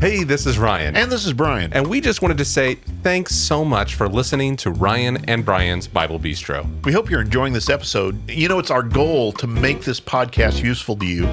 Hey, 0.00 0.24
this 0.24 0.46
is 0.46 0.56
Ryan. 0.58 0.96
And 0.96 1.12
this 1.12 1.26
is 1.26 1.34
Brian. 1.34 1.74
And 1.74 1.86
we 1.86 2.00
just 2.00 2.22
wanted 2.22 2.38
to 2.38 2.44
say 2.46 2.76
thanks 3.02 3.34
so 3.34 3.66
much 3.66 3.96
for 3.96 4.08
listening 4.08 4.56
to 4.56 4.70
Ryan 4.70 5.22
and 5.26 5.44
Brian's 5.44 5.86
Bible 5.86 6.18
Bistro. 6.18 6.66
We 6.86 6.92
hope 6.92 7.10
you're 7.10 7.20
enjoying 7.20 7.52
this 7.52 7.68
episode. 7.68 8.16
You 8.30 8.48
know, 8.48 8.58
it's 8.58 8.70
our 8.70 8.82
goal 8.82 9.30
to 9.32 9.46
make 9.46 9.82
this 9.82 10.00
podcast 10.00 10.62
useful 10.64 10.96
to 10.96 11.04
you. 11.04 11.28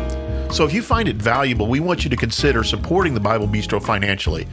So 0.51 0.65
if 0.65 0.73
you 0.73 0.81
find 0.81 1.07
it 1.07 1.15
valuable, 1.15 1.67
we 1.67 1.79
want 1.79 2.03
you 2.03 2.09
to 2.09 2.17
consider 2.17 2.61
supporting 2.65 3.13
the 3.13 3.21
Bible 3.21 3.47
Bistro 3.47 3.81
financially. 3.81 4.49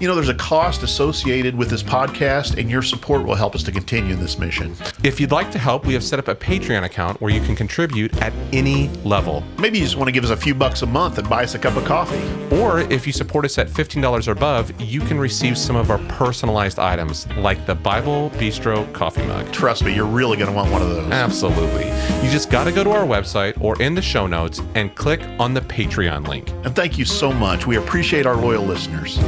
You 0.00 0.06
know, 0.06 0.14
there's 0.14 0.28
a 0.28 0.34
cost 0.34 0.82
associated 0.82 1.56
with 1.56 1.70
this 1.70 1.82
podcast, 1.82 2.58
and 2.58 2.70
your 2.70 2.82
support 2.82 3.24
will 3.24 3.34
help 3.34 3.54
us 3.54 3.62
to 3.64 3.72
continue 3.72 4.14
this 4.14 4.38
mission. 4.38 4.76
If 5.02 5.20
you'd 5.20 5.32
like 5.32 5.50
to 5.52 5.58
help, 5.58 5.86
we 5.86 5.94
have 5.94 6.04
set 6.04 6.18
up 6.18 6.28
a 6.28 6.34
Patreon 6.34 6.84
account 6.84 7.20
where 7.20 7.32
you 7.32 7.40
can 7.40 7.56
contribute 7.56 8.16
at 8.22 8.32
any 8.52 8.88
level. 9.04 9.42
Maybe 9.58 9.78
you 9.78 9.84
just 9.84 9.96
want 9.96 10.08
to 10.08 10.12
give 10.12 10.24
us 10.24 10.30
a 10.30 10.36
few 10.36 10.54
bucks 10.54 10.82
a 10.82 10.86
month 10.86 11.18
and 11.18 11.28
buy 11.28 11.44
us 11.44 11.54
a 11.54 11.58
cup 11.58 11.76
of 11.76 11.84
coffee. 11.84 12.22
Or 12.56 12.80
if 12.80 13.06
you 13.06 13.12
support 13.12 13.44
us 13.44 13.58
at 13.58 13.68
$15 13.68 14.28
or 14.28 14.30
above, 14.30 14.80
you 14.80 15.00
can 15.00 15.18
receive 15.18 15.58
some 15.58 15.76
of 15.76 15.90
our 15.90 15.98
personalized 16.08 16.78
items, 16.78 17.26
like 17.36 17.66
the 17.66 17.74
Bible 17.74 18.30
Bistro 18.30 18.92
coffee 18.92 19.26
mug. 19.26 19.50
Trust 19.52 19.84
me, 19.84 19.94
you're 19.94 20.06
really 20.06 20.36
going 20.36 20.50
to 20.50 20.56
want 20.56 20.70
one 20.70 20.82
of 20.82 20.88
those. 20.88 21.10
Absolutely. 21.12 21.86
You 22.24 22.30
just 22.30 22.50
got 22.50 22.64
to 22.64 22.72
go 22.72 22.84
to 22.84 22.90
our 22.90 23.04
website 23.04 23.60
or 23.60 23.80
in 23.82 23.94
the 23.94 24.02
show 24.02 24.26
notes 24.26 24.60
and 24.74 24.94
click 24.94 25.20
on 25.38 25.54
the 25.54 25.60
Patreon 25.60 26.26
link. 26.26 26.50
And 26.64 26.74
thank 26.74 26.98
you 26.98 27.04
so 27.04 27.32
much. 27.32 27.66
We 27.66 27.76
appreciate 27.76 28.26
our 28.26 28.36
loyal 28.36 28.64
listeners. 28.64 29.18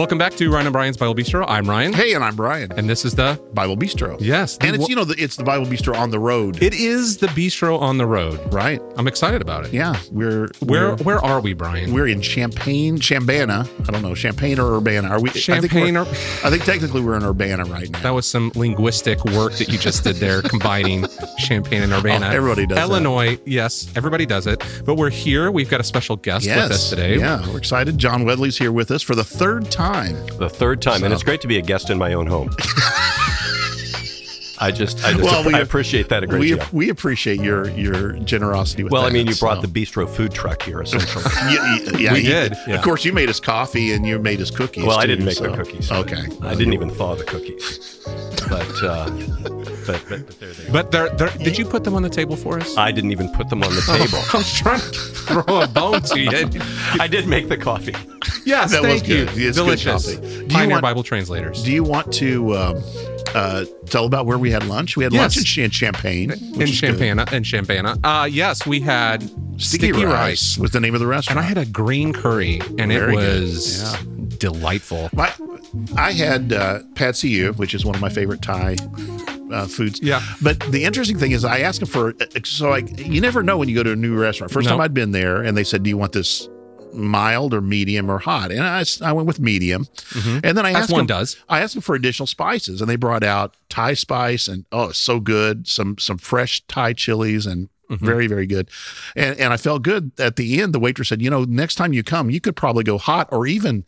Welcome 0.00 0.16
back 0.16 0.32
to 0.36 0.50
Ryan 0.50 0.66
and 0.66 0.72
Brian's 0.72 0.96
Bible 0.96 1.14
Bistro. 1.14 1.44
I'm 1.46 1.68
Ryan. 1.68 1.92
Hey, 1.92 2.14
and 2.14 2.24
I'm 2.24 2.34
Brian. 2.34 2.72
And 2.72 2.88
this 2.88 3.04
is 3.04 3.14
the 3.14 3.38
Bible 3.52 3.76
Bistro. 3.76 4.16
Yes. 4.18 4.56
And 4.62 4.74
it's, 4.74 4.88
you 4.88 4.96
know, 4.96 5.04
it's 5.06 5.36
the 5.36 5.44
Bible 5.44 5.66
Bistro 5.66 5.94
on 5.94 6.08
the 6.08 6.18
road. 6.18 6.62
It 6.62 6.72
is 6.72 7.18
the 7.18 7.26
bistro 7.26 7.78
on 7.78 7.98
the 7.98 8.06
road. 8.06 8.40
right. 8.50 8.80
I'm 8.96 9.06
excited 9.06 9.42
about 9.42 9.66
it. 9.66 9.74
Yeah. 9.74 10.00
We're, 10.10 10.48
Where 10.60 10.94
we're, 10.94 10.96
where 11.02 11.18
are 11.22 11.42
we, 11.42 11.52
Brian? 11.52 11.92
we're 11.92 12.08
in 12.08 12.22
Champaign, 12.22 12.96
Chambana. 12.96 13.68
I 13.86 13.92
don't 13.92 14.00
know, 14.00 14.14
Champaign 14.14 14.58
or 14.58 14.78
Urbana. 14.78 15.08
Are 15.08 15.20
we? 15.20 15.28
I 15.28 15.60
think, 15.60 15.74
or- 15.74 16.00
I 16.00 16.48
think 16.48 16.64
technically 16.64 17.02
we're 17.02 17.16
in 17.16 17.22
Urbana 17.22 17.64
right 17.66 17.90
now. 17.90 18.00
That 18.00 18.14
was 18.14 18.24
some 18.24 18.52
linguistic 18.54 19.22
work 19.26 19.52
that 19.56 19.68
you 19.68 19.76
just 19.76 20.02
did 20.04 20.16
there, 20.16 20.40
combining 20.44 21.04
Champaign 21.36 21.82
and 21.82 21.92
Urbana. 21.92 22.26
Oh, 22.26 22.30
everybody 22.30 22.66
does 22.66 22.76
that. 22.76 22.88
Illinois, 22.88 23.38
yes, 23.44 23.92
everybody 23.94 24.24
does 24.24 24.46
it. 24.46 24.64
But 24.86 24.94
we're 24.94 25.10
here. 25.10 25.50
We've 25.50 25.68
got 25.68 25.80
a 25.80 25.84
special 25.84 26.16
guest 26.16 26.46
with 26.46 26.56
us 26.56 26.88
today. 26.88 27.18
Yeah, 27.18 27.46
we're 27.50 27.58
excited. 27.58 27.98
John 27.98 28.24
Weatherly's 28.24 28.56
here 28.56 28.72
with 28.72 28.90
us 28.90 29.02
for 29.02 29.14
the 29.14 29.24
third 29.24 29.70
time. 29.70 29.89
The 29.94 30.48
third 30.48 30.80
time, 30.82 31.02
and 31.04 31.12
it's 31.12 31.22
great 31.24 31.40
to 31.40 31.48
be 31.48 31.58
a 31.58 31.62
guest 31.62 31.90
in 31.90 31.98
my 31.98 32.12
own 32.12 32.26
home. 32.26 32.50
I 34.62 34.70
just, 34.70 35.02
I 35.02 35.12
just, 35.12 35.24
Well, 35.24 35.42
we- 35.42 35.54
I 35.54 35.60
appreciate 35.60 36.10
that 36.10 36.22
a 36.22 36.26
great 36.26 36.38
we 36.40 36.48
deal. 36.48 36.64
we 36.70 36.90
appreciate 36.90 37.40
your 37.40 37.70
your 37.70 38.12
generosity 38.18 38.82
with 38.84 38.92
Well, 38.92 39.02
that. 39.02 39.08
I 39.08 39.12
mean, 39.12 39.26
you 39.26 39.34
brought 39.36 39.62
the 39.62 39.68
bistro 39.68 40.06
food 40.06 40.32
truck 40.32 40.62
here, 40.62 40.82
essentially. 40.82 41.24
Yeah, 41.50 41.78
yeah, 41.98 42.12
We 42.12 42.22
did, 42.22 42.54
yeah. 42.68 42.74
Of 42.76 42.82
course, 42.82 43.02
you 43.06 43.14
made 43.14 43.30
us 43.30 43.40
coffee 43.40 43.94
and 43.94 44.06
you 44.06 44.18
made 44.18 44.38
us 44.42 44.50
cookies. 44.50 44.84
well, 44.84 44.98
I 44.98 45.06
didn't 45.06 45.24
make 45.24 45.36
so- 45.38 45.50
the 45.50 45.56
cookies. 45.56 45.90
Okay, 45.90 46.22
I 46.42 46.54
didn't 46.54 46.74
even 46.74 46.90
thaw 46.90 47.14
the 47.16 47.24
cookies, 47.24 48.04
but, 48.50 48.82
uh, 48.82 49.08
but, 49.86 50.04
but, 50.08 50.26
but 50.26 50.40
there 50.40 50.52
they 50.52 50.64
go. 50.66 50.72
But 50.72 50.90
they're, 50.90 51.08
they're, 51.10 51.30
did 51.38 51.56
you 51.56 51.64
put 51.64 51.84
them 51.84 51.94
on 51.94 52.02
the 52.02 52.10
table 52.10 52.36
for 52.36 52.58
us? 52.58 52.76
I 52.76 52.90
didn't 52.92 53.12
even 53.12 53.28
put 53.32 53.48
them 53.48 53.62
on 53.62 53.70
the 53.74 53.80
table. 53.98 54.18
I 54.34 54.36
was 54.38 54.52
trying 54.52 54.80
to 54.80 54.86
throw 54.88 55.60
a 55.62 55.66
bone 55.68 56.02
to 56.02 56.18
you. 56.20 56.30
I 57.00 57.06
did 57.08 57.26
make 57.28 57.48
the 57.48 57.56
coffee. 57.56 57.94
Yes, 58.44 58.70
That 58.72 58.82
was 58.82 58.90
thank 59.02 59.08
you. 59.08 59.24
good. 59.26 59.28
It's 59.38 59.56
good 59.56 59.64
Delicious. 59.64 60.16
coffee. 60.16 60.20
Do 60.26 60.36
you 60.42 60.46
Pioneer 60.48 60.70
want- 60.76 60.82
Bible 60.82 61.02
translators. 61.02 61.62
Do 61.62 61.72
you 61.72 61.84
want 61.84 62.12
to 62.14 62.56
um, 62.56 62.82
uh, 63.34 63.64
tell 63.86 64.04
about 64.06 64.26
where 64.26 64.38
we 64.38 64.50
had 64.50 64.66
lunch? 64.66 64.96
We 64.96 65.04
had 65.04 65.12
Yes. 65.12 65.20
lunch 65.22 65.36
in, 65.38 65.44
Ch- 65.44 65.58
in 65.58 65.70
Champaign. 65.70 66.30
in 66.32 66.38
which 66.58 66.70
is 66.72 66.80
good. 66.80 67.00
In 67.32 67.42
Champaign. 67.44 67.86
Uh, 67.86 68.28
yes, 68.30 68.66
we 68.66 68.80
had 68.80 69.22
Sticky, 69.60 69.92
rice, 69.92 70.58
was 70.58 70.72
the 70.72 70.80
name 70.80 70.94
of 70.94 71.00
the 71.00 71.06
restaurant. 71.06 71.38
and 71.38 71.44
I 71.44 71.48
had 71.48 71.58
a 71.58 71.66
green 71.66 72.12
curry, 72.12 72.60
and 72.78 72.90
Very 72.90 73.12
it 73.14 73.16
good. 73.16 73.42
was 73.42 73.82
Yeah. 73.82 74.02
delightful. 74.38 75.10
My, 75.12 75.32
I 75.96 76.12
had 76.12 76.52
uh, 76.52 77.12
see 77.12 77.28
ew, 77.30 77.52
which 77.54 77.74
is 77.74 77.84
one 77.84 77.94
of 77.94 78.00
my 78.00 78.08
favorite 78.08 78.42
Thai 78.42 78.76
uh, 79.52 79.66
foods. 79.66 80.00
Yeah. 80.02 80.22
But 80.42 80.60
the 80.70 80.84
interesting 80.84 81.18
thing 81.18 81.32
is, 81.32 81.44
I 81.44 81.60
asked 81.60 81.80
him 81.82 81.88
for 81.88 82.14
so 82.44 82.72
I 82.72 82.78
you 82.78 83.20
never 83.20 83.42
know 83.42 83.56
when 83.58 83.68
you 83.68 83.74
go 83.74 83.82
to 83.82 83.92
a 83.92 83.96
new 83.96 84.16
restaurant. 84.18 84.52
First 84.52 84.66
No. 84.66 84.72
time 84.72 84.80
I'd 84.80 84.94
been 84.94 85.12
there, 85.12 85.42
and 85.42 85.56
they 85.56 85.64
said, 85.64 85.82
"Do 85.82 85.90
you 85.90 85.96
want 85.98 86.12
this 86.12 86.48
mild 86.92 87.54
or 87.54 87.60
medium 87.60 88.10
or 88.10 88.18
hot?" 88.18 88.50
And 88.50 88.62
I, 88.62 88.84
I 89.02 89.12
went 89.12 89.26
with 89.28 89.38
medium. 89.40 89.86
And 90.42 90.56
then 90.56 90.66
I 90.66 90.70
Mm-hmm. 90.72 90.76
Asked 90.76 90.92
one 90.92 90.98
them, 91.00 91.06
does. 91.06 91.36
I 91.48 91.60
asked 91.60 91.74
them 91.74 91.82
for 91.82 91.94
additional 91.94 92.26
spices, 92.26 92.80
and 92.80 92.90
they 92.90 92.96
brought 92.96 93.22
out 93.22 93.54
Thai 93.68 93.94
spice, 93.94 94.48
and 94.48 94.64
oh, 94.72 94.90
so 94.92 95.20
good. 95.20 95.68
Some 95.68 95.98
some 95.98 96.18
fresh 96.18 96.62
Thai 96.66 96.92
chilies 96.94 97.46
and. 97.46 97.68
Mm-hmm. 97.90 98.06
Very, 98.06 98.28
very 98.28 98.46
good. 98.46 98.70
And 99.16 99.36
and 99.40 99.52
I 99.52 99.56
felt 99.56 99.82
good 99.82 100.12
at 100.16 100.36
the 100.36 100.60
end. 100.62 100.72
The 100.72 100.78
waitress 100.78 101.08
said, 101.08 101.20
you 101.20 101.28
know, 101.28 101.42
next 101.42 101.74
time 101.74 101.92
you 101.92 102.04
come, 102.04 102.30
you 102.30 102.40
could 102.40 102.54
probably 102.54 102.84
go 102.84 102.98
hot 102.98 103.28
or 103.32 103.48
even 103.48 103.84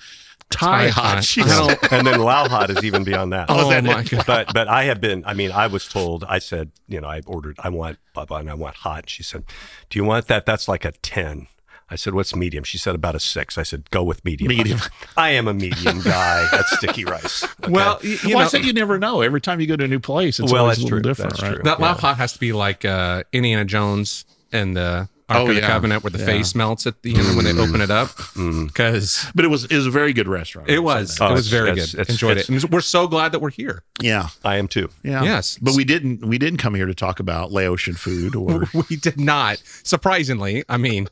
Thai, 0.53 0.85
Thai 0.85 0.89
hot. 0.91 1.15
hot. 1.17 1.25
She 1.25 1.43
I 1.43 1.47
said- 1.47 1.81
don't- 1.81 1.93
and 1.93 2.07
then 2.07 2.21
Lao 2.21 2.49
Hot 2.49 2.71
is 2.71 2.85
even 2.85 3.05
beyond 3.05 3.33
that. 3.33 3.47
Oh, 3.49 3.67
Oh, 3.67 3.71
that 3.71 3.85
my 3.85 4.01
it? 4.01 4.11
god! 4.11 4.25
but 4.27 4.55
but 4.55 4.69
I 4.69 4.85
have 4.85 5.01
been. 5.01 5.25
I 5.27 5.35
mean, 5.35 5.51
I 5.53 5.67
was 5.67 5.87
told. 5.89 6.25
I 6.29 6.39
said, 6.39 6.71
you 6.89 7.01
know, 7.01 7.09
I 7.09 7.23
ordered. 7.27 7.57
I 7.59 7.69
want 7.69 7.99
blah 8.15 8.25
blah, 8.25 8.39
and 8.39 8.51
I 8.51 8.55
want 8.55 8.77
hot. 8.77 9.09
She 9.09 9.23
said, 9.23 9.45
"Do 9.91 9.99
you 9.99 10.05
want 10.05 10.29
that? 10.29 10.47
That's 10.47 10.69
like 10.69 10.85
a 10.85 10.93
ten. 10.93 11.47
I 11.91 11.97
said, 11.97 12.15
"What's 12.15 12.35
medium?" 12.35 12.65
She 12.65 12.79
said, 12.79 12.95
"About 12.95 13.15
a 13.15 13.21
six. 13.21 13.59
I 13.59 13.65
said, 13.65 13.91
"Go 13.91 14.03
with 14.03 14.25
medium." 14.25 14.49
Medium. 14.49 14.81
I 15.17 15.31
am 15.31 15.47
a 15.47 15.53
medium 15.53 16.01
guy 16.01 16.49
at 16.53 16.65
sticky 16.67 17.05
rice. 17.05 17.45
okay? 17.63 17.71
Well, 17.71 17.99
y- 18.03 18.11
you 18.23 18.31
well, 18.31 18.39
know, 18.39 18.45
I 18.45 18.49
said 18.49 18.65
you 18.65 18.73
never 18.73 18.99
know. 18.99 19.21
Every 19.21 19.41
time 19.43 19.61
you 19.61 19.67
go 19.67 19.77
to 19.77 19.85
a 19.85 19.89
new 19.89 20.01
place, 20.01 20.41
it's 20.41 20.51
Well, 20.53 20.63
always 20.63 20.79
that's 20.79 20.85
a 20.85 20.85
little 20.85 21.01
true. 21.01 21.11
different, 21.11 21.31
That's 21.33 21.43
right? 21.43 21.55
true. 21.57 21.63
that 21.65 21.79
yeah. 21.79 21.85
Lao 21.85 21.95
Hot 21.95 22.17
has 22.17 22.33
to 22.33 22.39
be 22.39 22.53
like 22.55 22.85
uh, 22.87 23.25
Indiana 23.33 23.65
Jones 23.67 24.25
and 24.53 24.75
the 24.77 25.09
Ark 25.33 25.39
Oh, 25.39 25.49
of 25.49 25.55
the 25.55 25.61
yeah. 25.63 25.67
Covenant, 25.67 26.03
where 26.05 26.11
the 26.11 26.19
Yeah. 26.19 26.27
face 26.27 26.55
melts 26.55 26.87
at 26.87 27.03
the 27.03 27.15
end 27.17 27.37
when 27.37 27.45
they 27.45 27.53
open 27.53 27.81
it 27.81 27.91
up. 27.91 28.09
Mm-hmm. 28.09 28.67
Because 28.67 29.27
But 29.35 29.45
it 29.45 29.49
was 29.49 29.65
it 29.65 29.75
was 29.77 29.87
a 29.87 29.91
very 29.91 30.13
good 30.13 30.29
restaurant. 30.29 30.69
it 30.71 30.81
was, 30.81 31.19
Oh, 31.21 31.29
it 31.31 31.33
was 31.33 31.49
very 31.49 31.71
it's- 31.71 31.93
good. 31.93 32.01
it's- 32.01 32.15
Enjoyed 32.15 32.39
it's- 32.39 32.49
it. 32.49 32.63
And 32.65 32.73
we're 32.73 32.81
so 32.81 33.07
glad 33.07 33.33
that 33.33 33.41
we're 33.41 33.51
here. 33.51 33.83
Yeah, 34.01 34.29
I 34.45 34.57
am 34.57 34.69
too. 34.69 34.89
yeah. 35.03 35.23
Yes. 35.23 35.59
but 35.61 35.75
we 35.75 35.85
didn't 35.85 36.25
we 36.25 36.39
didn't 36.39 36.59
come 36.59 36.75
here 36.75 36.87
to 36.87 36.95
talk 36.95 37.21
about 37.21 37.51
Laotian 37.53 37.95
food 37.95 38.35
or 38.37 38.65
we 38.91 38.97
did 38.97 39.19
not. 39.21 39.63
Surprisingly, 39.83 40.65
I 40.69 40.77
mean, 40.79 41.09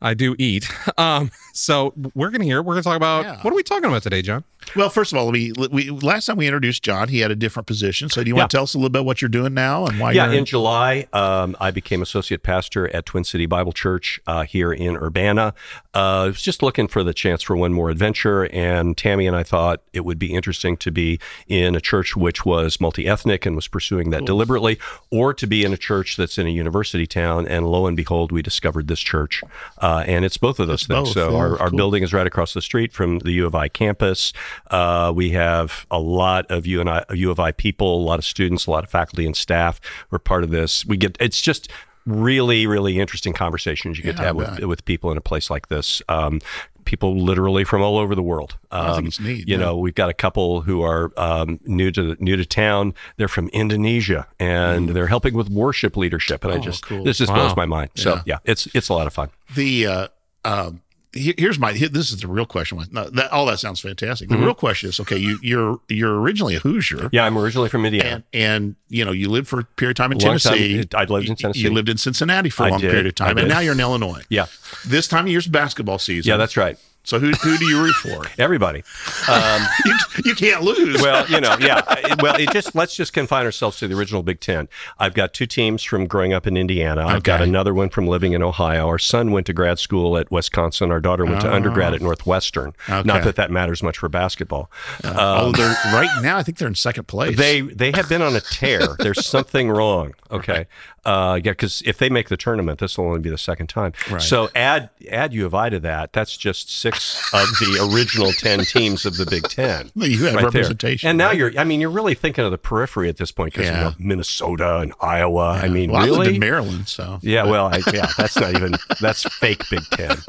I 0.00 0.14
do 0.14 0.34
eat. 0.38 0.68
Um, 0.98 1.30
so 1.52 1.94
we're 2.14 2.30
gonna 2.30 2.42
hear. 2.44 2.60
We're 2.60 2.74
gonna 2.74 2.82
talk 2.82 2.96
about 2.96 3.24
Yeah. 3.24 3.40
what 3.42 3.52
are 3.52 3.54
we 3.56 3.62
talking 3.62 3.84
about 3.84 4.02
today, 4.02 4.20
John? 4.20 4.42
well, 4.74 4.90
first 4.90 5.12
of 5.12 5.18
all, 5.18 5.30
we 5.30 5.52
we 5.70 5.90
last 5.90 6.26
time 6.26 6.36
we 6.36 6.46
introduced 6.46 6.82
John, 6.82 7.06
he 7.08 7.20
had 7.20 7.30
a 7.30 7.36
different 7.36 7.66
position. 7.68 8.10
So 8.10 8.24
do 8.24 8.28
you 8.28 8.34
want 8.34 8.50
to 8.50 8.56
tell 8.56 8.64
us 8.64 8.74
a 8.74 8.78
little 8.78 8.90
bit 8.90 9.04
what 9.04 9.22
you're 9.22 9.28
doing 9.28 9.54
now 9.54 9.86
and 9.86 10.00
why 10.00 10.10
Yeah, 10.12 10.24
you're 10.24 10.32
yeah, 10.34 10.38
in 10.40 10.44
July, 10.44 11.06
um, 11.12 11.56
I 11.60 11.70
became 11.70 12.02
associate 12.02 12.42
pastor 12.42 12.92
at 12.94 13.06
Twin 13.06 13.22
City 13.22 13.46
Bible 13.46 13.72
Church 13.72 14.18
uh, 14.26 14.42
here 14.42 14.72
in 14.72 14.96
Urbana. 14.96 15.54
Uh, 15.94 16.24
I 16.24 16.26
was 16.26 16.42
just 16.42 16.62
looking 16.64 16.88
for 16.88 17.04
the 17.04 17.14
chance 17.14 17.42
for 17.42 17.56
one 17.56 17.72
more 17.72 17.88
adventure, 17.90 18.44
and 18.52 18.96
Tammy 18.96 19.26
and 19.28 19.36
I 19.36 19.44
thought 19.44 19.82
it 19.92 20.04
would 20.04 20.18
be 20.18 20.34
interesting 20.34 20.76
to 20.78 20.90
be 20.90 21.20
in 21.46 21.76
a 21.76 21.80
church 21.80 22.16
which 22.16 22.44
was 22.44 22.80
multi 22.80 23.06
ethnic 23.06 23.46
and 23.46 23.54
was 23.54 23.68
pursuing 23.68 24.10
that 24.10 24.24
deliberately, 24.24 24.78
or 25.12 25.32
to 25.34 25.46
be 25.46 25.64
in 25.64 25.72
a 25.72 25.76
church 25.78 26.16
that's 26.16 26.38
in 26.38 26.46
a 26.48 26.50
university 26.50 27.06
town. 27.06 27.46
And 27.46 27.66
lo 27.68 27.86
and 27.86 27.96
behold, 27.96 28.32
we 28.32 28.42
discovered 28.42 28.88
this 28.88 29.00
church, 29.00 29.42
uh, 29.78 29.87
and 30.06 30.24
it's 30.24 30.36
both 30.36 30.58
of 30.60 30.66
those 30.66 30.80
It's 30.82 30.86
things. 30.86 31.08
both, 31.08 31.14
so 31.14 31.30
yeah, 31.30 31.36
our, 31.36 31.58
our 31.60 31.70
cool. 31.70 31.76
building 31.76 32.02
is 32.02 32.12
right 32.12 32.26
across 32.26 32.54
the 32.54 32.62
street 32.62 32.92
from 32.92 33.18
the 33.20 33.32
U 33.32 33.46
of 33.46 33.54
I 33.54 33.68
campus. 33.68 34.32
Uh, 34.70 35.12
we 35.14 35.30
have 35.30 35.86
a 35.90 35.98
lot 35.98 36.46
of 36.50 36.66
U, 36.66 36.80
and 36.80 36.88
I, 36.90 37.04
U 37.14 37.30
of 37.30 37.38
I 37.40 37.52
people, 37.52 37.96
a 38.02 38.04
lot 38.04 38.18
of 38.18 38.24
students, 38.24 38.66
a 38.66 38.70
lot 38.70 38.84
of 38.84 38.90
faculty 38.90 39.26
and 39.26 39.36
staff. 39.36 39.80
We're 40.10 40.18
part 40.18 40.44
of 40.44 40.50
this. 40.50 40.84
We 40.86 40.96
get 40.96 41.16
it's 41.20 41.40
just 41.40 41.70
really, 42.06 42.66
really 42.66 42.98
interesting 42.98 43.32
conversations 43.34 43.98
you 43.98 44.04
get 44.04 44.14
Yeah, 44.16 44.20
to 44.20 44.26
have 44.26 44.36
with, 44.36 44.64
with 44.64 44.84
people 44.84 45.10
in 45.12 45.18
a 45.18 45.20
place 45.20 45.50
like 45.50 45.68
this. 45.68 46.00
Um, 46.08 46.40
people 46.88 47.16
literally 47.16 47.64
from 47.64 47.82
all 47.82 47.98
over 47.98 48.14
the 48.14 48.22
world. 48.22 48.56
Um, 48.70 48.86
I 48.86 48.94
think 48.96 49.06
it's 49.08 49.20
neat, 49.20 49.46
You 49.46 49.56
yeah. 49.56 49.64
know, 49.64 49.76
we've 49.76 49.94
got 49.94 50.08
a 50.08 50.14
couple 50.14 50.62
who 50.62 50.82
are 50.82 51.12
um, 51.16 51.60
new 51.64 51.90
to 51.92 52.16
new 52.18 52.36
to 52.36 52.44
town. 52.46 52.94
They're 53.18 53.28
from 53.28 53.48
Indonesia 53.50 54.26
and 54.40 54.88
they're 54.88 55.06
helping 55.06 55.34
with 55.34 55.48
worship 55.50 55.96
leadership. 55.96 56.42
And 56.44 56.52
I 56.52 56.56
Mm. 56.56 56.60
Oh, 56.60 56.62
just 56.64 56.82
cool. 56.86 57.04
this 57.04 57.18
just 57.18 57.30
Wow. 57.30 57.36
blows 57.44 57.56
my 57.56 57.66
mind. 57.66 57.90
So 57.94 58.14
Yeah. 58.14 58.22
yeah, 58.26 58.38
it's 58.44 58.66
it's 58.74 58.88
a 58.88 58.94
lot 58.94 59.06
of 59.06 59.12
fun. 59.12 59.28
the 59.54 59.86
uh, 59.86 60.08
um, 60.44 60.72
he- 60.72 60.80
here's 61.18 61.58
my 61.58 61.72
this 61.72 62.10
is 62.12 62.20
the 62.20 62.28
real 62.28 62.46
question. 62.46 62.78
No, 62.92 63.04
that, 63.10 63.30
all 63.32 63.46
that 63.46 63.58
sounds 63.58 63.80
fantastic. 63.80 64.28
The 64.28 64.34
Mm-hmm. 64.36 64.44
real 64.44 64.54
question 64.54 64.88
is 64.90 65.00
okay. 65.00 65.16
You 65.16 65.38
you're 65.42 65.80
you're 65.88 66.20
originally 66.20 66.54
a 66.56 66.60
Hoosier. 66.60 67.10
Yeah, 67.12 67.24
I'm 67.24 67.36
originally 67.36 67.68
from 67.68 67.84
Indiana. 67.84 68.22
And, 68.32 68.42
and 68.42 68.76
you 68.88 69.04
know 69.04 69.12
you 69.12 69.28
lived 69.30 69.48
for 69.48 69.60
a 69.60 69.64
period 69.64 69.98
of 69.98 70.02
time 70.02 70.12
in 70.12 70.18
Long 70.18 70.38
time- 70.38 70.56
Tennessee. 70.58 70.88
I 70.94 71.04
lived 71.04 71.28
in 71.28 71.36
Tennessee. 71.36 71.60
You 71.60 71.70
lived 71.70 71.88
in 71.88 71.96
Cincinnati 71.98 72.50
for 72.50 72.64
a 72.64 72.66
I 72.66 72.70
long 72.70 72.80
did. 72.80 72.88
period 72.90 73.06
of 73.06 73.14
time, 73.14 73.38
and 73.38 73.48
now 73.48 73.60
you're 73.60 73.74
in 73.74 73.80
Illinois. 73.80 74.22
yeah, 74.28 74.46
This 74.86 75.08
time 75.08 75.26
of 75.26 75.30
year's 75.32 75.46
basketball 75.46 75.98
season. 75.98 76.28
yeah, 76.30 76.36
that's 76.36 76.56
right. 76.56 76.78
So 77.08 77.18
who 77.18 77.30
who 77.30 77.56
do 77.56 77.64
you 77.64 77.82
root 77.82 77.94
for? 77.94 78.26
Everybody. 78.38 78.84
Um, 79.30 79.62
you, 79.86 79.94
you 80.26 80.34
can't 80.34 80.62
lose. 80.62 81.00
Well, 81.00 81.26
you 81.28 81.40
know, 81.40 81.56
yeah. 81.58 81.80
Well, 82.20 82.34
it 82.36 82.50
just 82.50 82.74
let's 82.74 82.96
just 82.96 83.12
confine 83.12 83.46
ourselves 83.46 83.78
to 83.78 83.88
the 83.88 83.96
original 83.96 84.22
Big 84.22 84.40
Ten. 84.40 84.68
I've 84.98 85.14
got 85.14 85.32
two 85.32 85.46
teams 85.46 85.82
from 85.82 86.06
growing 86.06 86.32
up 86.32 86.46
in 86.46 86.56
Indiana. 86.56 87.06
I've 87.06 87.22
got 87.22 87.40
another 87.40 87.72
one 87.72 87.88
from 87.90 88.06
living 88.06 88.32
in 88.32 88.42
Ohio. 88.42 88.88
Our 88.88 88.98
son 88.98 89.30
went 89.30 89.46
to 89.46 89.52
grad 89.52 89.78
school 89.78 90.18
at 90.18 90.30
Wisconsin. 90.30 90.90
Our 90.90 91.00
daughter 91.00 91.24
went 91.24 91.40
to 91.42 91.50
oh. 91.50 91.54
undergrad 91.54 91.94
at 91.94 92.02
Northwestern. 92.02 92.74
Not 92.88 93.24
that 93.24 93.36
that 93.36 93.50
matters 93.50 93.82
much 93.82 93.98
for 93.98 94.08
basketball. 94.08 94.70
oh, 95.04 95.52
they're 95.52 95.76
right 95.92 96.10
now. 96.22 96.36
I 96.36 96.42
think 96.42 96.58
they're 96.58 96.68
in 96.68 96.74
second 96.74 97.08
place. 97.08 97.36
They 97.38 97.62
they 97.62 97.92
have 97.92 98.08
been 98.08 98.22
on 98.22 98.36
a 98.36 98.40
tear. 98.40 98.96
There's 98.98 99.24
something 99.24 99.70
wrong. 99.70 100.14
Okay, 100.30 100.66
uh, 101.08 101.34
yeah, 101.36 101.52
because 101.52 101.82
if 101.86 101.96
they 101.98 102.08
make 102.10 102.28
the 102.28 102.36
tournament, 102.36 102.80
this 102.80 102.98
will 102.98 103.06
only 103.06 103.20
be 103.20 103.30
the 103.30 103.38
second 103.38 103.68
time. 103.68 103.92
Right. 104.10 104.20
So 104.20 104.48
add 104.54 104.90
add 105.10 105.32
U 105.32 105.46
of 105.46 105.54
I 105.54 105.70
to 105.70 105.80
that. 105.80 106.12
That's 106.12 106.36
just 106.36 106.70
six 106.70 107.18
of 107.32 107.48
the 107.60 107.88
original 107.92 108.32
ten 108.32 108.60
teams 108.60 109.06
of 109.06 109.16
the 109.16 109.24
Big 109.24 109.44
Ten. 109.48 109.90
Well, 109.96 110.08
you 110.14 110.24
have 110.26 110.34
right 110.34 110.40
there. 110.42 110.62
representation, 110.62 111.08
and 111.08 111.16
now 111.18 111.28
right? 111.28 111.38
you're. 111.38 111.58
I 111.58 111.64
mean, 111.64 111.80
you're 111.80 111.90
really 111.90 112.14
thinking 112.14 112.44
of 112.44 112.50
the 112.50 112.58
periphery 112.58 113.08
at 113.08 113.16
this 113.16 113.32
point 113.32 113.54
because 113.54 113.68
Yeah. 113.68 113.78
you 113.78 113.84
know 113.84 113.94
Minnesota 113.98 114.78
and 114.78 114.92
Iowa. 115.00 115.60
I 115.62 115.68
mean, 115.68 115.90
well, 115.92 116.02
I 116.02 116.06
lived 116.06 116.34
in 116.34 116.40
Maryland, 116.40 116.88
so 116.88 117.18
yeah, 117.22 117.44
well, 117.44 117.66
I, 117.72 117.80
yeah, 117.92 118.08
that's 118.18 118.36
not 118.36 118.54
even 118.54 118.74
that's 119.00 119.22
fake 119.36 119.62
Big 119.70 119.82
Ten. 119.90 120.16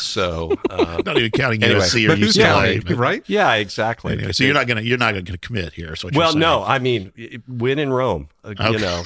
So 0.00 0.52
uh, 0.70 1.02
not 1.06 1.16
even 1.18 1.30
counting 1.30 1.62
Anyway, 1.62 1.80
USC 1.80 2.04
or 2.06 2.08
But 2.08 2.18
who's 2.18 2.36
UCLA. 2.36 2.42
counting, 2.44 2.80
but- 2.86 2.96
right? 2.96 3.22
yeah, 3.26 3.54
exactly. 3.54 4.14
Anyway, 4.14 4.32
so 4.32 4.44
you're 4.44 4.54
not 4.54 4.66
gonna 4.66 4.80
you're 4.82 4.98
not 4.98 5.14
gonna 5.14 5.38
commit 5.38 5.72
here. 5.72 5.94
So 5.96 6.08
Well, 6.12 6.34
no, 6.34 6.62
I 6.64 6.78
mean, 6.78 7.12
i- 7.18 7.38
win 7.48 7.78
in 7.78 7.92
Rome. 7.92 8.28
uh, 8.44 8.54
You 8.72 8.78
know, 8.78 9.02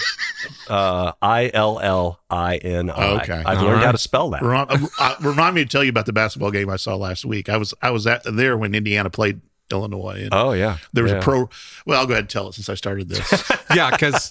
uh, 0.69 1.13
I 1.23 1.51
L 1.53 1.81
L 1.81 2.21
I 2.31 2.57
N 2.57 2.91
I. 2.91 3.05
Okay. 3.23 3.43
I've 3.45 3.59
All 3.59 3.65
learned 3.65 3.83
how 3.83 3.93
to 3.93 3.99
spell 3.99 4.31
that. 4.31 4.43
Remind, 4.43 4.89
uh, 4.99 5.15
remind 5.21 5.55
me 5.55 5.65
to 5.65 5.69
tell 5.71 5.85
you 5.85 5.91
about 5.91 6.07
the 6.07 6.13
basketball 6.13 6.51
game 6.51 6.71
I 6.71 6.77
saw 6.77 6.95
last 6.97 7.25
week. 7.25 7.49
I 7.49 7.57
was 7.57 7.75
I 7.83 7.91
was 7.91 8.07
at 8.07 8.23
there 8.25 8.57
when 8.57 8.75
Indiana 8.75 9.11
played 9.11 9.41
Illinois. 9.73 10.21
And 10.25 10.29
Oh 10.33 10.53
yeah, 10.53 10.77
there 10.93 11.03
was 11.05 11.13
Yeah. 11.13 11.19
a 11.19 11.23
pro. 11.23 11.49
Well, 11.87 11.99
I'll 11.99 12.07
go 12.07 12.13
ahead 12.13 12.25
and 12.25 12.31
tell 12.31 12.49
it 12.49 12.55
since 12.55 12.69
I 12.69 12.75
started 12.75 13.09
this. 13.09 13.51
Yeah, 13.75 13.91
because 13.91 14.31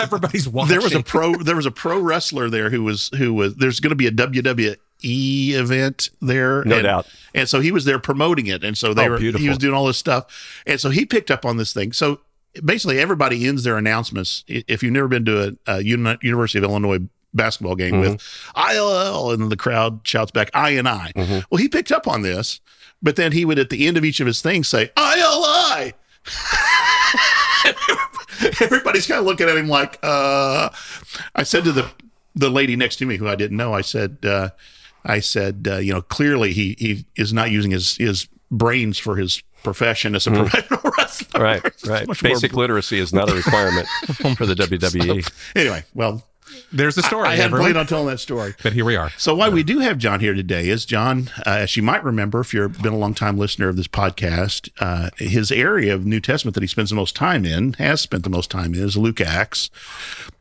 everybody's 0.00 0.48
watching. 0.48 0.70
there 0.70 0.80
was 0.80 0.94
a 0.94 1.02
pro. 1.02 1.34
There 1.36 1.54
was 1.54 1.66
a 1.66 1.70
pro 1.70 2.00
wrestler 2.00 2.50
there 2.50 2.70
who 2.70 2.82
was 2.82 3.08
who 3.16 3.32
was. 3.34 3.54
There's 3.54 3.78
going 3.78 3.90
to 3.90 3.94
be 3.96 4.08
a 4.08 4.10
WWE 4.10 4.76
event 5.02 6.10
there, 6.20 6.64
No 6.64 6.76
and, 6.76 6.84
doubt. 6.84 7.06
And 7.34 7.48
so 7.48 7.60
he 7.60 7.72
was 7.72 7.84
there 7.84 7.98
promoting 7.98 8.46
it, 8.46 8.64
and 8.64 8.76
so 8.76 8.94
they 8.94 9.06
Oh, 9.06 9.10
were. 9.10 9.18
He 9.18 9.48
was 9.48 9.58
doing 9.58 9.74
all 9.74 9.86
this 9.86 9.98
stuff, 9.98 10.62
and 10.66 10.80
so 10.80 10.90
he 10.90 11.06
picked 11.06 11.30
up 11.30 11.44
on 11.44 11.56
this 11.56 11.72
thing. 11.72 11.92
So 11.92 12.20
basically, 12.64 12.98
everybody 12.98 13.46
ends 13.46 13.64
their 13.64 13.78
announcements. 13.78 14.44
If 14.48 14.82
you've 14.82 14.92
never 14.92 15.08
been 15.08 15.24
to 15.26 15.56
a, 15.66 15.74
a 15.76 15.82
Uni- 15.82 16.18
University 16.22 16.58
of 16.58 16.64
Illinois 16.64 16.98
basketball 17.32 17.76
game 17.76 18.00
with 18.00 18.20
ILL, 18.56 19.30
and 19.30 19.50
the 19.52 19.56
crowd 19.56 20.00
shouts 20.04 20.32
back 20.32 20.50
INI. 20.52 21.44
Well, 21.50 21.58
he 21.58 21.68
picked 21.68 21.92
up 21.92 22.08
on 22.08 22.22
this, 22.22 22.60
but 23.00 23.16
then 23.16 23.32
he 23.32 23.44
would 23.44 23.58
at 23.58 23.70
the 23.70 23.86
end 23.86 23.96
of 23.96 24.04
each 24.04 24.20
of 24.20 24.26
his 24.26 24.42
things 24.42 24.68
say 24.68 24.90
ILI. 24.96 25.92
Everybody's 28.60 29.06
kind 29.06 29.20
of 29.20 29.26
looking 29.26 29.48
at 29.48 29.56
him 29.56 29.68
like, 29.68 29.98
uh, 30.02 30.70
I 31.34 31.42
said 31.42 31.64
to 31.64 31.72
the 31.72 31.90
the 32.34 32.48
lady 32.48 32.76
next 32.76 32.96
to 32.96 33.06
me 33.06 33.16
who 33.16 33.28
I 33.28 33.34
didn't 33.34 33.56
know, 33.56 33.74
I 33.74 33.80
said, 33.80 34.18
uh, 34.24 34.50
I 35.04 35.20
said, 35.20 35.66
uh, 35.70 35.76
you 35.78 35.92
know, 35.92 36.02
clearly 36.02 36.52
he 36.52 36.76
he 36.78 37.06
is 37.16 37.32
not 37.32 37.50
using 37.50 37.70
his 37.70 37.96
his 37.96 38.28
brains 38.50 38.98
for 38.98 39.16
his 39.16 39.42
profession 39.62 40.14
as 40.14 40.26
a 40.26 40.30
professional 40.30 40.80
wrestler. 40.98 41.42
Right, 41.42 41.62
right. 41.86 42.06
much 42.08 42.22
more- 42.22 42.32
Basic 42.32 42.54
literacy 42.54 42.98
is 42.98 43.12
not 43.12 43.28
a 43.30 43.34
requirement 43.34 43.86
for 44.36 44.46
the. 44.46 44.54
WWE. 44.54 45.30
Anyway, 45.56 45.84
well, 45.94 46.26
There's 46.72 46.94
the 46.94 47.02
story. 47.02 47.28
I 47.28 47.30
hadn't 47.32 47.46
everyone. 47.46 47.64
planned 47.72 47.78
on 47.78 47.86
telling 47.86 48.06
that 48.06 48.18
story. 48.20 48.54
but 48.62 48.72
here 48.72 48.84
we 48.84 48.96
are. 48.96 49.10
So 49.18 49.34
why 49.34 49.48
we 49.48 49.62
do 49.62 49.80
have 49.80 49.98
John 49.98 50.20
here 50.20 50.34
today 50.34 50.68
is 50.68 50.84
John, 50.84 51.30
uh, 51.46 51.50
as 51.50 51.76
you 51.76 51.82
might 51.82 52.04
remember, 52.04 52.40
if 52.40 52.54
you've 52.54 52.80
been 52.80 52.92
a 52.92 52.98
long 52.98 53.14
time 53.14 53.38
listener 53.38 53.68
of 53.68 53.76
this 53.76 53.88
podcast, 53.88 54.68
uh, 54.80 55.10
his 55.16 55.50
area 55.50 55.94
of 55.94 56.06
New 56.06 56.20
Testament 56.20 56.54
that 56.54 56.62
he 56.62 56.66
spends 56.66 56.90
the 56.90 56.96
most 56.96 57.16
time 57.16 57.44
in, 57.44 57.74
has 57.74 58.00
spent 58.00 58.24
the 58.24 58.30
most 58.30 58.50
time 58.50 58.74
in, 58.74 58.82
is 58.82 58.96
Luke 58.96 59.20
Acts. 59.20 59.70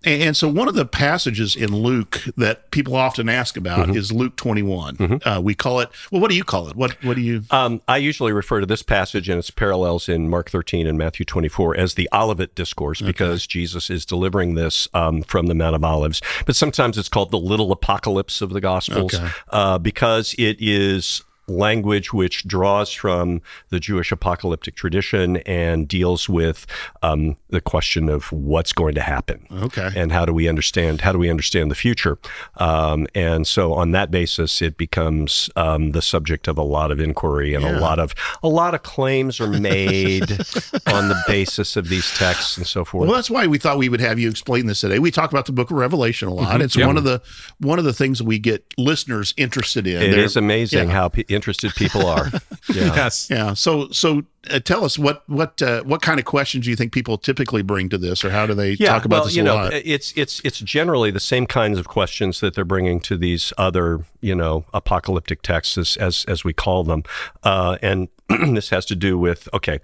And, 0.03 0.21
and 0.23 0.37
so 0.37 0.47
one 0.47 0.67
of 0.67 0.75
the 0.75 0.85
passages 0.85 1.55
in 1.55 1.75
Luke 1.75 2.21
that 2.37 2.71
people 2.71 2.95
often 2.95 3.27
ask 3.29 3.57
about 3.57 3.95
is 3.95 4.11
Luke 4.11 4.35
21. 4.35 5.21
Uh, 5.25 5.39
we 5.43 5.53
call 5.55 5.79
it, 5.79 5.89
well, 6.11 6.21
what 6.21 6.29
do 6.29 6.37
you 6.37 6.43
call 6.43 6.67
it? 6.69 6.75
What, 6.75 6.91
what 7.03 7.15
do 7.15 7.21
you? 7.21 7.43
Um, 7.51 7.81
I 7.87 7.97
usually 7.97 8.31
refer 8.31 8.59
to 8.59 8.65
this 8.65 8.83
passage 8.83 9.29
and 9.29 9.39
its 9.39 9.51
parallels 9.51 10.07
in 10.07 10.29
Mark 10.29 10.49
13 10.49 10.87
and 10.87 10.97
Matthew 10.97 11.25
24 11.25 11.75
as 11.77 11.95
the 11.95 12.07
Olivet 12.13 12.55
Discourse 12.55 13.01
because 13.01 13.45
Jesus 13.47 13.89
is 13.89 14.05
delivering 14.05 14.55
this 14.55 14.87
um, 14.93 15.21
from 15.23 15.47
the 15.47 15.55
Mount 15.55 15.75
of 15.75 15.83
Olives. 15.83 15.98
But 16.45 16.55
sometimes 16.55 16.97
it's 16.97 17.09
called 17.09 17.31
the 17.31 17.39
little 17.39 17.71
apocalypse 17.71 18.41
of 18.41 18.51
the 18.51 18.61
Gospels 18.61 19.13
Okay. 19.13 19.27
uh, 19.49 19.77
because 19.77 20.33
it 20.37 20.57
is 20.59 21.23
language 21.49 22.13
which 22.13 22.47
draws 22.47 22.91
from 22.91 23.41
the 23.69 23.79
Jewish 23.79 24.11
apocalyptic 24.11 24.75
tradition 24.75 25.37
and 25.37 25.87
deals 25.87 26.29
with 26.29 26.65
um, 27.01 27.35
the 27.49 27.61
question 27.61 28.09
of 28.09 28.31
what's 28.31 28.73
going 28.73 28.95
to 28.95 29.01
happen 29.01 29.47
Okay. 29.51 29.89
and 29.95 30.11
how 30.11 30.25
do 30.25 30.33
we 30.33 30.47
understand 30.47 31.01
how 31.01 31.11
do 31.11 31.17
we 31.19 31.29
understand 31.29 31.71
the 31.71 31.75
future 31.75 32.17
um, 32.57 33.07
and 33.15 33.47
so 33.47 33.73
on 33.73 33.91
that 33.91 34.11
basis 34.11 34.61
it 34.61 34.77
becomes 34.77 35.49
um, 35.55 35.91
the 35.91 36.01
subject 36.01 36.47
of 36.47 36.57
a 36.57 36.63
lot 36.63 36.91
of 36.91 36.99
inquiry 36.99 37.53
and 37.53 37.63
Yeah. 37.63 37.77
a 37.77 37.79
lot 37.79 37.99
of 37.99 38.13
a 38.43 38.47
lot 38.47 38.73
of 38.73 38.83
claims 38.83 39.39
are 39.39 39.47
made 39.47 40.31
on 40.87 41.09
the 41.09 41.21
basis 41.27 41.75
of 41.75 41.89
these 41.89 42.09
texts 42.17 42.57
and 42.57 42.65
so 42.67 42.85
forth 42.85 43.07
Well, 43.07 43.15
that's 43.15 43.29
why 43.29 43.47
we 43.47 43.57
thought 43.57 43.77
we 43.77 43.89
would 43.89 44.01
have 44.01 44.19
you 44.19 44.29
explain 44.29 44.65
this 44.67 44.81
today. 44.81 44.99
We 44.99 45.11
talk 45.11 45.31
about 45.31 45.45
the 45.45 45.51
Book 45.51 45.71
of 45.71 45.77
Revelation 45.77 46.27
a 46.27 46.33
lot. 46.33 46.61
It's 46.61 46.75
Yep. 46.75 46.87
one 46.87 46.97
of 46.97 47.03
the 47.03 47.21
one 47.59 47.79
of 47.79 47.85
the 47.85 47.93
things 47.93 48.21
we 48.21 48.39
get 48.39 48.63
listeners 48.77 49.33
interested 49.37 49.87
in. 49.87 50.01
It 50.01 50.11
They're- 50.11 50.19
is 50.23 50.35
amazing 50.37 50.87
yeah. 50.89 50.93
how 50.93 51.09
pe 51.09 51.23
interested 51.39 51.73
people 51.75 52.05
are 52.05 52.27
yeah. 52.73 52.95
Yes. 52.95 53.29
Yeah. 53.29 53.53
So 53.53 53.87
so 53.91 54.23
uh, 54.49 54.59
tell 54.59 54.83
us 54.83 54.99
what 54.99 55.23
what 55.27 55.61
uh, 55.61 55.83
what 55.83 56.01
kind 56.01 56.19
of 56.19 56.25
questions 56.25 56.65
do 56.65 56.69
you 56.69 56.75
think 56.75 56.91
people 56.91 57.17
typically 57.17 57.61
bring 57.61 57.87
to 57.89 57.97
this, 57.97 58.25
or 58.25 58.29
how 58.29 58.45
do 58.45 58.53
they 58.53 58.75
talk 58.75 59.05
about 59.05 59.17
well, 59.17 59.25
this 59.25 59.35
you 59.35 59.43
a 59.43 59.45
know, 59.45 59.55
lot? 59.55 59.73
it's 59.73 60.13
it's 60.17 60.41
it's 60.43 60.59
generally 60.59 61.11
the 61.11 61.19
same 61.19 61.45
kinds 61.45 61.79
of 61.79 61.87
questions 61.87 62.41
that 62.41 62.53
they're 62.53 62.65
bringing 62.65 62.99
to 63.01 63.17
these 63.17 63.53
other, 63.57 64.05
you 64.21 64.35
know, 64.35 64.65
apocalyptic 64.73 65.41
texts, 65.41 65.77
as 65.77 65.97
as, 65.97 66.25
as 66.27 66.43
we 66.43 66.53
call 66.53 66.83
them, 66.83 67.03
uh, 67.43 67.77
and 67.81 68.09
this 68.29 68.69
has 68.69 68.85
to 68.87 68.95
do 68.95 69.17
with 69.17 69.47
okay. 69.53 69.79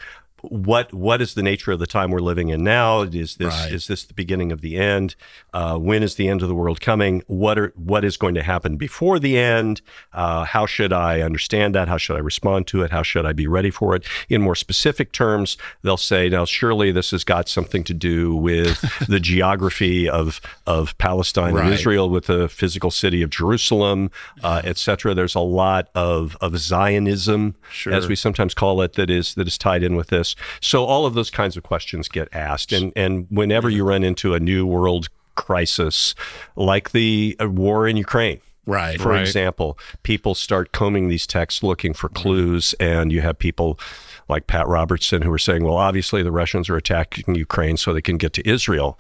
What 0.49 0.93
what 0.93 1.21
is 1.21 1.33
the 1.33 1.43
nature 1.43 1.71
of 1.71 1.79
the 1.79 1.87
time 1.87 2.11
we're 2.11 2.19
living 2.19 2.49
in 2.49 2.63
now? 2.63 3.01
Is 3.01 3.35
this 3.35 3.53
Right. 3.53 3.71
is 3.71 3.87
this 3.87 4.03
the 4.05 4.13
beginning 4.13 4.51
of 4.51 4.61
the 4.61 4.77
end? 4.77 5.15
Uh, 5.53 5.77
when 5.77 6.03
is 6.03 6.15
the 6.15 6.27
end 6.27 6.41
of 6.41 6.47
the 6.47 6.55
world 6.55 6.81
coming? 6.81 7.23
What 7.27 7.57
are 7.57 7.73
what 7.75 8.03
is 8.05 8.17
going 8.17 8.35
to 8.35 8.43
happen 8.43 8.77
before 8.77 9.19
the 9.19 9.37
end? 9.37 9.81
Uh, 10.13 10.43
how 10.45 10.65
should 10.65 10.91
I 10.93 11.21
understand 11.21 11.75
that? 11.75 11.87
How 11.87 11.97
should 11.97 12.15
I 12.15 12.19
respond 12.19 12.67
to 12.67 12.81
it? 12.83 12.91
How 12.91 13.03
should 13.03 13.25
I 13.25 13.33
be 13.33 13.47
ready 13.47 13.69
for 13.71 13.95
it? 13.95 14.03
In 14.29 14.41
more 14.41 14.55
specific 14.55 15.11
terms, 15.11 15.57
they'll 15.81 15.97
say, 15.97 16.29
now 16.29 16.45
surely 16.45 16.91
this 16.91 17.11
has 17.11 17.23
got 17.23 17.47
something 17.49 17.83
to 17.85 17.93
do 17.93 18.35
with 18.35 18.81
the 19.07 19.19
geography 19.19 20.09
of 20.09 20.41
of 20.67 20.97
Palestine 20.97 21.57
and 21.57 21.73
Israel, 21.73 22.09
with 22.09 22.25
the 22.25 22.47
physical 22.49 22.91
city 22.91 23.21
of 23.21 23.29
Jerusalem, 23.29 24.11
uh, 24.43 24.61
et 24.63 24.77
cetera. 24.77 25.13
There's 25.13 25.35
a 25.35 25.39
lot 25.39 25.89
of 25.95 26.37
of 26.41 26.57
Zionism, 26.57 27.55
Sure. 27.71 27.93
as 27.93 28.07
we 28.07 28.15
sometimes 28.15 28.53
call 28.53 28.81
it, 28.81 28.93
that 28.93 29.09
is 29.09 29.35
that 29.35 29.47
is 29.47 29.57
tied 29.57 29.83
in 29.83 29.95
with 29.95 30.07
this. 30.07 30.34
So 30.61 30.85
all 30.85 31.05
of 31.05 31.13
those 31.13 31.29
kinds 31.29 31.57
of 31.57 31.63
questions 31.63 32.07
get 32.07 32.29
asked, 32.33 32.71
and 32.71 32.93
and 32.95 33.27
whenever 33.29 33.69
you 33.69 33.83
run 33.83 34.03
into 34.03 34.33
a 34.33 34.39
new 34.39 34.65
world 34.65 35.09
crisis, 35.35 36.15
like 36.55 36.91
the 36.91 37.35
uh, 37.41 37.49
war 37.49 37.87
in 37.87 37.97
Ukraine. 37.97 38.39
right. 38.65 38.99
For 38.99 39.09
Right. 39.09 39.21
example, 39.21 39.77
people 40.03 40.33
start 40.33 40.71
combing 40.71 41.09
these 41.09 41.27
texts 41.27 41.61
looking 41.61 41.93
for 41.93 42.09
clues, 42.09 42.73
and 42.79 43.11
you 43.11 43.21
have 43.21 43.37
people 43.37 43.77
like 44.29 44.47
Pat 44.47 44.67
Robertson 44.67 45.21
who 45.21 45.31
are 45.31 45.37
saying, 45.37 45.63
well, 45.63 45.75
obviously 45.77 46.23
the 46.23 46.31
Russians 46.31 46.69
are 46.69 46.77
attacking 46.77 47.35
Ukraine 47.35 47.77
so 47.77 47.93
they 47.93 48.01
can 48.01 48.17
get 48.17 48.33
to 48.33 48.49
Israel. 48.49 48.97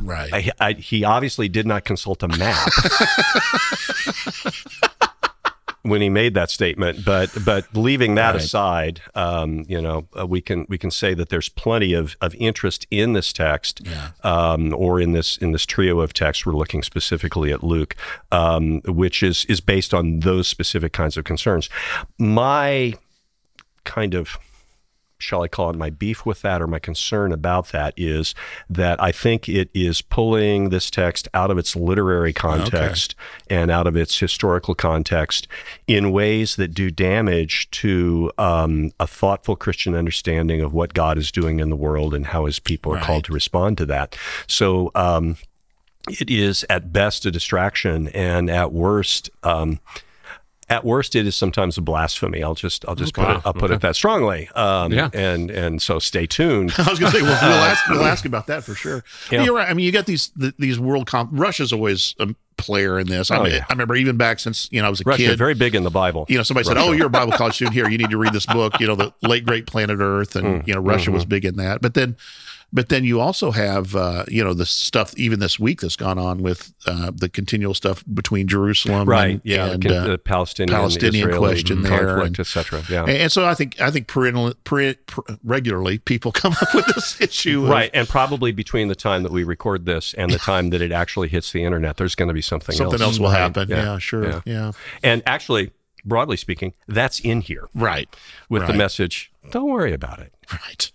Right. 0.00 0.32
I, 0.32 0.50
I, 0.60 0.72
he 0.74 1.02
obviously 1.02 1.48
did 1.48 1.66
not 1.66 1.84
consult 1.84 2.22
a 2.22 2.28
map 2.28 2.68
when 5.82 6.00
he 6.02 6.08
made 6.10 6.34
that 6.34 6.50
statement. 6.50 7.04
But 7.04 7.30
but 7.44 7.64
leaving 7.74 8.14
that 8.16 8.34
Right. 8.34 8.42
aside, 8.44 9.00
um, 9.14 9.64
you 9.68 9.80
know, 9.80 10.06
uh, 10.18 10.26
we 10.26 10.40
can 10.40 10.66
we 10.68 10.76
can 10.78 10.90
say 10.90 11.14
that 11.14 11.28
there's 11.30 11.48
plenty 11.48 11.94
of, 11.94 12.16
of 12.20 12.34
interest 12.34 12.86
in 12.90 13.12
this 13.14 13.32
text, 13.32 13.80
Yeah. 13.84 14.10
um, 14.22 14.74
or 14.74 15.00
in 15.00 15.12
this 15.12 15.36
in 15.38 15.52
this 15.52 15.64
trio 15.64 16.00
of 16.00 16.12
texts. 16.12 16.44
We're 16.44 16.52
looking 16.52 16.82
specifically 16.82 17.52
at 17.52 17.62
Luke, 17.64 17.96
um, 18.30 18.80
which 18.86 19.22
is 19.22 19.44
is 19.46 19.60
based 19.60 19.94
on 19.94 20.20
those 20.20 20.48
specific 20.48 20.92
kinds 20.92 21.16
of 21.16 21.24
concerns. 21.24 21.68
My 22.18 22.94
kind 23.84 24.14
of 24.14 24.38
shall 25.22 25.42
I 25.42 25.48
call 25.48 25.70
it 25.70 25.76
my 25.76 25.90
beef 25.90 26.24
with 26.26 26.42
that 26.42 26.60
or 26.60 26.66
my 26.66 26.78
concern 26.78 27.32
about 27.32 27.68
that 27.68 27.94
is 27.96 28.34
that 28.68 29.02
I 29.02 29.12
think 29.12 29.48
it 29.48 29.70
is 29.74 30.02
pulling 30.02 30.70
this 30.70 30.90
text 30.90 31.28
out 31.34 31.50
of 31.50 31.58
its 31.58 31.76
literary 31.76 32.32
context 32.32 33.14
and 33.48 33.70
out 33.70 33.86
of 33.86 33.96
its 33.96 34.18
historical 34.18 34.74
context 34.74 35.46
in 35.86 36.10
ways 36.12 36.56
that 36.56 36.74
do 36.74 36.90
damage 36.90 37.70
to 37.72 38.32
um, 38.38 38.92
a 38.98 39.06
thoughtful 39.06 39.56
Christian 39.56 39.94
understanding 39.94 40.60
of 40.60 40.72
what 40.72 40.94
God 40.94 41.18
is 41.18 41.30
doing 41.30 41.60
in 41.60 41.70
the 41.70 41.76
world 41.76 42.14
and 42.14 42.26
how 42.26 42.46
his 42.46 42.58
people 42.58 42.92
are 42.92 42.96
Right. 42.96 43.04
called 43.04 43.24
to 43.24 43.32
respond 43.32 43.78
to 43.78 43.86
that. 43.86 44.16
So, 44.46 44.90
um, 44.94 45.36
it 46.08 46.30
is 46.30 46.64
at 46.70 46.92
best 46.92 47.26
a 47.26 47.30
distraction 47.30 48.08
and 48.08 48.48
at 48.50 48.72
worst 48.72 49.28
um, 49.42 49.78
at 50.70 50.84
worst, 50.84 51.14
it 51.16 51.26
is 51.26 51.36
sometimes 51.36 51.76
a 51.76 51.82
blasphemy. 51.82 52.42
I'll 52.42 52.54
just 52.54 52.86
I'll 52.88 52.94
just 52.94 53.12
put 53.12 53.28
it 53.28 53.42
I'll 53.44 53.52
put 53.52 53.70
it 53.70 53.80
that 53.82 53.96
strongly. 53.96 54.48
Um, 54.54 54.92
Yeah. 54.92 55.10
and 55.12 55.50
and 55.50 55.82
so 55.82 55.98
stay 55.98 56.26
tuned. 56.26 56.72
I 56.78 56.88
was 56.88 56.98
going 56.98 57.12
to 57.12 57.18
say, 57.18 57.22
well, 57.22 57.38
we'll 57.42 57.52
ask, 57.58 57.88
we'll 57.88 58.04
ask 58.04 58.24
about 58.24 58.46
that 58.46 58.64
for 58.64 58.74
sure. 58.74 59.04
Yeah. 59.30 59.42
You're 59.42 59.54
right. 59.56 59.68
I 59.68 59.74
mean, 59.74 59.84
you 59.84 59.92
got 59.92 60.06
these 60.06 60.30
the, 60.36 60.54
these 60.58 60.78
world 60.80 61.06
comp. 61.06 61.30
Russia's 61.32 61.72
always 61.72 62.14
a 62.20 62.34
player 62.56 62.98
in 62.98 63.06
this. 63.08 63.30
I, 63.30 63.38
Oh, 63.38 63.42
mean, 63.42 63.52
yeah. 63.54 63.64
I 63.68 63.72
remember 63.72 63.96
even 63.96 64.16
back 64.16 64.38
since 64.38 64.68
you 64.70 64.80
know 64.80 64.86
I 64.86 64.90
was 64.90 65.00
a 65.00 65.04
Russia 65.04 65.22
kid. 65.24 65.38
very 65.38 65.54
big 65.54 65.74
in 65.74 65.82
the 65.82 65.90
Bible. 65.90 66.24
you 66.28 66.36
know, 66.36 66.42
somebody 66.44 66.66
said, 66.68 66.76
"Oh, 66.78 66.92
you're 66.92 67.06
a 67.08 67.10
Bible 67.10 67.32
college 67.32 67.54
student 67.56 67.74
here. 67.74 67.88
You 67.88 67.98
need 67.98 68.10
to 68.10 68.18
read 68.18 68.32
this 68.32 68.46
book." 68.46 68.78
You 68.80 68.86
know, 68.86 68.94
the 68.94 69.12
late 69.22 69.44
great 69.44 69.66
planet 69.66 69.98
Earth, 70.00 70.34
Mm, 70.34 70.44
and 70.58 70.68
you 70.68 70.74
know, 70.74 70.80
Russia 70.80 71.06
mm-hmm. 71.06 71.14
was 71.14 71.24
big 71.24 71.44
in 71.44 71.56
that. 71.56 71.80
But 71.80 71.94
then, 71.94 72.16
but 72.72 72.88
then 72.88 73.04
you 73.04 73.20
also 73.20 73.50
have 73.50 73.96
uh, 73.96 74.24
you 74.28 74.42
know 74.44 74.54
the 74.54 74.66
stuff 74.66 75.12
even 75.16 75.40
this 75.40 75.58
week 75.58 75.80
that's 75.80 75.96
gone 75.96 76.18
on 76.18 76.42
with 76.42 76.72
uh, 76.86 77.10
the 77.14 77.28
continual 77.28 77.74
stuff 77.74 78.04
between 78.12 78.46
Jerusalem, 78.46 79.08
right? 79.08 79.32
And, 79.32 79.40
yeah, 79.44 79.72
and, 79.72 79.82
the, 79.82 79.96
uh, 79.98 80.06
the 80.08 80.18
Palestinian 80.18 80.74
Palestinian 80.76 81.28
Israeli 81.28 81.38
question 81.54 81.82
there, 81.82 82.20
etc. 82.22 82.82
Yeah. 82.88 83.02
and, 83.02 83.10
and 83.10 83.32
so 83.32 83.44
I 83.46 83.54
think 83.54 83.80
I 83.80 83.90
think 83.90 84.06
perennial, 84.06 84.54
per, 84.64 84.94
per, 85.06 85.22
regularly 85.44 85.98
people 85.98 86.32
come 86.42 86.54
up 86.60 86.74
with 86.74 86.86
this 86.86 87.20
issue, 87.20 87.64
of 87.64 87.70
Right, 87.70 87.90
and 87.92 88.08
probably 88.08 88.52
between 88.52 88.88
the 88.88 88.94
time 88.94 89.22
that 89.22 89.32
we 89.32 89.44
record 89.44 89.84
this 89.86 90.14
and 90.14 90.30
the 90.30 90.38
time 90.38 90.70
that 90.70 90.80
it 90.80 90.92
actually 90.92 91.28
hits 91.28 91.52
the 91.52 91.64
internet, 91.64 91.96
there's 91.96 92.14
going 92.14 92.28
to 92.28 92.34
be 92.34 92.42
something, 92.42 92.72
else. 92.72 92.78
Something 92.78 93.02
else 93.02 93.18
will 93.18 93.28
Right, 93.30 93.38
happen. 93.38 93.68
Yeah, 93.68 93.98
sure. 93.98 94.28
yeah. 94.28 94.40
Yeah. 94.44 94.72
And 95.02 95.22
actually, 95.26 95.72
broadly 96.04 96.36
speaking, 96.36 96.74
that's 96.88 97.20
in 97.20 97.40
here 97.40 97.68
Right. 97.74 98.08
with 98.48 98.66
the 98.66 98.74
message. 98.74 99.32
Don't 99.50 99.70
worry 99.70 99.92
about 99.92 100.18
it. 100.20 100.32
Right. 100.52 100.90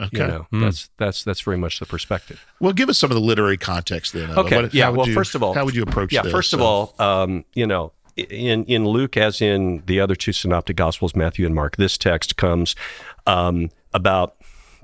Okay. 0.00 0.18
You 0.20 0.26
know, 0.26 0.46
that's 0.52 0.88
that's 0.96 1.24
that's 1.24 1.40
very 1.42 1.56
much 1.58 1.78
the 1.80 1.86
perspective. 1.86 2.44
Well, 2.60 2.72
give 2.72 2.88
us 2.88 2.98
some 2.98 3.10
of 3.10 3.14
the 3.14 3.20
literary 3.20 3.56
context 3.58 4.12
then. 4.12 4.30
uh, 4.30 4.40
Okay. 4.42 4.62
what- 4.62 4.74
yeah. 4.74 4.88
Well, 4.88 5.06
you- 5.06 5.14
first 5.14 5.34
of 5.34 5.42
all, 5.42 5.52
how 5.54 5.64
would 5.64 5.74
you 5.74 5.82
approach 5.82 6.12
Yeah. 6.12 6.22
this? 6.22 6.32
First 6.32 6.52
of 6.54 6.60
all, 6.60 6.94
um, 6.98 7.44
you 7.54 7.66
know, 7.66 7.92
in 8.16 8.64
in 8.64 8.86
Luke, 8.86 9.16
as 9.16 9.40
in 9.40 9.82
the 9.86 10.00
other 10.00 10.14
two 10.14 10.32
synoptic 10.32 10.76
gospels, 10.76 11.14
Matthew 11.14 11.46
and 11.46 11.54
Mark, 11.54 11.76
this 11.76 11.96
text 11.98 12.36
comes 12.36 12.74
um, 13.26 13.70
about 13.94 14.36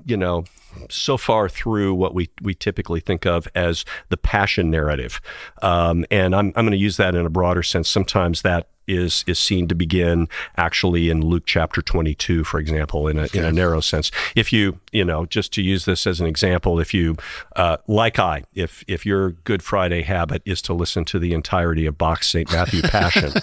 you 0.05 0.17
know 0.17 0.45
so 0.89 1.17
far 1.17 1.49
through 1.49 1.93
what 1.95 2.13
we 2.13 2.29
we 2.41 2.53
typically 2.53 2.99
think 2.99 3.25
of 3.25 3.47
as 3.55 3.83
the 4.09 4.17
passion 4.17 4.69
narrative, 4.69 5.19
um, 5.61 6.05
and 6.11 6.35
I'm 6.35 6.47
I'm 6.55 6.65
going 6.65 6.71
to 6.71 6.77
use 6.77 6.97
that 6.97 7.15
in 7.15 7.25
a 7.25 7.29
broader 7.29 7.63
sense. 7.63 7.89
Sometimes 7.89 8.43
that 8.43 8.67
is 8.87 9.23
is 9.27 9.39
seen 9.39 9.67
to 9.67 9.75
begin 9.75 10.27
actually 10.55 11.09
in 11.09 11.21
Luke 11.21 11.43
chapter 11.45 11.81
22, 11.81 12.43
for 12.43 12.59
example, 12.59 13.07
in 13.07 13.19
a 13.19 13.27
in 13.33 13.43
a 13.43 13.51
narrow 13.51 13.81
sense. 13.81 14.11
If 14.35 14.51
you 14.53 14.79
you 14.91 15.05
know 15.05 15.25
just 15.25 15.53
to 15.53 15.61
use 15.61 15.85
this 15.85 16.07
as 16.07 16.19
an 16.19 16.27
example, 16.27 16.79
if 16.79 16.93
you 16.93 17.17
uh, 17.55 17.77
like 17.87 18.19
I, 18.19 18.43
if 18.53 18.83
if 18.87 19.05
your 19.05 19.31
Good 19.31 19.63
Friday 19.63 20.01
habit 20.01 20.41
is 20.45 20.61
to 20.63 20.73
listen 20.73 21.05
to 21.05 21.19
the 21.19 21.33
entirety 21.33 21.85
of 21.85 21.97
Bach's 21.97 22.29
Saint 22.29 22.51
Matthew 22.51 22.81
Passion, 22.81 23.33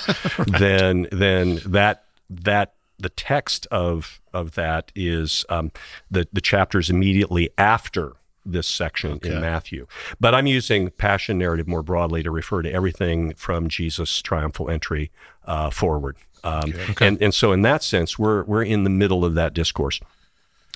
then 0.46 1.08
then 1.12 1.60
that 1.66 2.04
that 2.30 2.74
the 2.98 3.08
text 3.08 3.66
of 3.70 4.20
of 4.32 4.54
that 4.54 4.90
is 4.94 5.44
um, 5.48 5.70
the 6.10 6.26
the 6.32 6.40
chapters 6.40 6.90
immediately 6.90 7.50
after 7.58 8.12
this 8.46 8.66
section 8.66 9.18
in 9.22 9.40
Matthew. 9.40 9.86
But 10.20 10.34
I'm 10.34 10.46
using 10.46 10.90
passion 10.90 11.38
narrative 11.38 11.66
more 11.66 11.82
broadly 11.82 12.22
to 12.22 12.30
refer 12.30 12.62
to 12.62 12.72
everything 12.72 13.34
from 13.34 13.68
Jesus' 13.68 14.20
triumphal 14.22 14.70
entry 14.70 15.10
uh, 15.46 15.70
forward. 15.70 16.16
Um, 16.44 16.74
And 17.00 17.20
and 17.22 17.34
so 17.34 17.52
in 17.52 17.62
that 17.62 17.82
sense, 17.82 18.18
we're 18.18 18.44
we're 18.44 18.64
in 18.64 18.84
the 18.84 18.90
middle 18.90 19.24
of 19.24 19.34
that 19.34 19.54
discourse. 19.54 20.00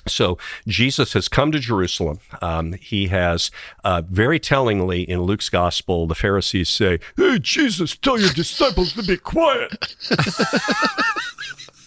So 0.07 0.37
Jesus 0.67 1.13
has 1.13 1.27
come 1.27 1.51
to 1.51 1.59
Jerusalem. 1.59 2.19
Um, 2.41 2.73
he 2.73 3.07
has, 3.09 3.51
uh, 3.83 4.01
very 4.09 4.39
tellingly 4.39 5.01
in 5.03 5.21
Luke's 5.23 5.49
gospel, 5.49 6.07
the 6.07 6.15
Pharisees 6.15 6.69
say, 6.69 6.99
"Hey, 7.17 7.37
Jesus, 7.39 7.95
tell 7.97 8.19
your 8.19 8.31
disciples 8.31 8.93
to 8.93 9.03
be 9.03 9.17
quiet." 9.17 9.95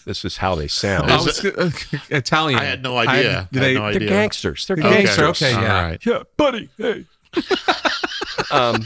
this 0.04 0.24
is 0.24 0.36
how 0.38 0.54
they 0.54 0.68
sound. 0.68 1.10
I 1.10 1.16
was, 1.16 1.44
uh, 1.44 1.70
Italian. 2.10 2.58
I 2.60 2.64
had 2.64 2.82
no 2.82 2.96
idea. 2.96 3.12
I 3.12 3.32
had 3.42 3.48
they, 3.50 3.74
no 3.74 3.80
They're 3.80 3.96
idea. 3.96 4.08
gangsters. 4.08 4.66
They're 4.66 4.76
Okay. 4.78 4.82
gangsters. 5.04 5.16
Gangster, 5.16 5.46
okay, 5.46 5.52
yeah. 5.62 5.76
All 5.76 5.82
right. 5.82 6.06
Yeah, 6.06 6.22
buddy. 6.36 6.68
Hey. 6.76 7.04
um, 8.50 8.84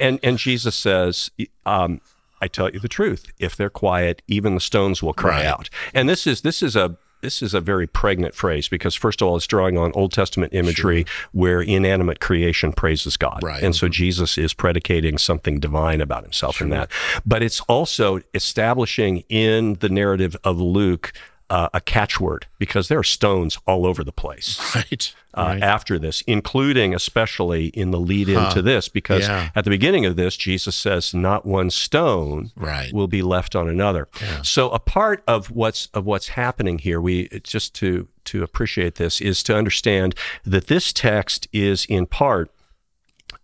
and 0.00 0.18
and 0.22 0.38
Jesus 0.38 0.74
says, 0.74 1.30
um, 1.66 2.00
"I 2.40 2.48
tell 2.48 2.70
you 2.70 2.80
the 2.80 2.88
truth. 2.88 3.26
If 3.38 3.56
they're 3.56 3.70
quiet, 3.70 4.22
even 4.28 4.54
the 4.54 4.60
stones 4.60 5.02
will 5.02 5.14
cry 5.14 5.38
Right. 5.38 5.46
out." 5.46 5.70
And 5.92 6.08
this 6.08 6.26
is 6.26 6.40
this 6.42 6.62
is 6.62 6.76
a 6.76 6.96
this 7.24 7.42
is 7.42 7.54
a 7.54 7.60
very 7.60 7.86
pregnant 7.86 8.34
phrase 8.34 8.68
because 8.68 8.94
first 8.94 9.22
of 9.22 9.28
all, 9.28 9.36
it's 9.36 9.46
drawing 9.46 9.78
on 9.78 9.90
Old 9.94 10.12
Testament 10.12 10.52
imagery 10.52 11.06
where 11.32 11.62
inanimate 11.62 12.20
creation 12.20 12.72
praises 12.72 13.16
God, 13.16 13.40
Right. 13.42 13.62
and 13.62 13.74
so 13.74 13.86
mm-hmm. 13.86 13.92
Jesus 13.92 14.36
is 14.36 14.52
predicating 14.52 15.16
something 15.16 15.58
divine 15.58 16.00
about 16.02 16.22
himself 16.22 16.60
in 16.60 16.68
that. 16.68 16.90
But 17.24 17.42
it's 17.42 17.60
also 17.62 18.20
establishing 18.34 19.24
in 19.28 19.74
the 19.74 19.88
narrative 19.88 20.36
of 20.44 20.60
Luke. 20.60 21.12
Uh, 21.50 21.68
a 21.74 21.80
catchword 21.80 22.44
because 22.58 22.88
there 22.88 22.98
are 22.98 23.04
stones 23.04 23.58
all 23.66 23.84
over 23.86 24.02
the 24.02 24.10
place 24.12 24.58
Right. 24.74 25.14
uh, 25.36 25.42
right. 25.42 25.62
after 25.62 25.98
this, 25.98 26.22
including 26.26 26.94
especially 26.94 27.66
in 27.66 27.90
the 27.90 28.00
lead 28.00 28.30
into 28.30 28.62
this, 28.62 28.88
because 28.88 29.28
Yeah. 29.28 29.50
at 29.54 29.64
the 29.64 29.70
beginning 29.70 30.06
of 30.06 30.16
this, 30.16 30.38
Jesus 30.38 30.74
says, 30.74 31.12
"Not 31.12 31.44
one 31.44 31.68
stone 31.68 32.50
Right. 32.56 32.90
will 32.94 33.08
be 33.08 33.20
left 33.20 33.54
on 33.54 33.68
another." 33.68 34.08
So 34.42 34.70
a 34.70 34.78
part 34.78 35.22
of 35.28 35.50
what's 35.50 35.88
of 35.92 36.06
what's 36.06 36.28
happening 36.28 36.78
here, 36.78 36.98
we 36.98 37.28
just 37.44 37.74
to 37.74 38.08
to 38.24 38.42
appreciate 38.42 38.94
this 38.94 39.20
is 39.20 39.42
to 39.42 39.54
understand 39.54 40.14
that 40.46 40.68
this 40.68 40.94
text 40.94 41.46
is 41.52 41.84
in 41.84 42.06
part 42.06 42.50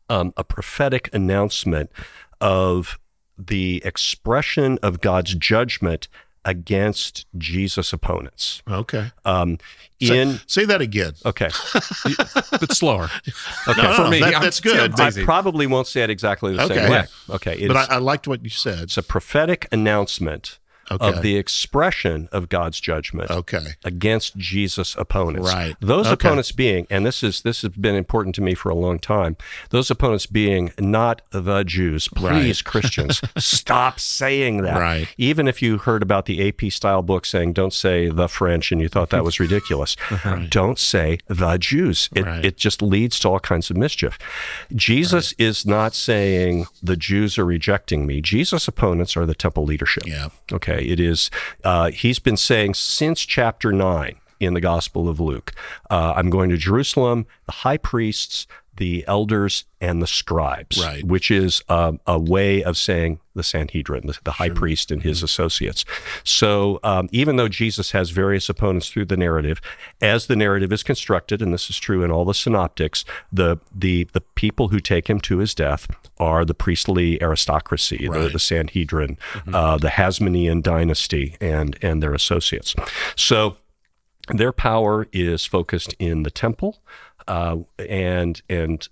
um, 0.08 0.32
a 0.38 0.42
prophetic 0.42 1.10
announcement 1.12 1.90
of 2.40 2.98
the 3.38 3.82
expression 3.84 4.78
of 4.82 5.00
God's 5.02 5.34
judgment 5.34 6.08
against 6.44 7.26
Jesus' 7.38 7.92
opponents. 7.92 8.62
Okay. 8.70 9.10
Um, 9.24 9.58
Say, 10.02 10.18
in 10.18 10.40
say 10.46 10.64
that 10.64 10.80
again. 10.80 11.12
okay. 11.26 11.50
but 12.52 12.72
slower. 12.72 13.10
Okay. 13.68 13.82
No, 13.82 13.94
For 13.96 14.08
me, 14.08 14.20
that- 14.20 14.32
I'm- 14.34 14.42
that's 14.42 14.58
good. 14.60 14.98
I 14.98 15.10
probably 15.24 15.66
won't 15.66 15.86
say 15.86 16.02
it 16.02 16.08
exactly 16.10 16.56
the 16.56 16.62
Okay. 16.64 16.74
same 16.76 16.90
way. 16.90 17.04
Okay. 17.28 17.58
It 17.58 17.68
But 17.68 17.76
is- 17.76 17.88
I, 17.90 17.94
I 17.96 17.98
liked 17.98 18.26
what 18.26 18.42
you 18.42 18.48
said. 18.50 18.78
it's 18.80 18.96
a 18.96 19.02
prophetic 19.02 19.68
announcement 19.70 20.58
Okay. 20.90 21.08
of 21.08 21.22
the 21.22 21.36
expression 21.36 22.28
of 22.32 22.48
God's 22.48 22.80
judgment 22.80 23.30
Okay. 23.30 23.74
against 23.84 24.36
Jesus' 24.36 24.96
opponents. 24.98 25.52
Right. 25.52 25.76
Those 25.80 26.06
Okay. 26.06 26.14
opponents 26.14 26.50
being, 26.52 26.86
and 26.90 27.06
this 27.06 27.22
is 27.22 27.42
this 27.42 27.62
has 27.62 27.70
been 27.72 27.94
important 27.94 28.34
to 28.36 28.40
me 28.42 28.54
for 28.54 28.70
a 28.70 28.74
long 28.74 28.98
time. 28.98 29.36
Those 29.70 29.90
opponents 29.90 30.26
being 30.26 30.72
not 30.78 31.22
the 31.30 31.62
Jews. 31.64 32.08
Please, 32.08 32.60
Christians, 32.62 33.20
stop 33.38 34.00
saying 34.00 34.62
that. 34.62 34.78
Right. 34.80 35.06
Even 35.16 35.46
if 35.46 35.62
you 35.62 35.78
heard 35.78 36.02
about 36.02 36.26
the 36.26 36.46
AP 36.48 36.70
style 36.72 37.02
book 37.02 37.24
saying 37.24 37.52
"Don't 37.52 37.72
say 37.72 38.08
the 38.08 38.28
French" 38.28 38.72
and 38.72 38.80
you 38.80 38.88
thought 38.88 39.10
that 39.10 39.24
was 39.24 39.38
ridiculous, 39.38 39.96
don't 40.48 40.78
say 40.78 41.18
the 41.28 41.56
Jews. 41.58 42.08
It 42.14 42.26
Right. 42.26 42.44
it 42.44 42.56
just 42.56 42.82
leads 42.82 43.18
to 43.20 43.28
all 43.28 43.40
kinds 43.40 43.70
of 43.70 43.76
mischief. 43.76 44.18
Jesus 44.74 45.34
is 45.38 45.66
not 45.66 45.94
saying 45.94 46.66
the 46.82 46.96
Jews 46.96 47.38
are 47.38 47.44
rejecting 47.44 48.06
me. 48.06 48.20
Jesus' 48.20 48.68
opponents 48.68 49.16
are 49.16 49.26
the 49.26 49.34
temple 49.34 49.64
leadership. 49.64 50.04
Yeah. 50.06 50.28
Okay, 50.52 50.79
it 50.82 51.00
is. 51.00 51.30
Uh, 51.64 51.90
he's 51.90 52.18
been 52.18 52.36
saying 52.36 52.74
since 52.74 53.24
chapter 53.24 53.72
nine 53.72 54.16
in 54.38 54.54
the 54.54 54.60
Gospel 54.60 55.08
of 55.08 55.20
Luke, 55.20 55.52
uh, 55.90 56.14
I'm 56.16 56.30
going 56.30 56.50
to 56.50 56.56
Jerusalem. 56.56 57.26
The 57.46 57.52
high 57.52 57.76
priests, 57.76 58.46
the 58.76 59.04
elders, 59.06 59.64
and 59.80 60.00
the 60.02 60.06
scribes, 60.06 60.78
Right. 60.82 61.04
which 61.04 61.30
is 61.30 61.62
um, 61.68 62.00
a 62.06 62.18
way 62.18 62.62
of 62.62 62.76
saying 62.76 63.20
the 63.34 63.42
Sanhedrin, 63.42 64.06
the, 64.06 64.18
the 64.24 64.32
high 64.32 64.48
priest 64.50 64.90
and 64.90 65.02
his 65.02 65.22
associates. 65.22 65.84
So 66.24 66.80
um, 66.82 67.08
even 67.12 67.36
though 67.36 67.48
Jesus 67.48 67.90
has 67.92 68.10
various 68.10 68.48
opponents 68.48 68.88
through 68.88 69.04
the 69.06 69.16
narrative, 69.16 69.60
as 70.00 70.26
the 70.26 70.36
narrative 70.36 70.72
is 70.72 70.82
constructed, 70.82 71.42
and 71.42 71.52
this 71.52 71.68
is 71.70 71.78
true 71.78 72.02
in 72.02 72.10
all 72.10 72.24
the 72.24 72.34
synoptics, 72.34 73.04
the 73.32 73.58
the 73.74 74.04
the 74.12 74.20
people 74.20 74.68
who 74.68 74.80
take 74.80 75.08
him 75.08 75.20
to 75.22 75.38
his 75.38 75.54
death 75.54 75.86
are 76.18 76.44
the 76.44 76.54
priestly 76.54 77.22
aristocracy, 77.22 77.98
the, 78.06 78.10
Right. 78.10 78.32
the 78.32 78.38
Sanhedrin, 78.38 79.18
uh, 79.52 79.76
the 79.78 79.88
Hasmonean 79.88 80.62
dynasty, 80.62 81.36
and 81.40 81.76
and 81.82 82.02
their 82.02 82.14
associates. 82.14 82.74
So 83.16 83.56
their 84.28 84.52
power 84.52 85.06
is 85.12 85.44
focused 85.44 85.94
in 85.98 86.22
the 86.22 86.30
temple, 86.30 86.78
uh, 87.30 87.58
and 87.78 88.42
and 88.48 88.88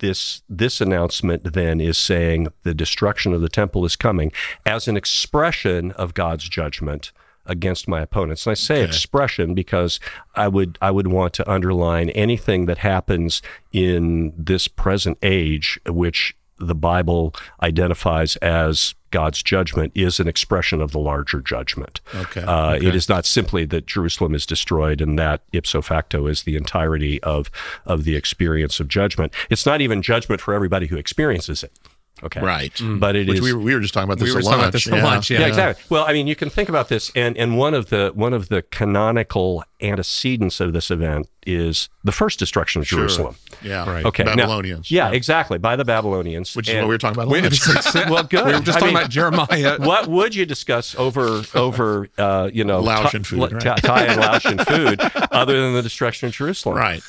this 0.00 0.42
this 0.50 0.82
announcement 0.82 1.54
then 1.54 1.80
is 1.80 1.96
saying 1.96 2.48
the 2.62 2.74
destruction 2.74 3.32
of 3.32 3.40
the 3.40 3.48
temple 3.48 3.86
is 3.86 3.96
coming 3.96 4.30
as 4.66 4.86
an 4.86 4.98
expression 4.98 5.90
of 5.92 6.12
God's 6.12 6.46
judgment 6.46 7.10
against 7.46 7.88
my 7.88 8.02
opponents. 8.02 8.46
And 8.46 8.52
I 8.52 8.54
say 8.54 8.84
expression 8.84 9.54
because 9.54 9.98
I 10.34 10.46
would 10.46 10.76
I 10.82 10.90
would 10.90 11.06
want 11.06 11.32
to 11.34 11.50
underline 11.50 12.10
anything 12.10 12.66
that 12.66 12.78
happens 12.78 13.40
in 13.72 14.34
this 14.36 14.68
present 14.68 15.16
age, 15.22 15.80
which 15.86 16.36
the 16.60 16.74
Bible 16.74 17.34
identifies 17.62 18.36
as 18.36 18.94
God's 19.10 19.42
judgment, 19.42 19.92
is 19.94 20.20
an 20.20 20.28
expression 20.28 20.80
of 20.80 20.92
the 20.92 20.98
larger 21.00 21.40
judgment. 21.40 22.00
Okay. 22.14 22.42
Uh, 22.42 22.74
It 22.74 22.94
is 22.94 23.08
not 23.08 23.26
simply 23.26 23.64
that 23.64 23.86
Jerusalem 23.86 24.34
is 24.34 24.46
destroyed 24.46 25.00
and 25.00 25.18
that 25.18 25.42
ipso 25.52 25.82
facto 25.82 26.26
is 26.28 26.44
the 26.44 26.56
entirety 26.56 27.20
of 27.22 27.50
of 27.86 28.04
the 28.04 28.14
experience 28.14 28.78
of 28.78 28.86
judgment. 28.86 29.32
It's 29.48 29.66
not 29.66 29.80
even 29.80 30.00
judgment 30.02 30.40
for 30.40 30.54
everybody 30.54 30.86
who 30.86 30.96
experiences 30.96 31.64
it. 31.64 31.72
Okay, 32.22 32.40
Right. 32.40 32.72
But 32.82 33.16
it 33.16 33.26
Which 33.28 33.38
is 33.38 33.42
we, 33.42 33.52
were, 33.54 33.58
we 33.60 33.74
were 33.74 33.80
just 33.80 33.94
talking 33.94 34.04
about 34.08 34.18
this 34.18 34.28
We 34.28 34.32
were 34.34 34.38
at 34.40 34.44
talking 34.44 34.58
lunch. 34.58 34.68
about 34.68 34.72
this 34.72 34.86
at 34.92 35.02
lunch, 35.02 35.30
yeah, 35.30 35.46
exactly. 35.46 35.84
Well, 35.88 36.04
I 36.06 36.12
mean, 36.12 36.26
you 36.26 36.36
can 36.36 36.50
think 36.50 36.68
about 36.68 36.88
this, 36.88 37.10
and 37.16 37.36
and 37.38 37.56
one 37.56 37.72
of 37.74 37.88
the 37.90 38.12
one 38.14 38.32
of 38.34 38.48
the 38.50 38.62
canonical 38.62 39.64
antecedents 39.82 40.60
of 40.60 40.74
this 40.74 40.90
event 40.90 41.26
is 41.46 41.88
the 42.04 42.12
first 42.12 42.38
destruction 42.38 42.82
of 42.82 42.86
Sure. 42.86 42.98
Jerusalem. 42.98 43.36
Yeah. 43.62 43.90
Right. 43.90 44.04
Okay, 44.04 44.24
now- 44.24 44.36
Babylonians. 44.36 44.90
yeah, 44.90 45.10
exactly, 45.10 45.56
by 45.56 45.74
the 45.76 45.84
Babylonians, 45.86 46.54
Which 46.54 46.68
is 46.68 46.74
And- 46.74 46.82
what 46.82 46.88
we 46.88 46.94
were 46.94 46.98
talking 46.98 47.16
about. 47.22 47.28
at 47.28 47.32
We- 47.32 47.40
lunch. 47.40 47.94
well, 48.10 48.22
good. 48.24 48.44
We 48.44 48.52
were 48.52 48.60
just 48.60 48.76
I 48.76 48.80
talking 48.80 48.86
mean, 48.88 48.96
about 48.98 49.10
Jeremiah. 49.10 49.76
what 49.78 50.06
would 50.08 50.34
you 50.34 50.44
discuss 50.44 50.94
over 50.96 51.42
over 51.54 52.10
uh, 52.18 52.50
you 52.52 52.64
know 52.64 52.80
Laotian 52.80 53.24
food, 53.24 53.58
Thai- 53.60 53.68
right? 53.70 53.82
Thai 53.82 54.04
and 54.04 54.20
Laotian 54.20 54.58
food, 54.58 55.00
other 55.32 55.58
than 55.58 55.72
the 55.72 55.82
destruction 55.82 56.26
of 56.28 56.34
Jerusalem? 56.34 56.76
right. 56.76 57.02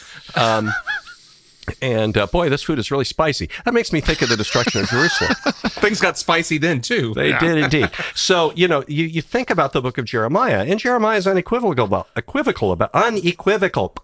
And 1.82 2.18
uh, 2.18 2.28
boy, 2.28 2.50
this 2.50 2.64
food 2.64 2.80
is 2.80 2.90
really 2.92 3.06
spicy. 3.06 3.50
That 3.66 3.74
makes 3.74 3.94
me 3.94 4.02
think 4.02 4.22
of 4.22 4.30
the 4.30 4.38
destruction 4.38 4.82
of 4.82 4.90
Jerusalem. 4.90 5.34
Things 5.82 6.00
got 6.02 6.18
spicy 6.18 6.58
then 6.58 6.82
too. 6.82 7.14
They 7.14 7.32
did 7.38 7.58
indeed. 7.58 7.90
So 8.16 8.52
you 8.56 8.68
know, 8.68 8.84
you, 8.88 9.06
you 9.06 9.22
think 9.22 9.50
about 9.50 9.74
the 9.74 9.82
book 9.82 9.98
of 9.98 10.06
Jeremiah, 10.06 10.66
and 10.68 10.80
Jeremiah 10.80 11.18
is 11.18 11.28
unequivocal 11.28 11.86
about 11.86 12.08
equivocal 12.16 12.72
about 12.72 12.90
unequivocal 12.94 13.96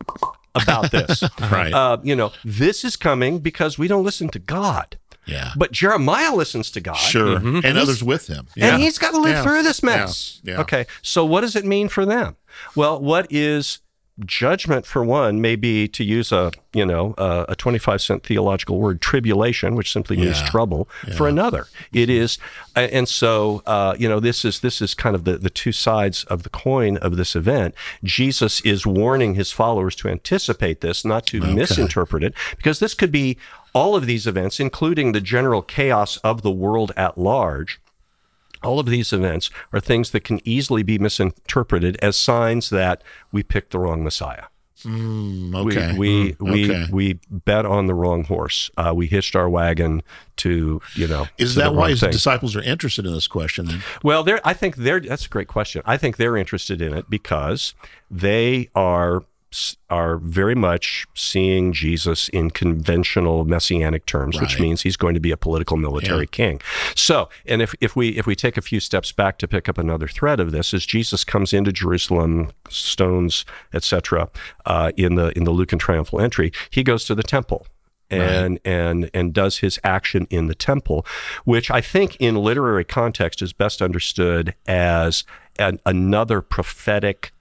about 0.55 0.91
this. 0.91 1.23
Right. 1.51 1.73
Uh, 1.73 1.97
you 2.03 2.15
know, 2.15 2.31
this 2.43 2.83
is 2.85 2.95
coming 2.95 3.39
because 3.39 3.77
we 3.77 3.87
don't 3.87 4.03
listen 4.03 4.29
to 4.29 4.39
God. 4.39 4.97
Yeah. 5.25 5.51
But 5.57 5.71
Jeremiah 5.71 6.33
listens 6.33 6.71
to 6.71 6.79
God. 6.81 6.95
Sure. 6.95 7.35
And 7.37 7.63
he's- 7.65 7.75
others 7.75 8.03
with 8.03 8.27
him. 8.27 8.47
Yeah. 8.55 8.73
And 8.73 8.81
he's 8.81 8.97
got 8.97 9.11
to 9.11 9.19
live 9.19 9.33
Yeah. 9.37 9.43
through 9.43 9.63
this 9.63 9.83
mess. 9.83 10.39
Yeah. 10.43 10.53
Yeah. 10.55 10.61
Okay. 10.61 10.85
So 11.01 11.25
what 11.25 11.41
does 11.41 11.55
it 11.55 11.65
mean 11.65 11.89
for 11.89 12.05
them? 12.05 12.35
Well, 12.75 12.99
what 13.01 13.27
is 13.29 13.79
judgment 14.25 14.85
for 14.85 15.03
one 15.03 15.39
may 15.41 15.55
be 15.55 15.87
to 15.87 16.03
use 16.03 16.31
a 16.31 16.51
you 16.73 16.85
know 16.85 17.13
a, 17.17 17.45
a 17.49 17.55
25 17.55 18.01
cent 18.01 18.23
theological 18.23 18.79
word 18.79 18.99
tribulation 19.01 19.75
which 19.75 19.91
simply 19.91 20.17
means 20.17 20.39
Yeah. 20.39 20.47
trouble 20.47 20.89
for 21.15 21.27
another. 21.27 21.67
It 21.93 22.09
is 22.09 22.37
and 22.75 23.07
so 23.07 23.61
uh, 23.65 23.95
you 23.99 24.09
know 24.09 24.19
this 24.19 24.43
is 24.43 24.61
this 24.61 24.81
is 24.81 24.93
kind 24.93 25.15
of 25.15 25.23
the, 25.23 25.37
the 25.37 25.49
two 25.49 25.71
sides 25.71 26.23
of 26.25 26.43
the 26.43 26.49
coin 26.49 26.97
of 26.97 27.15
this 27.17 27.35
event. 27.35 27.75
Jesus 28.03 28.59
is 28.61 28.85
warning 28.87 29.35
his 29.35 29.51
followers 29.51 29.95
to 29.97 30.09
anticipate 30.09 30.81
this 30.81 31.05
not 31.05 31.25
to 31.27 31.39
misinterpret 31.41 32.23
it 32.23 32.33
because 32.57 32.79
this 32.79 32.93
could 32.93 33.11
be 33.11 33.37
all 33.73 33.95
of 33.95 34.05
these 34.07 34.25
events 34.25 34.59
including 34.59 35.11
the 35.11 35.21
general 35.21 35.61
chaos 35.61 36.17
of 36.17 36.41
the 36.41 36.51
world 36.51 36.91
at 36.97 37.17
large 37.17 37.79
all 38.67 38.79
of 38.79 38.85
these 38.85 39.13
events 39.13 39.49
are 39.73 39.79
things 39.79 40.11
that 40.11 40.23
can 40.23 40.39
easily 40.43 40.83
be 40.83 40.99
misinterpreted 40.99 41.97
as 42.01 42.15
signs 42.17 42.69
that 42.69 43.01
we 43.31 43.41
picked 43.43 43.71
the 43.71 43.79
wrong 43.79 44.03
Messiah. 44.03 44.43
Okay. 44.85 45.95
We 45.97 46.35
we 46.39 46.51
we, 46.51 46.69
Okay. 46.71 46.85
we 46.91 47.19
bet 47.31 47.65
on 47.65 47.87
the 47.87 47.95
wrong 47.95 48.23
horse. 48.25 48.69
Uh, 48.77 48.93
we 48.95 49.07
hitched 49.07 49.35
our 49.35 49.49
wagon 49.49 50.03
to 50.37 50.79
you 50.93 51.07
know. 51.07 51.27
Is 51.39 51.55
that 51.55 51.73
why 51.73 51.89
his 51.89 52.01
disciples 52.01 52.55
are 52.55 52.61
interested 52.61 53.05
in 53.05 53.13
this 53.13 53.27
question 53.27 53.65
then? 53.65 53.81
Well, 54.03 54.23
they're. 54.23 54.39
I 54.45 54.53
think 54.53 54.75
they're. 54.75 54.99
That's 54.99 55.25
a 55.25 55.29
great 55.29 55.47
question. 55.47 55.81
I 55.85 55.97
think 55.97 56.17
they're 56.17 56.37
interested 56.37 56.79
in 56.81 56.93
it 56.93 57.09
because 57.09 57.73
they 58.11 58.69
are 58.75 59.23
are 59.89 60.17
very 60.17 60.55
much 60.55 61.07
seeing 61.15 61.71
Jesus 61.71 62.27
in 62.29 62.51
conventional 62.51 63.45
messianic 63.45 64.05
terms, 64.05 64.39
which 64.41 64.59
means 64.59 64.81
he's 64.81 64.97
going 64.97 65.13
to 65.13 65.19
be 65.21 65.31
a 65.31 65.37
political 65.37 65.77
military 65.77 66.21
Yeah. 66.23 66.25
king. 66.31 66.61
So, 66.95 67.29
and 67.45 67.61
if, 67.61 67.73
if 67.79 67.95
we 67.95 68.09
if 68.17 68.25
we 68.27 68.35
take 68.35 68.57
a 68.57 68.61
few 68.61 68.79
steps 68.79 69.11
back 69.11 69.37
to 69.39 69.47
pick 69.47 69.69
up 69.69 69.77
another 69.77 70.07
thread 70.07 70.39
of 70.39 70.51
this, 70.51 70.73
as 70.73 70.85
Jesus 70.85 71.23
comes 71.23 71.53
into 71.53 71.71
Jerusalem, 71.71 72.51
stones, 72.69 73.45
etc., 73.73 74.29
uh, 74.65 74.91
in 74.97 75.15
the 75.15 75.35
in 75.37 75.45
the 75.45 75.51
Lucan 75.51 75.79
triumphal 75.79 76.19
entry, 76.19 76.51
he 76.69 76.83
goes 76.83 77.05
to 77.05 77.15
the 77.15 77.23
temple 77.23 77.65
and 78.09 78.59
and 78.63 79.09
and 79.13 79.33
does 79.33 79.57
his 79.59 79.79
action 79.83 80.27
in 80.29 80.47
the 80.47 80.55
temple, 80.55 81.05
which 81.45 81.71
I 81.71 81.81
think 81.81 82.15
in 82.19 82.35
literary 82.35 82.85
context 82.85 83.41
is 83.41 83.53
best 83.53 83.81
understood 83.81 84.55
as 84.67 85.23
an, 85.59 85.79
another 85.85 86.41
prophetic 86.41 87.31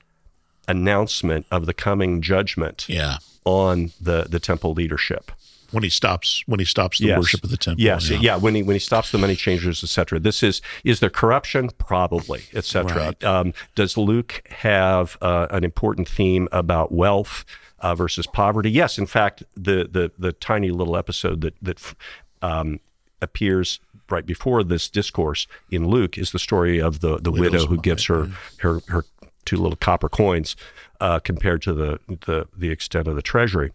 announcement 0.69 1.47
of 1.51 1.67
the 1.67 1.75
coming 1.75 2.21
judgment 2.23 2.87
Yeah. 2.89 3.19
on 3.45 3.93
the 4.01 4.27
the 4.29 4.41
temple 4.41 4.73
leadership. 4.73 5.31
When 5.73 5.83
he 5.83 5.89
stops 5.91 6.43
when 6.47 6.61
he 6.61 6.65
stops 6.67 6.99
the 6.99 7.07
Yes. 7.07 7.19
worship 7.19 7.43
of 7.45 7.51
the 7.51 7.57
temple. 7.57 7.83
Yes, 7.83 8.09
yeah. 8.09 8.37
When 8.37 8.55
he 8.55 8.63
when 8.63 8.75
he 8.75 8.81
stops 8.81 9.11
the 9.11 9.19
money 9.19 9.35
changers, 9.35 9.83
etc. 9.83 10.21
This 10.21 10.43
is 10.43 10.63
is 10.85 11.01
there 11.01 11.11
corruption? 11.11 11.71
Probably, 11.79 12.43
etc. 12.55 12.97
Right. 12.97 13.25
Um, 13.25 13.53
does 13.75 13.97
Luke 13.97 14.43
have 14.51 15.19
uh, 15.21 15.49
an 15.51 15.65
important 15.65 16.09
theme 16.09 16.49
about 16.53 16.93
wealth 16.93 17.45
uh, 17.81 17.95
versus 17.97 18.27
poverty? 18.29 18.71
Yes. 18.71 18.97
In 18.97 19.07
fact, 19.07 19.43
the 19.55 19.89
the 19.91 20.13
the 20.19 20.33
tiny 20.33 20.71
little 20.71 20.97
episode 20.97 21.41
that 21.41 21.55
that 21.63 21.95
um, 22.43 22.79
appears 23.21 23.81
right 24.09 24.25
before 24.25 24.63
this 24.63 24.89
discourse 24.89 25.49
in 25.69 25.89
Luke 25.89 26.17
is 26.17 26.31
the 26.31 26.39
story 26.39 26.81
of 26.81 27.01
the 27.01 27.19
the 27.19 27.33
Widow's 27.33 27.63
widow 27.63 27.67
who 27.67 27.81
gives 27.83 28.05
her 28.05 28.31
her 28.59 28.81
her 28.87 29.05
two 29.47 29.57
little 29.57 29.77
copper 29.77 30.09
coins 30.09 30.57
uh, 31.01 31.19
compared 31.21 31.63
to 31.63 31.73
the 31.73 31.99
the 32.27 32.47
the 32.57 32.71
extent 32.71 33.09
of 33.09 33.17
the 33.17 33.23
treasury. 33.23 33.73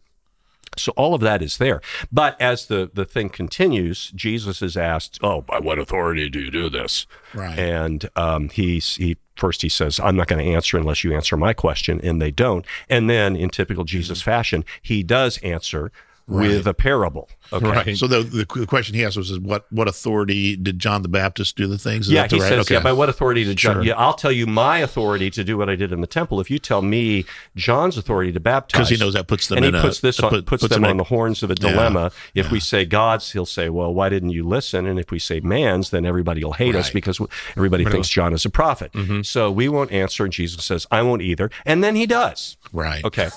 So 0.78 0.94
all 0.96 1.14
of 1.14 1.22
that 1.22 1.42
is 1.42 1.58
there. 1.58 1.82
But 2.14 2.40
as 2.40 2.68
the, 2.68 2.90
the 2.94 3.04
thing 3.04 3.28
continues, 3.30 4.10
Jesus 4.12 4.62
is 4.62 4.78
asked, 4.78 5.20
"Oh, 5.22 5.42
by 5.42 5.60
what 5.60 5.80
authority 5.80 6.30
do 6.30 6.40
you 6.40 6.52
do 6.52 6.70
this?" 6.70 7.08
Right. 7.34 7.58
And 7.58 8.10
um, 8.16 8.50
he's 8.50 8.96
he 8.96 9.18
first 9.36 9.62
he 9.62 9.70
says, 9.70 10.00
"I'm 10.00 10.16
not 10.16 10.28
going 10.28 10.44
to 10.44 10.52
answer 10.54 10.78
unless 10.78 11.04
you 11.04 11.14
answer 11.14 11.36
my 11.36 11.54
question," 11.54 12.00
and 12.02 12.22
they 12.22 12.32
don't. 12.32 12.66
And 12.90 13.10
then, 13.10 13.36
in 13.36 13.50
typical 13.50 13.84
Jesus 13.84 14.22
fashion, 14.22 14.64
he 14.82 15.04
does 15.04 15.40
answer 15.40 15.92
with 16.28 16.68
a 16.68 16.74
parable. 16.74 17.30
Okay. 17.54 17.66
Right. 17.66 17.98
So 17.98 18.08
the, 18.08 18.24
the 18.24 18.60
the 18.62 18.66
question 18.66 18.96
he 18.96 19.04
asked 19.04 19.18
was, 19.18 19.30
is 19.32 19.40
what 19.40 19.66
what 19.72 19.88
authority 19.90 20.56
did 20.56 20.80
John 20.80 21.02
the 21.02 21.10
Baptist 21.10 21.58
do 21.58 21.68
the 21.68 21.78
things? 21.78 22.08
Is 22.08 22.14
Yeah, 22.14 22.22
that 22.22 22.32
he 22.32 22.40
right- 22.40 22.48
says, 22.48 22.60
okay. 22.66 22.76
yeah, 22.76 22.80
by 22.80 22.94
what 22.94 23.10
authority 23.10 23.44
did 23.44 23.58
John? 23.58 23.76
Sure. 23.76 23.84
Yeah, 23.84 23.94
I'll 23.98 24.14
tell 24.14 24.32
you 24.32 24.48
my 24.48 24.78
authority 24.78 25.30
to 25.32 25.44
do 25.44 25.58
what 25.58 25.70
I 25.70 25.76
did 25.76 25.92
in 25.92 26.00
the 26.00 26.08
temple. 26.08 26.40
If 26.40 26.50
you 26.50 26.60
tell 26.60 26.82
me 26.82 27.26
John's 27.58 27.98
authority 27.98 28.32
to 28.32 28.40
baptize, 28.40 28.80
'Cause 28.80 28.90
he 28.90 28.98
knows 28.98 29.14
that 29.14 29.28
puts 29.28 29.48
them 29.48 29.58
and 29.58 29.66
in 29.68 29.74
he 29.74 29.80
a- 29.80 29.84
puts 29.84 30.00
this 30.00 30.20
on, 30.22 30.30
put- 30.30 30.46
puts, 30.46 30.64
puts 30.64 30.74
them 30.74 30.84
them 30.84 30.86
on 30.86 30.92
in- 30.92 30.98
the 30.98 31.04
horns 31.04 31.44
of 31.44 31.52
a 31.52 31.56
dilemma. 31.56 32.12
If 32.36 32.52
we 32.52 32.60
say 32.62 32.86
God's, 32.86 33.32
he'll 33.34 33.46
say, 33.46 33.68
well, 33.70 33.94
why 33.94 34.08
didn't 34.10 34.30
you 34.30 34.48
listen? 34.48 34.86
And 34.86 34.98
if 34.98 35.12
we 35.12 35.20
say 35.20 35.42
man's, 35.42 35.90
then 35.90 36.06
everybody 36.06 36.44
will 36.44 36.54
hate 36.54 36.76
us 36.76 36.90
because 36.90 37.20
everybody 37.58 37.84
thinks 37.84 38.08
John 38.08 38.34
is 38.34 38.46
a 38.46 38.50
prophet. 38.50 38.94
Mm-hmm. 38.94 39.24
So 39.24 39.52
we 39.52 39.68
won't 39.68 39.92
answer, 39.92 40.24
and 40.24 40.32
Jesus 40.32 40.64
says, 40.64 40.88
I 40.92 41.02
won't 41.02 41.22
either, 41.22 41.52
and 41.66 41.84
then 41.84 41.96
he 41.98 42.06
does. 42.06 42.56
Right. 42.72 43.04
Okay, 43.04 43.30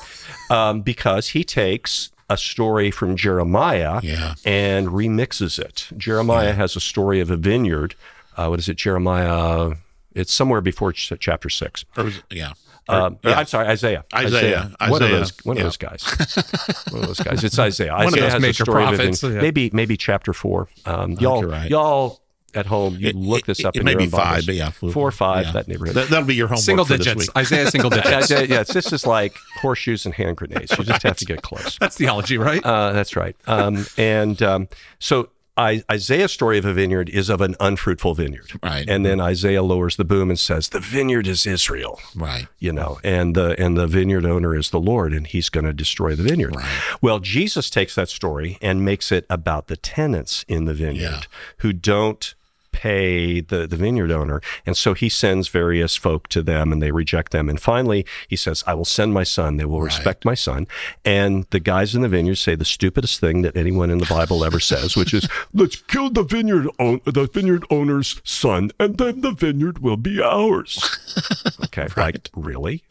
um, 0.51 0.83
because 0.83 1.29
he 1.29 1.43
takes 1.43 2.11
a 2.31 2.37
story 2.37 2.91
from 2.91 3.17
Jeremiah 3.17 4.01
Yeah. 4.03 4.35
and 4.45 4.89
remixes 4.89 5.59
it. 5.59 5.89
Jeremiah 5.97 6.53
has 6.53 6.77
a 6.77 6.81
story 6.81 7.21
of 7.21 7.31
a 7.31 7.37
vineyard. 7.37 7.95
Uh, 8.37 8.47
what 8.49 8.59
is 8.59 8.69
it? 8.69 8.77
Jeremiah. 8.77 9.75
It's 10.15 10.33
somewhere 10.33 10.61
before 10.61 10.93
ch- 10.93 11.13
chapter 11.21 11.49
six. 11.49 11.85
Or 11.97 12.11
yeah. 12.31 12.53
Um, 12.89 13.19
yeah. 13.25 13.39
I'm 13.39 13.47
sorry, 13.47 13.67
Isaiah. 13.69 14.05
Isaiah. 14.15 14.71
One 14.89 15.03
of 15.03 15.11
those. 15.11 15.33
One 15.45 15.57
Yeah. 15.57 15.63
of 15.63 15.67
those 15.67 15.77
guys. 15.79 16.03
one 16.91 17.03
of 17.03 17.07
those 17.09 17.21
guys. 17.21 17.43
It's 17.43 17.59
Isaiah. 17.59 17.95
of 17.95 18.01
Isaiah 18.09 18.23
those 18.23 18.33
has 18.33 18.45
a 18.45 18.53
story 18.53 18.83
of 18.85 18.89
prophets, 18.95 19.21
vineyard. 19.23 19.37
yeah. 19.37 19.43
Maybe 19.43 19.71
maybe 19.73 19.97
chapter 19.97 20.33
four. 20.33 20.69
Um, 20.85 21.13
y'all 21.13 21.43
right. 21.45 21.71
y'all 21.71 22.21
at 22.55 22.67
home, 22.67 22.97
you 22.99 23.09
It- 23.09 23.17
look 23.17 23.47
this 23.47 23.61
it- 23.61 23.67
up. 23.67 23.77
it 23.77 23.81
in 23.81 23.85
may 23.85 23.93
your 23.93 23.99
be 24.01 24.05
own 24.05 24.11
five, 24.11 24.47
but 24.47 24.55
yeah, 24.55 24.71
four- 24.71 24.91
four 24.93 25.09
or 25.09 25.13
five. 25.13 25.47
yeah. 25.47 25.53
That 25.53 25.69
neighborhood. 25.69 25.95
That, 25.97 26.09
that'll 26.09 26.27
be 26.27 26.35
your 26.35 26.49
homework 26.49 26.65
Single 26.65 26.85
for 26.85 26.97
this 26.97 27.07
digits. 27.07 27.29
week. 27.29 27.37
Isaiah 27.37 27.71
single 27.71 27.91
digits. 27.97 28.09
Isaiah, 28.13 28.47
yeah, 28.47 28.63
this 28.63 28.93
is 28.93 29.07
like 29.07 29.37
horseshoes 29.61 30.05
and 30.07 30.15
hand 30.15 30.37
grenades. 30.37 30.71
You 30.79 30.85
just 30.85 31.03
have 31.03 31.17
to 31.17 31.25
get 31.25 31.43
close. 31.43 31.79
That's 31.81 31.97
theology, 31.97 32.39
right? 32.39 32.65
Uh, 32.65 32.93
that's 32.93 33.17
right. 33.17 33.37
Um, 33.47 33.87
and 33.97 34.41
um, 34.43 34.69
so 34.99 35.29
I, 35.57 35.85
Isaiah's 35.89 36.33
story 36.33 36.59
of 36.59 36.65
a 36.65 36.73
vineyard 36.73 37.09
is 37.09 37.29
of 37.29 37.41
an 37.41 37.55
unfruitful 37.61 38.15
vineyard. 38.15 38.51
Right. 38.61 38.85
And 38.89 39.07
then 39.07 39.21
Isaiah 39.21 39.63
lowers 39.63 39.95
the 39.95 40.05
boom 40.05 40.29
and 40.29 40.37
says, 40.37 40.71
"The 40.71 40.81
vineyard 40.81 41.29
is 41.29 41.47
Israel." 41.47 42.01
Right. 42.17 42.49
You 42.59 42.73
know, 42.73 42.99
and 43.05 43.37
the 43.37 43.55
and 43.57 43.77
the 43.77 43.87
vineyard 43.87 44.27
owner 44.27 44.57
is 44.57 44.71
the 44.71 44.81
Lord, 44.81 45.13
and 45.13 45.27
He's 45.29 45.49
going 45.51 45.65
to 45.65 45.73
destroy 45.73 46.17
the 46.17 46.25
vineyard. 46.25 46.57
Well, 47.01 47.21
Jesus 47.21 47.71
takes 47.71 47.95
that 47.95 48.09
story 48.09 48.59
and 48.61 48.85
makes 48.85 49.13
it 49.13 49.27
about 49.31 49.69
the 49.69 49.77
tenants 49.77 50.45
in 50.49 50.65
the 50.65 50.75
vineyard 50.75 51.01
Yeah. 51.03 51.21
who 51.59 51.73
don't 51.73 52.35
pay 52.75 53.41
the, 53.41 53.69
the 53.69 53.77
vineyard 53.77 54.11
owner. 54.11 54.43
And 54.67 54.77
so 54.77 54.95
he 54.95 55.09
sends 55.09 55.47
various 55.47 55.95
folk 55.97 56.27
to 56.29 56.43
them 56.43 56.73
and 56.73 56.83
they 56.83 56.91
reject 56.91 57.31
them. 57.31 57.49
And 57.49 57.61
finally, 57.61 58.05
he 58.29 58.35
says, 58.35 58.65
I 58.67 58.75
will 58.75 58.85
send 58.85 59.15
my 59.15 59.23
son. 59.23 59.57
They 59.57 59.65
will 59.65 59.81
respect 59.81 60.25
my 60.25 60.35
son. 60.35 60.67
And 61.05 61.47
the 61.51 61.61
guys 61.61 61.95
in 61.95 62.03
the 62.03 62.09
vineyard 62.09 62.35
say 62.35 62.57
the 62.57 62.65
stupidest 62.65 63.21
thing 63.21 63.43
that 63.43 63.57
anyone 63.57 63.91
in 63.91 63.99
the 63.99 64.07
Bible 64.07 64.45
ever 64.45 64.59
says, 64.59 64.97
which 64.97 65.15
is, 65.15 65.29
let's 65.55 65.77
kill 65.77 66.11
the 66.11 66.25
vineyard, 66.25 66.69
own, 66.81 67.01
the 67.05 67.29
vineyard 67.33 67.65
owner's 67.71 68.21
son, 68.25 68.73
and 68.81 68.99
then 68.99 69.21
the 69.21 69.31
vineyard 69.31 69.79
will 69.79 69.97
be 69.97 70.21
ours. 70.21 70.99
Okay. 71.65 71.89
Like, 71.97 72.29
really? 72.35 72.83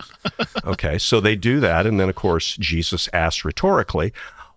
Okay. 0.65 0.97
So 0.97 1.19
they 1.19 1.35
do 1.35 1.59
that. 1.59 1.85
And 1.85 1.99
then, 1.99 2.09
of 2.09 2.15
course, 2.15 2.57
Jesus 2.57 3.07
asks 3.13 3.45
rhetorically, 3.45 4.13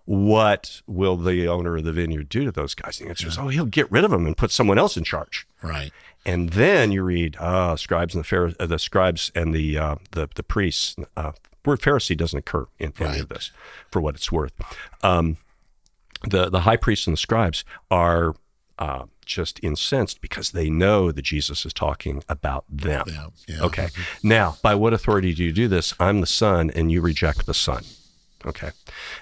what 0.07 0.81
will 0.87 1.17
the 1.17 1.49
owner 1.49 1.75
of 1.75 1.83
the 1.83 1.91
vineyard 1.91 2.29
do 2.29 2.45
to 2.45 2.51
those 2.51 2.73
guys? 2.73 2.97
The 2.97 3.09
answer 3.09 3.27
is, 3.27 3.37
oh, 3.37 3.49
he'll 3.49 3.65
get 3.65 3.91
rid 3.91 4.05
of 4.05 4.11
them 4.11 4.25
and 4.25 4.37
put 4.37 4.51
someone 4.51 4.77
else 4.77 4.95
in 4.95 5.03
charge. 5.03 5.45
Right. 5.61 5.91
And 6.25 6.51
then 6.51 6.93
you 6.93 7.03
read, 7.03 7.35
uh, 7.37 7.75
scribes 7.75 8.15
and 8.15 8.23
the 8.23 8.27
Phar- 8.27 8.53
uh, 8.57 8.65
the 8.65 8.79
scribes 8.79 9.33
and 9.35 9.53
the 9.53 9.77
uh, 9.77 9.95
the 10.11 10.29
the 10.33 10.43
priests. 10.43 10.95
Uh, 11.17 11.33
word 11.65 11.81
Pharisee 11.81 12.15
doesn't 12.15 12.39
occur 12.39 12.67
in 12.79 12.93
any 13.01 13.19
of 13.19 13.27
this, 13.27 13.51
for 13.91 14.01
what 14.01 14.15
it's 14.15 14.31
worth. 14.31 14.53
Um, 15.03 15.35
the 16.23 16.49
the 16.49 16.61
high 16.61 16.77
priests 16.77 17.05
and 17.05 17.13
the 17.13 17.19
scribes 17.19 17.65
are 17.91 18.33
uh, 18.79 19.03
just 19.25 19.59
incensed 19.61 20.21
because 20.21 20.51
they 20.51 20.69
know 20.69 21.11
that 21.11 21.23
Jesus 21.23 21.65
is 21.65 21.73
talking 21.73 22.23
about 22.29 22.63
them. 22.69 23.03
Yeah, 23.07 23.27
yeah. 23.47 23.61
Okay. 23.61 23.89
Now, 24.23 24.55
by 24.61 24.73
what 24.75 24.93
authority 24.93 25.33
do 25.33 25.43
you 25.43 25.51
do 25.51 25.67
this? 25.67 25.93
I'm 25.99 26.21
the 26.21 26.27
Son, 26.27 26.71
and 26.71 26.91
you 26.91 27.01
reject 27.01 27.45
the 27.45 27.53
Son. 27.53 27.83
Okay, 28.45 28.69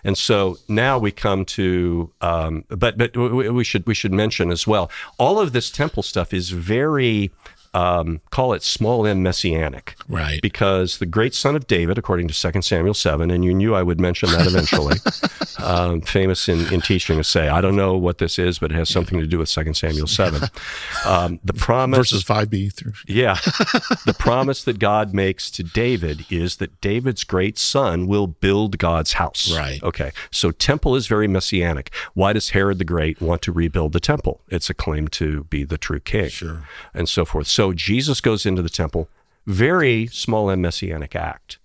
and 0.03 0.17
so 0.17 0.57
now 0.67 0.99
we 0.99 1.11
come 1.11 1.45
to, 1.45 2.11
um, 2.21 2.65
but 2.67 2.97
but 2.97 3.15
we 3.15 3.49
we 3.49 3.63
should 3.63 3.87
we 3.87 3.93
should 3.93 4.11
mention 4.11 4.51
as 4.51 4.67
well. 4.67 4.91
All 5.17 5.39
of 5.39 5.53
this 5.53 5.71
temple 5.71 6.03
stuff 6.03 6.33
is 6.33 6.49
very 6.49 7.31
um, 7.75 8.21
call 8.29 8.53
it 8.53 8.63
small 8.63 9.05
m 9.05 9.21
messianic, 9.21 9.95
Right. 10.07 10.41
Because 10.41 10.99
the 10.99 11.05
great 11.05 11.33
son 11.33 11.55
of 11.55 11.67
David, 11.67 11.97
according 11.97 12.29
to 12.29 12.51
2 12.51 12.61
Samuel 12.61 12.93
seven, 12.93 13.29
and 13.29 13.43
you 13.43 13.53
knew 13.53 13.75
I 13.75 13.83
would 13.83 13.99
mention 13.99 14.29
that 14.31 14.47
eventually, 14.47 14.97
um, 15.59 15.99
famous 15.99 16.47
in, 16.47 16.73
in 16.73 16.79
teaching 16.79 17.17
to 17.17 17.23
say, 17.23 17.49
I 17.49 17.59
don't 17.59 17.75
know 17.75 17.97
what 17.97 18.19
this 18.19 18.39
is, 18.39 18.59
but 18.59 18.71
it 18.71 18.75
has 18.75 18.87
something 18.87 19.19
to 19.19 19.27
do 19.27 19.39
with 19.39 19.49
2 19.49 19.73
Samuel 19.73 20.07
seven. 20.07 20.43
Um, 21.05 21.39
the 21.43 21.53
promise 21.53 21.97
Verses 21.97 22.23
5b 22.23 22.73
through. 22.73 22.93
yeah. 23.07 23.35
the 24.05 24.15
promise 24.17 24.63
that 24.63 24.79
God 24.79 25.13
makes 25.13 25.51
to 25.51 25.63
David 25.63 26.25
is 26.29 26.57
that 26.57 26.79
David's 26.79 27.25
great 27.25 27.57
son 27.57 28.07
will 28.07 28.27
build 28.27 28.77
God's 28.77 29.13
house. 29.13 29.51
Right. 29.53 29.83
Okay. 29.83 30.11
So 30.31 30.51
temple 30.51 30.95
is 30.95 31.07
very 31.07 31.27
messianic. 31.27 31.93
Why 32.13 32.31
does 32.31 32.51
Herod 32.51 32.77
the 32.77 32.85
Great 32.85 33.21
want 33.21 33.41
to 33.43 33.51
rebuild 33.51 33.91
the 33.91 33.99
temple? 33.99 34.39
It's 34.47 34.69
a 34.69 34.73
claim 34.73 35.09
to 35.09 35.43
be 35.45 35.65
the 35.65 35.77
true 35.77 35.99
king. 35.99 36.29
Sure. 36.29 36.63
And 36.93 37.09
so 37.09 37.25
forth. 37.25 37.47
So 37.47 37.64
Jesus 37.73 38.21
goes 38.21 38.45
into 38.45 38.61
the 38.61 38.69
temple, 38.69 39.09
very 39.45 40.07
small 40.07 40.49
and 40.49 40.61
messianic 40.61 41.15
act. 41.15 41.57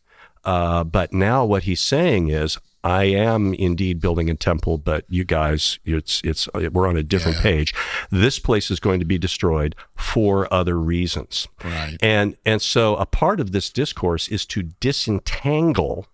Uh, 0.44 0.84
but 0.84 1.12
now 1.12 1.44
what 1.44 1.64
he's 1.64 1.80
saying 1.80 2.28
is, 2.28 2.58
I 2.82 3.04
am 3.04 3.52
indeed 3.52 4.00
building 4.00 4.30
a 4.30 4.34
temple, 4.34 4.78
but 4.78 5.04
you 5.10 5.22
guys, 5.24 5.78
it's 5.84 6.22
it's 6.24 6.48
we're 6.54 6.86
on 6.88 6.96
a 6.96 7.02
different 7.02 7.36
Yeah. 7.38 7.42
page. 7.42 7.74
This 8.10 8.38
place 8.38 8.70
is 8.70 8.80
going 8.80 9.00
to 9.00 9.04
be 9.04 9.18
destroyed 9.18 9.74
for 9.94 10.50
other 10.52 10.78
reasons. 10.78 11.46
Right. 11.62 11.98
And 12.00 12.36
and 12.46 12.62
so 12.62 12.96
a 12.96 13.04
part 13.04 13.38
of 13.38 13.52
this 13.52 13.68
discourse 13.68 14.28
is 14.28 14.46
to 14.46 14.62
disentangle 14.80 16.06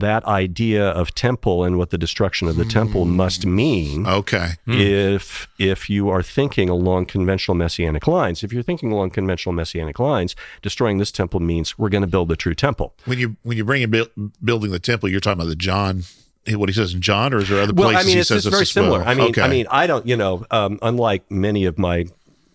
that 0.00 0.24
idea 0.24 0.88
of 0.90 1.14
temple 1.14 1.64
and 1.64 1.78
what 1.78 1.90
the 1.90 1.98
destruction 1.98 2.48
of 2.48 2.56
the 2.56 2.64
temple 2.64 3.04
must 3.04 3.44
mean 3.46 4.06
Okay. 4.06 4.52
if 4.66 5.48
if 5.58 5.88
you 5.90 6.08
are 6.08 6.22
thinking 6.22 6.68
along 6.68 7.06
conventional 7.06 7.54
messianic 7.54 8.06
lines. 8.06 8.42
If 8.42 8.52
you're 8.52 8.62
thinking 8.62 8.92
along 8.92 9.10
conventional 9.10 9.52
messianic 9.52 9.98
lines, 9.98 10.34
destroying 10.62 10.98
this 10.98 11.10
temple 11.12 11.40
means 11.40 11.78
we're 11.78 11.88
going 11.88 12.02
to 12.02 12.06
build 12.08 12.28
the 12.28 12.36
true 12.36 12.54
temple. 12.54 12.94
When 13.04 13.18
you 13.18 13.36
when 13.42 13.56
you 13.56 13.64
bring 13.64 13.82
in 13.82 13.90
buil- 13.90 14.08
building 14.42 14.70
the 14.70 14.78
temple, 14.78 15.08
you're 15.08 15.20
talking 15.20 15.40
about 15.40 15.48
the 15.48 15.56
John, 15.56 16.04
what 16.50 16.68
he 16.68 16.74
says 16.74 16.94
in 16.94 17.00
John, 17.00 17.34
or 17.34 17.38
is 17.38 17.48
there 17.48 17.60
other 17.62 17.72
Well, 17.74 17.88
places 17.90 18.04
I 18.04 18.06
mean, 18.06 18.16
he 18.16 18.20
it's 18.20 18.28
says 18.28 18.44
just 18.44 18.44
this 18.44 18.52
very 18.52 18.62
as 18.62 18.74
well? 18.76 18.84
similar. 19.00 19.02
I 19.10 19.14
mean, 19.14 19.30
okay. 19.30 19.42
I 19.42 19.48
mean, 19.48 19.66
I 19.70 19.86
don't, 19.86 20.06
you 20.06 20.16
know, 20.16 20.46
um, 20.50 20.78
unlike 20.82 21.30
many 21.30 21.64
of 21.66 21.78
my, 21.78 22.06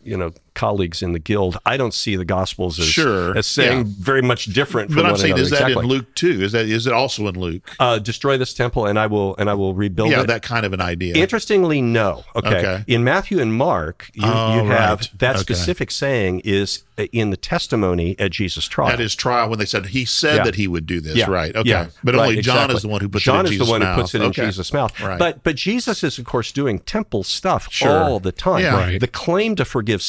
you 0.03 0.17
know, 0.17 0.31
colleagues 0.53 1.01
in 1.01 1.13
the 1.13 1.19
guild, 1.19 1.57
I 1.65 1.77
don't 1.77 1.93
see 1.93 2.15
the 2.15 2.25
Gospels 2.25 2.79
as, 2.79 2.85
Sure, 2.85 3.35
as 3.37 3.47
saying 3.47 3.77
yeah. 3.79 3.83
very 3.99 4.21
much 4.21 4.45
different. 4.45 4.89
From 4.91 4.97
but 5.03 5.05
I'm 5.05 5.17
saying, 5.17 5.31
another. 5.33 5.43
is 5.43 5.49
that 5.51 5.61
exactly. 5.69 5.83
in 5.83 5.89
Luke 5.89 6.15
too? 6.15 6.41
Is 6.43 6.51
that 6.53 6.65
is 6.65 6.87
it 6.87 6.93
also 6.93 7.27
in 7.27 7.39
Luke? 7.39 7.69
Uh, 7.79 7.99
destroy 7.99 8.37
this 8.37 8.53
temple, 8.53 8.85
and 8.85 8.97
I 8.99 9.07
will, 9.07 9.35
and 9.37 9.49
I 9.49 9.53
will 9.53 9.73
rebuild 9.73 10.11
yeah, 10.11 10.21
it. 10.21 10.27
that 10.27 10.41
kind 10.43 10.65
of 10.65 10.73
an 10.73 10.81
idea. 10.81 11.15
Interestingly, 11.15 11.81
no. 11.81 12.23
Okay. 12.35 12.47
Okay. 12.57 12.83
In 12.87 13.03
Matthew 13.03 13.39
and 13.39 13.53
Mark, 13.53 14.09
you, 14.13 14.23
Oh, 14.25 14.55
you 14.63 14.69
have 14.69 14.99
right. 15.01 15.09
that 15.19 15.35
Okay. 15.35 15.41
specific 15.41 15.91
saying 15.91 16.41
is 16.43 16.83
in 17.11 17.31
the 17.31 17.37
testimony 17.37 18.15
at 18.19 18.31
Jesus' 18.31 18.65
trial. 18.65 18.89
At 18.91 18.99
his 18.99 19.15
trial, 19.15 19.49
when 19.49 19.57
they 19.57 19.65
said 19.65 19.87
he 19.87 20.05
said 20.05 20.37
Yeah. 20.37 20.43
that 20.43 20.55
he 20.55 20.67
would 20.67 20.85
do 20.85 21.01
this, 21.01 21.15
Yeah. 21.15 21.25
right? 21.29 21.55
Okay, 21.55 21.67
Yeah. 21.69 21.87
but 22.03 22.13
Right, 22.13 22.21
only 22.29 22.41
John 22.41 22.55
exactly. 22.57 22.75
is 22.75 22.81
the 22.83 22.87
one 22.87 23.01
who 23.01 23.09
puts 23.09 23.23
John 23.25 23.37
it 23.37 23.39
in 23.39 23.45
is 23.45 23.51
Jesus' 23.53 23.67
the 23.67 23.71
one 23.71 23.81
mouth. 23.81 23.95
who 23.95 24.01
puts 24.03 24.15
it 24.15 24.21
in 24.21 24.31
Jesus' 24.31 24.71
mouth. 24.73 24.99
Right. 25.01 25.17
But 25.17 25.43
but 25.43 25.55
Jesus 25.55 26.03
is 26.03 26.19
of 26.19 26.25
course 26.25 26.51
doing 26.51 26.79
temple 26.79 27.23
stuff 27.23 27.67
Sure. 27.71 27.89
all 28.03 28.19
the 28.19 28.31
time. 28.31 28.61
Yeah. 28.61 28.75
Right. 28.75 28.99
The 28.99 29.07
claim 29.07 29.55
to 29.55 29.65
forgive 29.65 30.01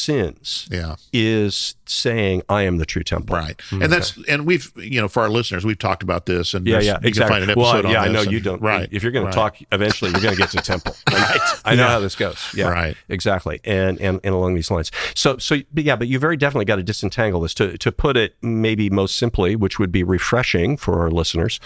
Yeah. 0.71 0.97
is 1.13 1.75
saying 1.87 2.43
I 2.49 2.63
am 2.63 2.79
the 2.79 2.87
true 2.87 3.03
temple. 3.03 3.37
Right, 3.37 3.61
and 3.71 3.93
that's 3.93 4.17
and 4.29 4.47
we've 4.47 4.73
you 4.77 5.01
know 5.01 5.09
for 5.09 5.23
our 5.23 5.29
listeners 5.29 5.65
we've 5.65 5.79
talked 5.79 6.03
about 6.03 6.27
this 6.27 6.55
and 6.55 6.67
Yeah, 6.67 6.81
yeah, 6.81 6.93
you 6.95 6.99
can 6.99 7.07
exactly. 7.07 7.35
find 7.35 7.45
an 7.45 7.51
episode 7.51 7.85
well, 7.85 7.93
yeah, 7.93 8.03
I 8.03 8.09
know 8.09 8.25
this 8.25 8.33
you 8.33 8.41
don't. 8.41 8.61
Right, 8.63 8.89
If 8.91 9.03
you're 9.03 9.13
going 9.13 9.27
right. 9.27 9.33
to 9.33 9.37
talk, 9.37 9.57
eventually 9.73 10.11
you're 10.11 10.21
going 10.21 10.35
to 10.35 10.41
get 10.41 10.51
to 10.51 10.59
temple. 10.59 10.95
right. 11.13 11.41
I 11.65 11.75
know 11.75 11.87
how 11.87 12.01
this 12.01 12.15
goes. 12.17 12.39
Yeah. 12.55 12.69
Right. 12.69 12.97
Exactly. 13.09 13.61
And, 13.65 14.01
and 14.01 14.21
and 14.25 14.35
along 14.35 14.55
these 14.55 14.71
lines. 14.71 14.91
So 15.15 15.39
so 15.39 15.57
but 15.73 15.85
yeah, 15.85 15.97
but 15.97 16.09
you 16.09 16.19
very 16.19 16.37
definitely 16.37 16.65
got 16.67 16.77
to 16.77 16.83
disentangle 16.83 17.41
this. 17.41 17.55
To 17.55 17.77
to 17.79 17.93
put 17.93 18.17
it 18.17 18.37
maybe 18.43 18.91
most 18.91 19.17
simply, 19.17 19.57
which 19.57 19.79
would 19.79 19.93
be 19.93 20.03
refreshing 20.03 20.77
for 20.77 21.01
our 21.01 21.11
listeners, 21.11 21.61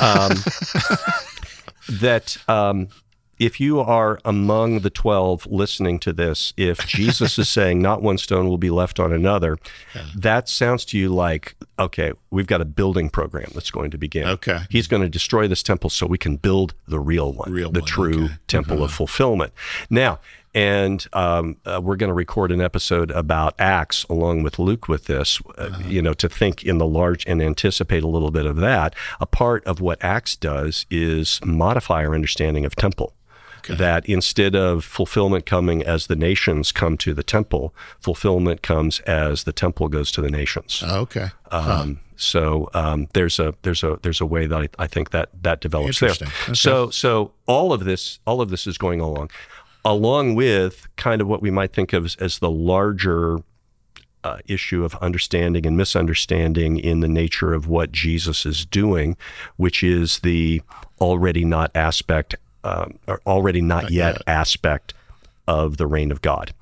um, 0.00 0.32
that. 1.88 2.36
Um, 2.48 2.88
if 3.40 3.58
you 3.58 3.80
are 3.80 4.20
among 4.24 4.80
the 4.80 4.90
12 4.90 5.46
listening 5.46 5.98
to 6.00 6.12
this, 6.12 6.52
if 6.56 6.86
Jesus 6.86 7.38
is 7.38 7.48
saying 7.48 7.80
not 7.82 8.02
one 8.02 8.18
stone 8.18 8.48
will 8.48 8.58
be 8.58 8.70
left 8.70 9.00
on 9.00 9.12
another, 9.12 9.58
that 10.14 10.48
sounds 10.48 10.84
to 10.86 10.98
you 10.98 11.08
like, 11.08 11.56
okay, 11.78 12.12
we've 12.30 12.46
got 12.46 12.60
a 12.60 12.64
building 12.66 13.08
program 13.10 13.50
that's 13.54 13.70
going 13.70 13.90
to 13.90 13.98
begin. 13.98 14.28
Okay. 14.28 14.60
He's 14.70 14.86
going 14.86 15.02
to 15.02 15.08
destroy 15.08 15.48
this 15.48 15.62
temple 15.62 15.90
so 15.90 16.06
we 16.06 16.18
can 16.18 16.36
build 16.36 16.74
the 16.86 17.00
real 17.00 17.32
one, 17.32 17.50
Real 17.50 17.72
the 17.72 17.80
one, 17.80 17.86
true 17.88 18.10
okay. 18.14 18.24
Uh-huh. 18.26 18.36
temple 18.46 18.84
of 18.84 18.92
fulfillment. 18.92 19.52
Now, 19.88 20.20
and 20.52 21.06
um, 21.12 21.56
uh, 21.64 21.80
we're 21.82 21.94
going 21.96 22.08
to 22.08 22.14
record 22.14 22.50
an 22.52 22.60
episode 22.60 23.10
about 23.12 23.54
Acts 23.60 24.02
along 24.10 24.42
with 24.42 24.58
Luke 24.58 24.88
with 24.88 25.04
this, 25.06 25.40
uh, 25.56 25.62
Uh-huh. 25.62 25.82
you 25.88 26.02
know, 26.02 26.12
to 26.14 26.28
think 26.28 26.64
in 26.64 26.78
the 26.78 26.86
large 26.86 27.24
and 27.26 27.40
anticipate 27.40 28.02
a 28.02 28.08
little 28.08 28.30
bit 28.32 28.44
of 28.46 28.56
that. 28.56 28.94
A 29.20 29.26
part 29.26 29.64
of 29.64 29.80
what 29.80 30.02
Acts 30.04 30.36
does 30.36 30.84
is 30.90 31.40
modify 31.44 32.04
our 32.04 32.14
understanding 32.14 32.66
of 32.66 32.74
temple. 32.76 33.14
That 33.68 34.06
instead 34.08 34.54
of 34.54 34.84
fulfillment 34.84 35.46
coming 35.46 35.82
as 35.82 36.06
the 36.06 36.16
nations 36.16 36.72
come 36.72 36.96
to 36.98 37.14
the 37.14 37.22
temple, 37.22 37.74
fulfillment 38.00 38.62
comes 38.62 39.00
as 39.00 39.44
the 39.44 39.52
temple 39.52 39.88
goes 39.88 40.10
to 40.12 40.20
the 40.22 40.30
nations. 40.30 40.82
Okay, 40.86 41.28
Um, 41.50 42.00
So 42.16 42.68
um, 42.74 43.08
there's 43.14 43.38
a 43.38 43.54
there's 43.62 43.82
a 43.82 43.98
there's 44.02 44.20
a 44.20 44.26
way 44.26 44.46
that 44.46 44.60
I, 44.60 44.68
I 44.78 44.86
think 44.86 45.10
that 45.10 45.30
that 45.42 45.60
develops 45.60 46.00
there. 46.00 46.10
Okay. 46.10 46.54
So 46.54 46.90
so 46.90 47.32
all 47.46 47.72
of 47.72 47.84
this 47.84 48.20
all 48.26 48.40
of 48.42 48.50
this 48.50 48.66
is 48.66 48.76
going 48.76 49.00
along, 49.00 49.30
along 49.84 50.34
with 50.34 50.86
kind 50.96 51.22
of 51.22 51.28
what 51.28 51.40
we 51.40 51.50
might 51.50 51.72
think 51.72 51.92
of 51.94 52.04
as, 52.04 52.16
as 52.16 52.38
the 52.38 52.50
larger 52.50 53.38
uh, 54.22 54.36
issue 54.46 54.84
of 54.84 54.94
understanding 54.96 55.64
and 55.66 55.78
misunderstanding 55.78 56.78
in 56.78 57.00
the 57.00 57.08
nature 57.08 57.54
of 57.54 57.68
what 57.68 57.90
Jesus 57.90 58.44
is 58.44 58.66
doing, 58.66 59.16
which 59.56 59.82
is 59.82 60.18
the 60.18 60.60
already 61.00 61.42
not 61.42 61.70
aspect, 61.74 62.36
um, 62.64 62.98
or 63.06 63.20
already 63.26 63.60
not, 63.60 63.90
yet, 63.90 64.14
yet. 64.14 64.22
aspect 64.26 64.94
of 65.46 65.76
the 65.78 65.86
reign 65.86 66.12
of 66.12 66.22
God. 66.22 66.52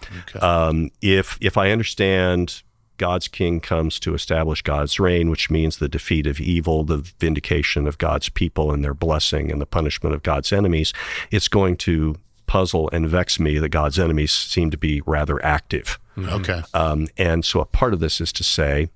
Um, 0.41 0.91
if 1.03 1.37
if 1.41 1.57
I 1.57 1.71
understand 1.71 2.63
God's 2.97 3.29
king 3.29 3.61
comes 3.61 4.01
to 4.01 4.15
establish 4.15 4.63
God's 4.63 4.99
reign, 4.99 5.31
which 5.31 5.51
means 5.51 5.79
the 5.79 5.89
defeat 5.89 6.27
of 6.27 6.41
evil, 6.41 6.83
the 6.85 6.99
vindication 7.21 7.87
of 7.87 7.97
God's 7.99 8.29
people 8.29 8.73
and 8.73 8.83
their 8.83 8.95
blessing, 8.95 9.53
and 9.53 9.61
the 9.61 9.67
punishment 9.67 10.15
of 10.15 10.23
God's 10.23 10.53
enemies, 10.53 10.93
it's 11.31 11.49
going 11.49 11.77
to 11.79 12.17
puzzle 12.49 12.89
and 12.93 13.07
vex 13.09 13.39
me 13.39 13.59
that 13.59 13.69
God's 13.69 13.99
enemies 13.99 14.33
seem 14.33 14.71
to 14.71 14.79
be 14.79 15.01
rather 15.07 15.45
active. 15.45 15.99
okay, 16.19 16.63
Um, 16.75 17.07
and 17.17 17.45
so 17.45 17.61
a 17.61 17.67
part 17.67 17.93
of 17.95 18.01
this 18.01 18.21
is 18.21 18.33
to 18.33 18.43
say, 18.43 18.89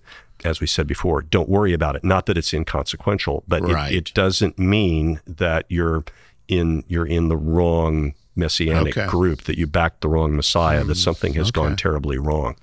as 0.43 0.59
we 0.61 0.67
said 0.67 0.89
before, 0.89 1.23
don't 1.23 1.49
worry 1.49 1.73
about 1.73 1.95
it. 1.95 2.03
Not 2.03 2.27
that 2.27 2.37
it's 2.37 2.53
inconsequential, 2.53 3.45
but 3.47 3.63
Right. 3.63 3.93
it, 3.93 4.09
it 4.09 4.15
doesn't 4.15 4.59
mean 4.59 5.21
that 5.27 5.67
you're 5.69 6.03
in 6.49 6.85
you're 6.89 7.07
in 7.07 7.29
the 7.29 7.37
wrong 7.37 8.15
messianic 8.35 8.97
Okay. 8.97 9.07
Group, 9.11 9.43
that 9.43 9.59
you 9.59 9.67
backed 9.67 10.01
the 10.01 10.09
wrong 10.09 10.35
Messiah, 10.35 10.85
that 10.85 10.95
something 10.95 11.35
has 11.35 11.51
gone 11.51 11.77
terribly 11.77 12.17
wrong. 12.19 12.57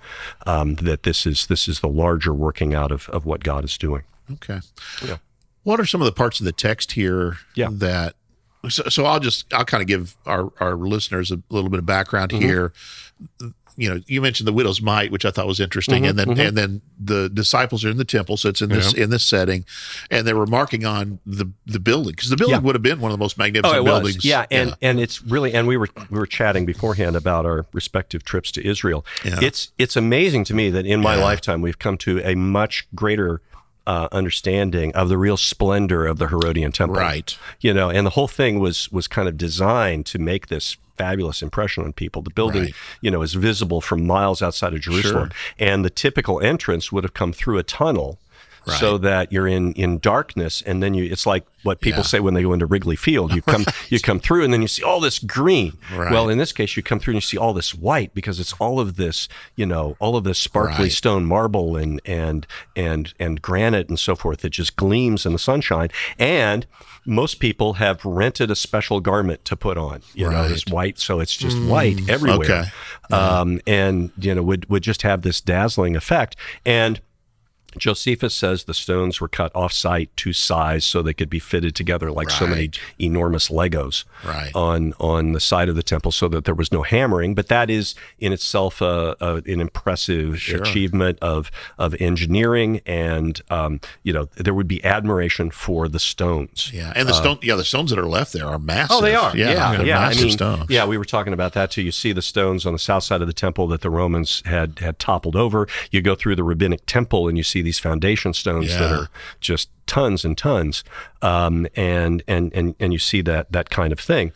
Um, 0.47 0.75
that 0.75 1.03
this 1.03 1.25
is 1.27 1.45
this 1.47 1.67
is 1.67 1.79
the 1.81 1.87
larger 1.89 2.33
working 2.33 2.73
out 2.73 2.91
of, 2.91 3.07
of 3.09 3.25
what 3.25 3.43
God 3.43 3.63
is 3.63 3.77
doing. 3.77 4.03
okay. 4.33 4.61
Yeah. 5.05 5.17
What 5.63 5.79
are 5.79 5.85
some 5.85 6.01
of 6.01 6.05
the 6.05 6.11
parts 6.11 6.39
of 6.39 6.45
the 6.45 6.51
text 6.53 6.93
here 6.93 7.37
Yeah. 7.55 7.67
that? 7.71 8.15
So, 8.69 8.83
so 8.89 9.05
I'll 9.05 9.19
just 9.19 9.53
I'll 9.53 9.63
kind 9.65 9.81
of 9.81 9.87
give 9.87 10.15
our 10.25 10.51
our 10.59 10.75
listeners 10.75 11.31
a 11.31 11.39
little 11.49 11.69
bit 11.69 11.79
of 11.79 11.85
background 11.85 12.31
Mm-hmm. 12.31 12.41
here. 12.47 12.73
You 13.77 13.89
know, 13.95 14.01
you 14.07 14.21
mentioned 14.21 14.47
the 14.47 14.53
widow's 14.53 14.81
mite, 14.81 15.11
which 15.11 15.25
I 15.25 15.31
thought 15.31 15.47
was 15.47 15.59
interesting, 15.59 16.03
Mm-hmm, 16.03 16.19
and 16.19 16.37
then 16.37 16.47
and 16.47 16.57
then 16.57 16.81
the 16.99 17.29
disciples 17.29 17.85
are 17.85 17.89
in 17.89 17.97
the 17.97 18.05
temple, 18.05 18.35
so 18.37 18.49
it's 18.49 18.61
in 18.61 18.69
this 18.69 18.93
in 18.93 19.09
this 19.09 19.23
setting, 19.23 19.65
and 20.11 20.25
they 20.27 20.33
were 20.33 20.45
marking 20.45 20.85
on 20.85 21.19
the 21.25 21.45
the 21.65 21.79
building 21.79 22.11
because 22.13 22.29
the 22.29 22.37
building 22.37 22.55
Yeah. 22.55 22.61
would 22.61 22.75
have 22.75 22.81
been 22.83 22.99
one 22.99 23.11
of 23.11 23.17
the 23.17 23.23
most 23.23 23.37
magnificent 23.37 23.85
buildings. 23.85 24.17
Oh, 24.17 24.27
Yeah, 24.27 24.45
and 24.51 24.75
and 24.81 24.99
it's 24.99 25.21
really 25.23 25.53
and 25.53 25.67
we 25.67 25.77
were 25.77 25.87
we 26.09 26.17
were 26.19 26.27
chatting 26.27 26.65
beforehand 26.65 27.15
about 27.15 27.45
our 27.45 27.65
respective 27.73 28.23
trips 28.23 28.51
to 28.53 28.65
Israel. 28.67 29.05
Yeah. 29.23 29.39
It's 29.41 29.71
it's 29.77 29.95
amazing 29.95 30.43
to 30.45 30.53
me 30.53 30.69
that 30.71 30.85
in 30.85 31.01
my 31.01 31.15
Yeah. 31.15 31.23
lifetime 31.23 31.61
we've 31.61 31.79
come 31.79 31.97
to 31.99 32.19
a 32.23 32.35
much 32.35 32.87
greater 32.95 33.41
uh, 33.87 34.07
understanding 34.11 34.93
of 34.93 35.09
the 35.09 35.17
real 35.17 35.37
splendor 35.37 36.05
of 36.05 36.19
the 36.19 36.27
Herodian 36.27 36.71
temple. 36.71 36.97
Right. 36.97 37.35
You 37.59 37.73
know, 37.73 37.89
and 37.89 38.05
the 38.05 38.11
whole 38.11 38.27
thing 38.27 38.59
was 38.59 38.91
was 38.91 39.07
kind 39.07 39.27
of 39.27 39.35
designed 39.37 40.05
to 40.07 40.19
make 40.19 40.47
this 40.47 40.77
fabulous 41.03 41.41
impression 41.41 41.83
on 41.85 41.93
people. 41.93 42.21
The 42.21 42.29
building, 42.39 42.63
Right. 42.63 42.73
you 43.01 43.09
know, 43.11 43.21
is 43.21 43.33
visible 43.49 43.79
from 43.81 44.05
miles 44.05 44.41
outside 44.41 44.73
of 44.73 44.81
Jerusalem, 44.81 45.29
and 45.57 45.83
the 45.85 45.89
typical 45.89 46.35
entrance 46.41 46.91
would 46.91 47.03
have 47.05 47.13
come 47.13 47.31
through 47.33 47.57
a 47.57 47.63
tunnel 47.63 48.19
so 48.67 48.97
that 48.99 49.31
you're 49.31 49.47
in 49.47 49.73
in 49.73 49.99
darkness, 49.99 50.61
and 50.65 50.81
then 50.83 50.93
you 50.93 51.05
it's 51.11 51.25
like 51.25 51.45
what 51.63 51.81
people 51.81 51.99
Yeah. 51.99 52.03
say 52.07 52.19
when 52.19 52.33
they 52.33 52.41
go 52.43 52.53
into 52.53 52.65
Wrigley 52.65 52.95
Field. 52.95 53.33
You 53.33 53.41
come 53.41 53.65
you 53.89 53.99
come 53.99 54.19
through, 54.19 54.43
and 54.43 54.53
then 54.53 54.61
you 54.61 54.67
see 54.67 54.83
all 54.83 54.99
this 54.99 55.19
green. 55.19 55.77
Right. 55.93 56.11
Well, 56.11 56.29
in 56.29 56.37
this 56.37 56.51
case, 56.51 56.77
you 56.77 56.83
come 56.83 56.99
through 56.99 57.13
and 57.13 57.17
you 57.17 57.21
see 57.21 57.37
all 57.37 57.53
this 57.53 57.73
white 57.73 58.13
because 58.13 58.39
it's 58.39 58.53
all 58.53 58.79
of 58.79 58.95
this 58.95 59.27
you 59.55 59.65
know 59.65 59.95
all 59.99 60.15
of 60.15 60.23
this 60.23 60.39
sparkly 60.39 60.85
Right. 60.85 60.91
stone 60.91 61.25
marble 61.25 61.75
and 61.75 62.01
and 62.05 62.45
and 62.75 63.13
and 63.19 63.41
granite 63.41 63.89
and 63.89 63.99
so 63.99 64.15
forth 64.15 64.39
that 64.41 64.49
just 64.51 64.75
gleams 64.75 65.25
in 65.25 65.33
the 65.33 65.39
sunshine 65.39 65.89
and 66.17 66.65
most 67.05 67.39
people 67.39 67.73
have 67.73 68.03
rented 68.05 68.51
a 68.51 68.55
special 68.55 68.99
garment 68.99 69.43
to 69.45 69.55
put 69.55 69.77
on 69.77 70.01
you 70.13 70.29
know 70.29 70.43
it's 70.43 70.65
white 70.67 70.99
so 70.99 71.19
it's 71.19 71.35
just 71.35 71.59
white 71.63 71.99
everywhere 72.09 72.37
Okay. 73.11 73.15
um, 73.15 73.59
and 73.65 74.11
you 74.19 74.35
know 74.35 74.43
would 74.43 74.69
would 74.69 74.83
just 74.83 75.01
have 75.01 75.21
this 75.23 75.41
dazzling 75.41 75.95
effect 75.95 76.35
and 76.65 77.01
Josephus 77.77 78.33
says 78.33 78.63
the 78.65 78.73
stones 78.73 79.21
were 79.21 79.27
cut 79.27 79.55
off 79.55 79.71
site 79.73 80.15
to 80.17 80.33
size 80.33 80.83
so 80.85 81.01
they 81.01 81.13
could 81.13 81.29
be 81.29 81.39
fitted 81.39 81.75
together 81.75 82.11
like 82.11 82.29
so 82.29 82.47
many 82.47 82.71
enormous 82.99 83.49
Legos 83.49 84.03
Right. 84.25 84.51
on 84.55 84.93
on 84.99 85.33
the 85.33 85.39
side 85.39 85.69
of 85.69 85.75
the 85.75 85.83
temple 85.83 86.11
so 86.11 86.27
that 86.29 86.45
there 86.45 86.55
was 86.55 86.71
no 86.71 86.81
hammering. 86.83 87.35
But 87.35 87.47
that 87.47 87.69
is 87.69 87.95
in 88.19 88.33
itself 88.33 88.81
a, 88.81 89.15
a, 89.21 89.35
an 89.45 89.61
impressive 89.61 90.35
achievement 90.53 91.19
of 91.21 91.51
of 91.77 91.95
engineering, 92.01 92.81
and 92.85 93.41
um, 93.49 93.79
you 94.03 94.13
know 94.13 94.25
there 94.35 94.53
would 94.53 94.67
be 94.67 94.83
admiration 94.83 95.51
for 95.51 95.87
the 95.87 95.99
stones. 95.99 96.71
Yeah, 96.73 96.91
and 96.95 97.07
the 97.07 97.13
stone. 97.13 97.37
Yeah, 97.41 97.55
the 97.55 97.63
stones 97.65 97.89
that 97.91 97.99
are 97.99 98.07
left 98.07 98.33
there 98.33 98.45
are 98.47 98.59
massive. 98.59 98.97
Oh, 98.97 99.01
they 99.01 99.15
are. 99.15 99.35
Yeah, 99.35 99.51
Yeah, 99.51 99.77
they're 99.77 99.85
yeah. 99.85 99.99
I 99.99 100.07
massive 100.09 100.23
mean, 100.23 100.31
stones. 100.33 100.65
yeah, 100.69 100.85
we 100.85 100.97
were 100.97 101.05
talking 101.05 101.33
about 101.33 101.53
that 101.53 101.71
too. 101.71 101.81
You 101.81 101.91
see 101.91 102.11
the 102.11 102.21
stones 102.21 102.65
on 102.65 102.73
the 102.73 102.79
south 102.79 103.03
side 103.03 103.21
of 103.21 103.27
the 103.27 103.33
temple 103.33 103.67
that 103.67 103.81
the 103.81 103.89
Romans 103.89 104.41
had 104.45 104.79
had 104.79 104.99
toppled 104.99 105.35
over. 105.35 105.67
You 105.91 106.01
go 106.01 106.15
through 106.15 106.35
the 106.35 106.43
rabbinic 106.43 106.85
temple 106.85 107.27
and 107.27 107.37
you 107.37 107.43
see 107.43 107.58
these 107.61 107.79
foundation 107.79 108.33
stones 108.33 108.67
that 108.77 108.91
are 108.91 109.09
just 109.39 109.69
tons 109.87 110.23
and 110.25 110.37
tons, 110.37 110.83
um, 111.21 111.67
and 111.75 112.23
and 112.27 112.51
and 112.53 112.75
and 112.79 112.93
you 112.93 112.99
see 112.99 113.21
that 113.21 113.51
that 113.51 113.69
kind 113.69 113.91
of 113.91 113.99
thing. 113.99 114.31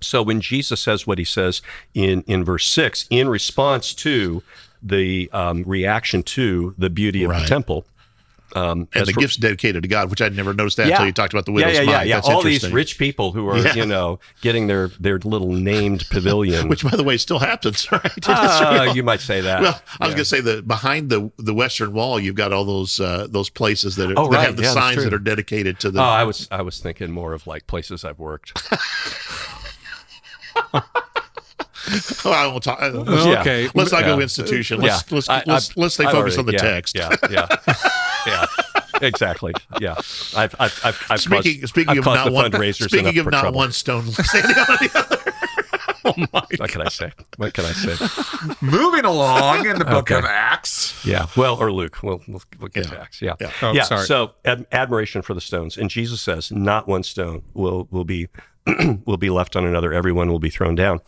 So 0.00 0.22
when 0.22 0.40
Jesus 0.40 0.80
says 0.80 1.06
what 1.06 1.18
he 1.18 1.24
says 1.24 1.60
in 1.94 2.22
in 2.26 2.44
verse 2.44 2.66
six, 2.66 3.06
in 3.10 3.28
response 3.28 3.94
to 3.94 4.42
the 4.82 5.28
um, 5.32 5.64
reaction 5.64 6.22
to 6.22 6.74
the 6.78 6.88
beauty 6.90 7.24
of 7.24 7.30
Right. 7.30 7.42
the 7.42 7.48
temple. 7.48 7.84
Um, 8.54 8.88
and 8.94 9.06
the 9.06 9.12
for- 9.12 9.20
gifts 9.20 9.36
dedicated 9.36 9.82
to 9.82 9.88
God, 9.88 10.08
which 10.10 10.22
I'd 10.22 10.34
never 10.34 10.54
noticed 10.54 10.78
that 10.78 10.88
until 10.88 11.04
you 11.06 11.12
talked 11.12 11.34
about 11.34 11.44
the 11.44 11.52
widow's 11.52 11.74
yeah, 11.74 11.82
yeah, 11.82 11.96
mite. 11.98 12.06
yeah, 12.06 12.14
That's 12.16 12.28
yeah. 12.28 12.34
All 12.34 12.42
these 12.42 12.70
rich 12.70 12.96
people 12.98 13.32
who 13.32 13.46
are, 13.48 13.58
Yeah. 13.58 13.74
you 13.74 13.84
know, 13.86 14.20
getting 14.40 14.66
their 14.68 14.88
their 15.00 15.18
little 15.18 15.52
named 15.52 16.06
pavilion. 16.10 16.68
which 16.68 16.82
by 16.82 16.90
the 16.96 17.04
way 17.04 17.16
still 17.18 17.38
happens, 17.40 17.90
right? 17.92 18.04
In 18.16 18.22
Ah, 18.26 18.92
you 18.94 19.02
might 19.02 19.20
say 19.20 19.42
that. 19.42 19.60
Well, 19.60 19.80
I 20.00 20.06
was 20.06 20.14
going 20.14 20.22
to 20.22 20.24
say 20.24 20.40
that 20.40 20.66
behind 20.66 21.10
the 21.10 21.30
the 21.38 21.52
western 21.52 21.92
wall, 21.92 22.18
you've 22.18 22.36
got 22.36 22.52
all 22.52 22.64
those 22.64 22.98
uh, 23.00 23.26
those 23.28 23.50
places 23.50 23.96
that, 23.96 24.10
are, 24.10 24.14
Oh, 24.18 24.28
that 24.30 24.36
right. 24.38 24.46
have 24.46 24.56
the 24.56 24.62
Yeah, 24.62 24.72
signs 24.72 25.04
that 25.04 25.12
are 25.12 25.18
dedicated 25.18 25.78
to 25.80 25.90
the. 25.90 26.00
Oh, 26.00 26.04
I 26.04 26.24
was 26.24 26.48
I 26.50 26.62
was 26.62 26.78
thinking 26.80 27.10
more 27.10 27.34
of 27.34 27.46
like 27.46 27.66
places 27.66 28.04
I've 28.04 28.18
worked. 28.18 28.66
Oh, 32.24 32.32
I 32.32 32.46
won't 32.48 32.62
talk. 32.64 32.82
uh, 32.82 32.92
Yeah. 33.06 33.40
Okay. 33.40 33.68
Let's 33.74 33.92
not 33.92 34.02
go 34.02 34.20
institution. 34.20 34.82
Yeah. 34.82 34.94
Let's 35.10 35.10
let's 35.12 35.28
I- 35.30 35.42
let's, 35.46 35.70
I've- 35.70 35.80
let's 35.80 35.94
stay 35.94 36.04
I've 36.04 36.12
focused 36.12 36.36
already- 36.36 36.56
on 36.58 36.60
the 36.60 36.66
yeah, 36.66 36.72
text. 36.74 36.96
Yeah, 36.96 37.16
yeah, 37.30 37.46
yeah. 37.66 37.74
Exactly. 39.02 39.52
Yeah. 39.80 39.94
I've 40.36 40.54
I've 40.58 40.80
I've, 40.84 41.06
I've 41.10 41.20
Speaking 41.20 41.60
caused, 41.60 41.68
speaking 41.68 41.90
I've 41.90 41.98
of 41.98 42.04
not 42.06 42.24
the 42.26 42.32
one 42.32 42.50
fundraisers 42.50 42.88
speaking 42.88 43.18
of 43.18 43.26
not 43.30 43.40
trouble. 43.40 43.56
one 43.58 43.72
stone 43.72 44.06
standing 44.10 44.56
on 44.56 44.66
the 44.80 44.90
other. 44.94 45.32
Oh 46.04 46.14
what 46.30 46.70
can 46.70 46.80
I 46.80 46.88
say? 46.88 47.12
What 47.38 47.52
can 47.52 47.64
I 47.64 47.72
say? 47.72 48.54
Moving 48.62 49.04
along 49.04 49.66
in 49.66 49.78
the 49.78 49.84
book 49.84 50.10
Okay. 50.10 50.14
of 50.18 50.24
Acts. 50.24 51.04
Yeah. 51.04 51.26
Well, 51.36 51.56
or 51.56 51.72
Luke. 51.72 52.02
We'll 52.02 52.22
we'll, 52.28 52.40
we'll 52.60 52.68
get 52.68 52.84
Yeah. 52.86 52.90
to 52.92 53.00
Acts. 53.00 53.20
Yeah. 53.20 53.34
Yeah. 53.40 53.50
Oh, 53.60 53.72
yeah. 53.72 53.82
sorry. 53.82 54.06
So 54.06 54.32
ad- 54.44 54.66
admiration 54.72 55.22
for 55.22 55.34
the 55.34 55.40
stones, 55.40 55.76
and 55.76 55.90
Jesus 55.90 56.20
says, 56.22 56.50
not 56.52 56.86
one 56.86 57.02
stone 57.02 57.42
will 57.52 57.88
will 57.90 58.04
be 58.04 58.28
will 59.04 59.16
be 59.18 59.28
left 59.28 59.56
on 59.56 59.66
another. 59.66 59.92
Everyone 59.92 60.30
will 60.30 60.38
be 60.38 60.50
thrown 60.50 60.76
down. 60.76 61.00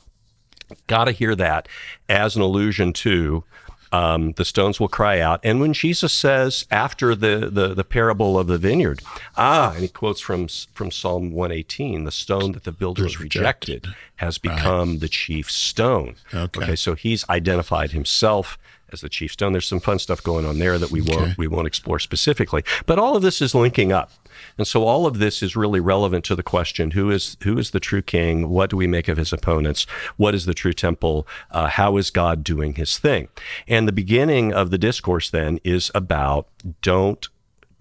Got 0.89 1.05
to 1.05 1.13
hear 1.13 1.35
that 1.37 1.69
as 2.09 2.35
an 2.37 2.43
allusion 2.43 2.93
to 2.95 3.45
um, 3.93 4.33
the 4.33 4.45
stones 4.45 4.79
will 4.79 4.89
cry 4.89 5.21
out. 5.21 5.41
And 5.43 5.61
when 5.61 5.73
Jesus 5.73 6.13
says 6.13 6.67
after 6.71 7.15
the, 7.15 7.49
the 7.51 7.75
the 7.75 7.85
parable 7.85 8.39
of 8.39 8.47
the 8.47 8.59
vineyard, 8.59 9.03
ah, 9.37 9.73
and 9.73 9.83
he 9.83 9.89
quotes 9.89 10.21
from 10.21 10.49
from 10.75 10.91
Psalm 10.91 11.33
118, 11.33 12.05
the 12.05 12.11
stone 12.13 12.53
that 12.53 12.65
the 12.65 12.73
builders 12.73 13.19
rejected 13.21 13.87
has 14.17 14.39
become 14.39 14.99
the 14.99 15.09
chief 15.09 15.51
stone. 15.51 16.15
Okay. 16.35 16.77
so 16.77 16.95
he's 16.95 17.29
identified 17.29 17.91
himself 17.93 18.59
as 18.93 19.01
the 19.01 19.09
chief 19.09 19.33
stone. 19.33 19.53
There's 19.53 19.67
some 19.67 19.81
fun 19.81 19.99
stuff 19.99 20.23
going 20.23 20.45
on 20.45 20.59
there 20.59 20.79
that 20.79 20.91
we 20.91 21.01
won't 21.01 21.39
we 21.39 21.47
won't 21.49 21.67
explore 21.67 21.99
specifically. 21.99 22.65
But 22.87 22.99
all 22.99 23.17
of 23.17 23.23
this 23.23 23.41
is 23.43 23.55
linking 23.55 23.93
up. 23.93 24.11
And 24.59 24.67
so 24.67 24.85
all 24.85 25.07
of 25.07 25.19
this 25.19 25.43
is 25.43 25.57
really 25.57 25.81
relevant 25.81 26.25
to 26.27 26.35
the 26.35 26.43
question: 26.43 26.93
Who 26.93 27.11
is 27.11 27.37
who 27.43 27.59
is 27.59 27.71
the 27.71 27.81
true 27.81 28.03
king? 28.03 28.49
What 28.49 28.71
do 28.71 28.77
we 28.77 28.87
make 28.87 29.09
of 29.09 29.17
his 29.17 29.33
opponents? 29.33 29.87
What 30.17 30.35
is 30.35 30.47
the 30.47 30.55
true 30.55 30.73
temple? 30.73 31.27
Uh, 31.51 31.69
how 31.69 31.97
is 31.97 32.11
God 32.11 32.45
doing 32.45 32.75
His 32.75 32.99
thing? 32.99 33.29
And 33.67 33.87
the 33.87 33.93
beginning 33.93 34.53
of 34.53 34.71
the 34.71 34.79
discourse 34.79 35.31
then 35.31 35.61
is 35.65 35.91
about 35.95 36.49
don't 36.83 37.29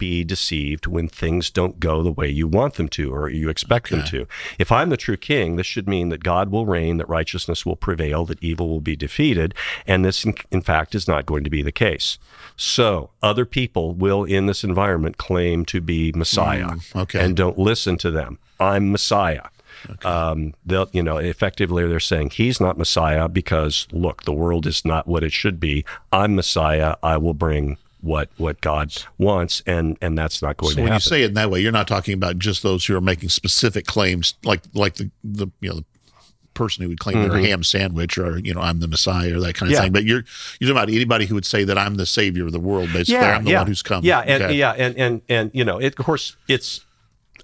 be 0.00 0.24
deceived 0.24 0.88
when 0.88 1.06
things 1.06 1.50
don't 1.50 1.78
go 1.78 2.02
the 2.02 2.10
way 2.10 2.28
you 2.28 2.48
want 2.48 2.74
them 2.74 2.88
to 2.88 3.14
or 3.14 3.28
you 3.28 3.48
expect 3.48 3.90
them 3.90 4.02
to. 4.06 4.26
If 4.58 4.72
I'm 4.72 4.88
the 4.88 4.96
true 4.96 5.18
king, 5.18 5.54
this 5.54 5.66
should 5.66 5.86
mean 5.86 6.08
that 6.08 6.24
God 6.24 6.50
will 6.50 6.66
reign, 6.66 6.96
that 6.96 7.08
righteousness 7.08 7.64
will 7.64 7.76
prevail, 7.76 8.24
that 8.24 8.42
evil 8.42 8.68
will 8.68 8.80
be 8.80 8.96
defeated. 8.96 9.54
And 9.86 10.04
this, 10.04 10.24
in, 10.24 10.34
in 10.50 10.62
fact, 10.62 10.94
is 10.94 11.06
not 11.06 11.26
going 11.26 11.44
to 11.44 11.50
be 11.50 11.62
the 11.62 11.70
case. 11.70 12.18
So 12.56 13.10
other 13.22 13.44
people 13.44 13.92
will, 13.92 14.24
in 14.24 14.46
this 14.46 14.64
environment, 14.64 15.18
claim 15.18 15.64
to 15.66 15.80
be 15.80 16.12
Messiah 16.12 16.76
okay. 16.96 17.20
and 17.20 17.36
don't 17.36 17.58
listen 17.58 17.96
to 17.98 18.10
them. 18.10 18.38
I'm 18.58 18.90
Messiah. 18.90 19.48
Um, 20.04 20.54
they'll, 20.64 20.88
you 20.92 21.02
know, 21.02 21.18
effectively 21.18 21.86
they're 21.86 22.00
saying 22.00 22.30
he's 22.30 22.60
not 22.60 22.78
Messiah 22.78 23.28
because 23.28 23.86
look, 23.92 24.24
the 24.24 24.32
world 24.32 24.66
is 24.66 24.84
not 24.84 25.06
what 25.06 25.22
it 25.22 25.32
should 25.32 25.60
be. 25.60 25.84
I'm 26.12 26.34
Messiah. 26.34 26.96
I 27.02 27.16
will 27.16 27.34
bring 27.34 27.78
what 28.02 28.28
what 28.36 28.60
God 28.60 28.92
wants, 29.18 29.62
and 29.66 29.96
and 30.00 30.16
that's 30.16 30.40
not 30.42 30.56
going 30.56 30.72
So 30.72 30.76
to 30.76 30.82
when 30.84 30.92
you 30.94 31.00
say 31.00 31.22
it 31.22 31.26
in 31.28 31.34
that 31.34 31.50
way, 31.50 31.60
you're 31.60 31.72
not 31.72 31.88
talking 31.88 32.14
about 32.14 32.38
just 32.38 32.62
those 32.62 32.84
who 32.86 32.96
are 32.96 33.00
making 33.00 33.28
specific 33.28 33.86
claims, 33.86 34.34
like 34.44 34.62
like 34.74 34.94
the 34.94 35.10
the 35.24 35.48
you 35.60 35.68
know 35.70 35.76
the 35.76 35.84
person 36.54 36.82
who 36.82 36.88
would 36.88 36.98
claim 36.98 37.22
they're 37.22 37.36
a 37.38 37.42
ham 37.42 37.62
sandwich 37.62 38.18
or 38.18 38.38
you 38.38 38.52
know 38.52 38.60
I'm 38.60 38.80
the 38.80 38.88
Messiah 38.88 39.36
or 39.36 39.40
that 39.40 39.54
kind 39.54 39.70
of 39.70 39.72
Mm-hmm. 39.72 39.72
Yeah. 39.72 39.80
thing. 39.82 39.92
But 39.92 40.04
you're 40.04 40.24
you're 40.58 40.68
talking 40.68 40.70
about 40.70 40.88
anybody 40.88 41.26
who 41.26 41.34
would 41.34 41.46
say 41.46 41.64
that 41.64 41.78
I'm 41.78 41.94
the 41.96 42.06
savior 42.06 42.46
of 42.46 42.52
the 42.52 42.60
world. 42.60 42.92
Basically, 42.92 43.16
I'm 43.20 43.44
the 43.44 43.54
one 43.54 43.66
who's 43.66 43.82
come. 43.82 44.04
Yeah, 44.04 44.20
and 44.20 44.42
Okay. 44.42 44.54
yeah, 44.54 44.72
and 44.72 44.96
and 44.96 45.22
and 45.28 45.50
you 45.54 45.64
know, 45.64 45.78
it, 45.78 45.98
of 45.98 46.04
course, 46.04 46.36
it's 46.48 46.84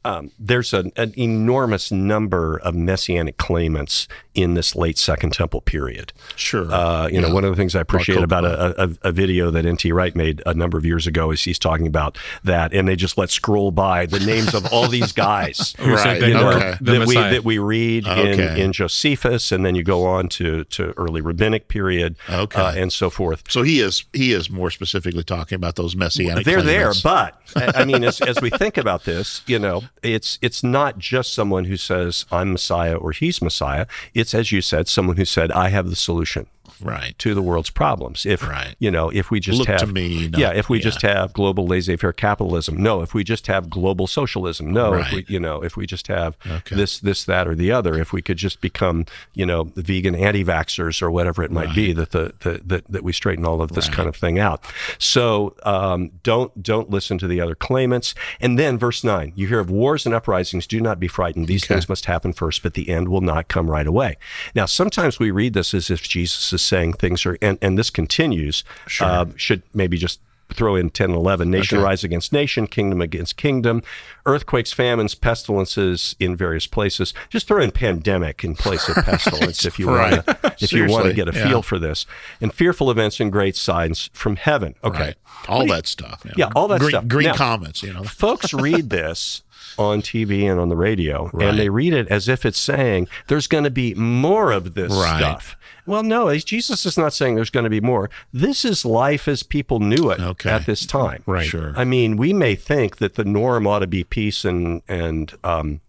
um, 0.05 0.31
there's 0.39 0.73
an, 0.73 0.93
an 0.97 1.13
enormous 1.19 1.91
number 1.91 2.59
of 2.59 2.75
messianic 2.75 3.37
claimants 3.37 4.09
in 4.35 4.55
this 4.55 4.75
late 4.77 4.99
Second 4.99 5.33
Temple 5.33 5.61
period. 5.61 6.13
Sure. 6.37 6.71
Uh, 6.71 7.09
you 7.09 7.21
know, 7.21 7.33
one 7.33 7.45
of 7.45 7.51
the 7.51 7.57
things 7.57 7.75
I 7.75 7.81
appreciate 7.81 8.23
about 8.23 8.45
a, 8.45 8.85
a, 8.85 9.09
a 9.09 9.13
video 9.13 9.51
that 9.51 9.65
N.T. 9.65 9.91
Wright 9.93 10.15
made 10.15 10.43
a 10.45 10.55
number 10.55 10.77
of 10.77 10.85
years 10.85 11.07
ago 11.07 11.31
is 11.31 11.43
he's 11.43 11.59
talking 11.59 11.87
about 11.87 12.19
that, 12.45 12.75
and 12.75 12.87
they 12.87 12.97
just 12.97 13.17
let 13.17 13.31
scroll 13.31 13.71
by 13.71 14.07
the 14.07 14.21
names 14.21 14.55
of 14.55 14.67
all 14.73 14.89
these 14.89 15.13
guys. 15.13 15.75
Right, 15.79 16.21
you 16.21 16.35
know, 16.35 16.51
okay. 16.53 16.75
the 16.81 16.99
that 16.99 17.07
we 17.09 17.15
that 17.15 17.45
we 17.45 17.59
read 17.59 18.07
in, 18.07 18.13
Okay. 18.41 18.61
in 18.61 18.73
Josephus, 18.73 19.53
and 19.53 19.65
then 19.65 19.75
you 19.75 19.83
go 19.83 20.05
on 20.05 20.29
to 20.31 20.65
to 20.65 20.93
early 20.99 21.21
rabbinic 21.21 21.69
period, 21.69 22.17
Okay. 22.29 22.61
uh, 22.61 22.73
and 22.73 22.93
so 22.93 23.09
forth. 23.09 23.45
So 23.49 23.63
he 23.63 23.81
is 23.81 24.05
he 24.13 24.33
is 24.33 24.51
more 24.51 24.71
specifically 24.71 25.25
talking 25.25 25.57
about 25.57 25.77
those 25.77 25.97
messianic. 25.97 26.45
They're 26.45 26.63
there, 26.63 26.93
but 27.03 27.41
I 27.55 27.73
I 27.77 27.85
mean, 27.85 28.05
as, 28.05 28.21
as 28.21 28.41
we 28.41 28.51
think 28.51 28.77
about 28.77 29.05
this, 29.05 29.43
you 29.47 29.59
know, 29.59 29.83
it's 30.03 30.38
it's 30.42 30.62
not 30.62 30.99
just 30.99 31.33
someone 31.35 31.64
who 31.64 31.77
says 31.77 32.27
I'm 32.31 32.53
Messiah 32.53 32.96
or 32.96 33.12
he's 33.12 33.42
Messiah. 33.42 33.87
It's 34.14 34.35
as 34.35 34.53
you 34.53 34.61
said, 34.61 34.88
someone 34.88 35.16
who 35.16 35.25
said 35.25 35.51
I 35.53 35.68
have 35.68 35.90
the 35.90 35.96
solution 35.96 36.46
right. 36.83 37.19
to 37.19 37.35
the 37.35 37.43
world's 37.43 37.71
problems. 37.71 38.27
If 38.27 38.43
Right. 38.47 38.75
you 38.79 38.91
know, 38.91 39.11
if 39.11 39.31
we 39.31 39.41
just 39.41 39.59
Look 39.59 39.69
have 39.69 39.81
to 39.81 39.87
me, 39.87 40.29
not- 40.29 40.41
yeah, 40.41 40.53
if 40.53 40.69
we 40.69 40.79
yeah. 40.79 40.85
just 40.85 41.03
have 41.03 41.33
global 41.33 41.67
laissez-faire 41.67 42.12
capitalism, 42.12 42.77
no. 42.83 43.03
If 43.03 43.15
we 43.15 43.25
just 43.25 43.47
have 43.47 43.69
global 43.71 44.07
socialism, 44.07 44.73
no. 44.73 44.95
If 44.95 45.12
we 45.12 45.25
you 45.29 45.41
know, 45.41 45.62
if 45.62 45.77
we 45.77 45.87
just 45.87 46.07
have 46.09 46.37
Okay. 46.47 46.77
this 46.77 46.99
this 47.01 47.25
that 47.25 47.47
or 47.49 47.55
the 47.55 47.73
other, 47.73 47.99
if 47.99 48.12
we 48.12 48.23
could 48.23 48.37
just 48.37 48.61
become 48.61 49.07
you 49.35 49.47
know 49.47 49.65
the 49.75 49.83
vegan 49.83 50.15
anti-vaxxers 50.15 51.03
or 51.03 51.11
whatever 51.11 51.43
it 51.43 51.51
might 51.51 51.75
be, 51.75 51.93
that 51.93 52.11
the, 52.12 52.33
the 52.41 52.61
that 52.65 52.85
that 52.89 53.03
we 53.05 53.12
straighten 53.12 53.45
all 53.45 53.61
of 53.62 53.73
this 53.73 53.89
kind 53.89 54.09
of 54.09 54.17
thing 54.17 54.39
out. 54.39 54.65
So 54.99 55.55
um, 55.65 56.11
don't 56.23 56.62
don't 56.62 56.91
listen 56.91 57.19
to 57.19 57.27
the 57.27 57.41
other 57.41 57.55
claimants. 57.55 58.15
And 58.41 58.59
then 58.59 58.79
verse 58.79 59.03
nine, 59.05 59.33
you 59.35 59.47
hear 59.49 59.61
of 59.61 59.71
wars 59.71 60.07
and 60.07 60.15
uprisings. 60.15 60.67
Do 60.67 60.81
not 60.81 61.01
be 61.01 61.09
frightened. 61.09 61.47
These 61.47 61.67
things 61.67 61.89
must 61.89 62.07
happen 62.07 62.33
first, 62.33 62.62
but 62.62 62.75
the 62.75 62.89
end 62.89 63.09
will 63.09 63.21
not 63.21 63.49
come 63.49 63.71
right 63.71 63.87
away. 63.87 64.17
Now, 64.55 64.67
sometimes 64.67 65.19
we 65.19 65.31
read 65.31 65.55
this 65.55 65.75
as 65.75 65.91
if 65.91 66.03
Jesus 66.03 66.53
is 66.53 66.62
saying 66.67 66.95
things 66.95 67.25
are, 67.27 67.39
and, 67.41 67.59
and 67.63 67.79
this 67.79 67.91
continues. 67.91 68.65
Uh, 69.01 69.27
should 69.37 69.63
maybe 69.75 69.97
just 69.97 70.21
throw 70.53 70.77
in 70.77 70.89
10 70.91 71.11
and 71.11 71.17
11. 71.19 71.51
Nation 71.51 71.79
Okay. 71.79 71.85
rise 71.85 72.05
against 72.05 72.33
nation, 72.33 72.67
kingdom 72.69 73.01
against 73.01 73.37
kingdom, 73.37 73.83
earthquakes, 74.27 74.73
famines, 74.73 75.15
pestilences 75.15 76.15
in 76.21 76.37
various 76.37 76.67
places. 76.67 77.13
Just 77.31 77.49
throw 77.49 77.61
in 77.61 77.71
pandemic 77.73 78.45
in 78.45 78.55
place 78.55 78.89
of 78.89 78.95
pestilence 79.05 79.65
if 79.65 79.79
you 79.79 79.89
want 79.89 79.99
Right. 79.99 80.27
to 80.27 80.55
if 80.61 80.73
you 80.73 80.87
want 80.87 81.07
to 81.07 81.13
get 81.13 81.29
a 81.29 81.33
yeah. 81.37 81.49
feel 81.49 81.63
for 81.63 81.79
this. 81.79 82.07
And 82.41 82.53
fearful 82.55 82.91
events 82.91 83.19
and 83.21 83.31
great 83.33 83.57
signs 83.57 84.09
from 84.13 84.37
heaven. 84.37 84.75
Okay. 84.85 84.99
Right. 84.99 85.15
All 85.49 85.67
that 85.67 85.87
stuff. 85.87 86.25
know. 86.25 86.33
Yeah, 86.37 86.51
all 86.55 86.69
that 86.69 86.79
green, 86.81 86.91
stuff. 86.91 87.09
Green 87.09 87.27
Now- 87.29 87.35
comments, 87.35 87.83
you 87.83 87.93
know. 87.93 88.03
Folks 88.05 88.55
read 88.55 88.91
this 88.91 89.43
on 89.79 90.01
TV 90.01 90.45
and 90.51 90.59
on 90.61 90.69
the 90.69 90.77
radio, 90.77 91.29
Right. 91.33 91.49
and 91.49 91.59
they 91.59 91.69
read 91.69 91.93
it 91.93 92.09
as 92.09 92.29
if 92.29 92.47
it's 92.47 92.59
saying 92.59 93.09
there's 93.27 93.47
going 93.47 93.65
to 93.65 93.71
be 93.71 93.95
more 93.95 94.51
of 94.53 94.75
this 94.75 94.93
Right. 94.93 95.19
stuff. 95.19 95.56
Well, 95.87 96.03
no, 96.03 96.37
Jesus 96.37 96.85
is 96.85 96.99
not 96.99 97.12
saying 97.12 97.37
there's 97.37 97.51
going 97.51 97.64
to 97.64 97.70
be 97.70 97.81
more. 97.81 98.11
This 98.33 98.64
is 98.64 98.85
life 98.85 99.29
as 99.29 99.42
people 99.42 99.79
knew 99.81 100.11
it 100.11 100.20
Okay. 100.20 100.51
at 100.51 100.66
this 100.66 100.85
time. 100.85 101.22
Right. 101.27 101.46
Sure. 101.46 101.72
I 101.77 101.85
mean, 101.85 102.16
we 102.16 102.33
may 102.33 102.55
think 102.57 102.96
that 102.96 103.14
the 103.14 103.25
norm 103.25 103.66
ought 103.66 103.79
to 103.81 103.87
be 103.87 104.05
peace 104.05 104.44
and 104.44 104.83
and 104.88 105.33
um, 105.44 105.81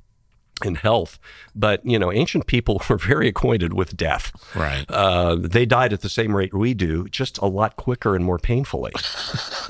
and 0.66 0.78
health, 0.78 1.20
but 1.56 1.86
you 1.86 1.98
know, 2.00 2.12
ancient 2.12 2.48
people 2.48 2.82
were 2.90 2.98
very 2.98 3.28
acquainted 3.28 3.74
with 3.74 3.96
death. 3.98 4.32
Right. 4.56 4.86
Uh, 4.90 5.36
they 5.36 5.66
died 5.66 5.94
at 5.94 6.02
the 6.02 6.10
same 6.10 6.36
rate 6.36 6.54
we 6.54 6.74
do, 6.74 7.08
just 7.10 7.38
a 7.40 7.46
lot 7.46 7.76
quicker 7.76 8.16
and 8.16 8.24
more 8.26 8.38
painfully. 8.40 8.92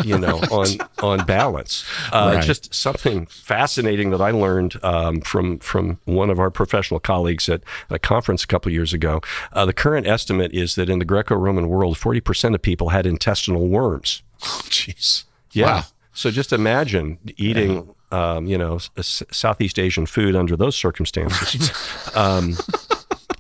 you 0.04 0.18
know, 0.18 0.38
on 0.52 0.68
on 1.02 1.26
balance. 1.26 1.86
Uh, 2.12 2.34
Right. 2.38 2.44
Just 2.44 2.74
something 2.74 3.26
fascinating 3.28 4.10
that 4.12 4.22
I 4.22 4.32
learned 4.32 4.84
um, 4.84 5.22
from 5.22 5.60
from 5.60 6.00
one 6.06 6.30
of 6.30 6.40
our 6.40 6.50
professional 6.52 7.00
colleagues 7.00 7.48
at 7.50 7.62
a 7.90 7.98
conference 8.00 8.44
a 8.44 8.48
couple 8.48 8.72
years 8.72 8.94
ago. 8.94 9.22
Uh, 9.54 9.66
the 9.66 9.74
current 9.74 10.06
estimate 10.08 10.54
is 10.54 10.76
that 10.76 10.90
in 10.90 11.00
the 11.00 11.06
Greco-Roman 11.06 11.68
world, 11.70 11.98
forty 11.98 12.20
percent 12.22 12.54
of 12.56 12.62
people 12.62 12.90
had 12.90 13.06
intestinal 13.06 13.68
worms. 13.68 14.22
Jeez. 14.42 15.24
Yeah. 15.54 15.66
Wow. 15.66 15.84
So 16.14 16.32
just 16.32 16.52
imagine 16.52 17.18
eating, 17.38 17.94
um, 18.12 18.46
you 18.48 18.58
know, 18.58 18.80
s- 18.98 19.24
Southeast 19.32 19.78
Asian 19.80 20.06
food 20.06 20.36
under 20.36 20.56
those 20.56 20.76
circumstances. 20.76 21.72
um, 22.16 22.56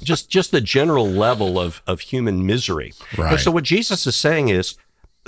just 0.04 0.30
just 0.30 0.52
the 0.52 0.62
general 0.62 1.08
level 1.08 1.60
of 1.60 1.82
of 1.88 2.00
human 2.02 2.46
misery. 2.46 2.94
Right. 3.18 3.32
And 3.34 3.40
so 3.42 3.52
what 3.52 3.64
Jesus 3.64 4.08
is 4.08 4.16
saying 4.16 4.50
is. 4.50 4.76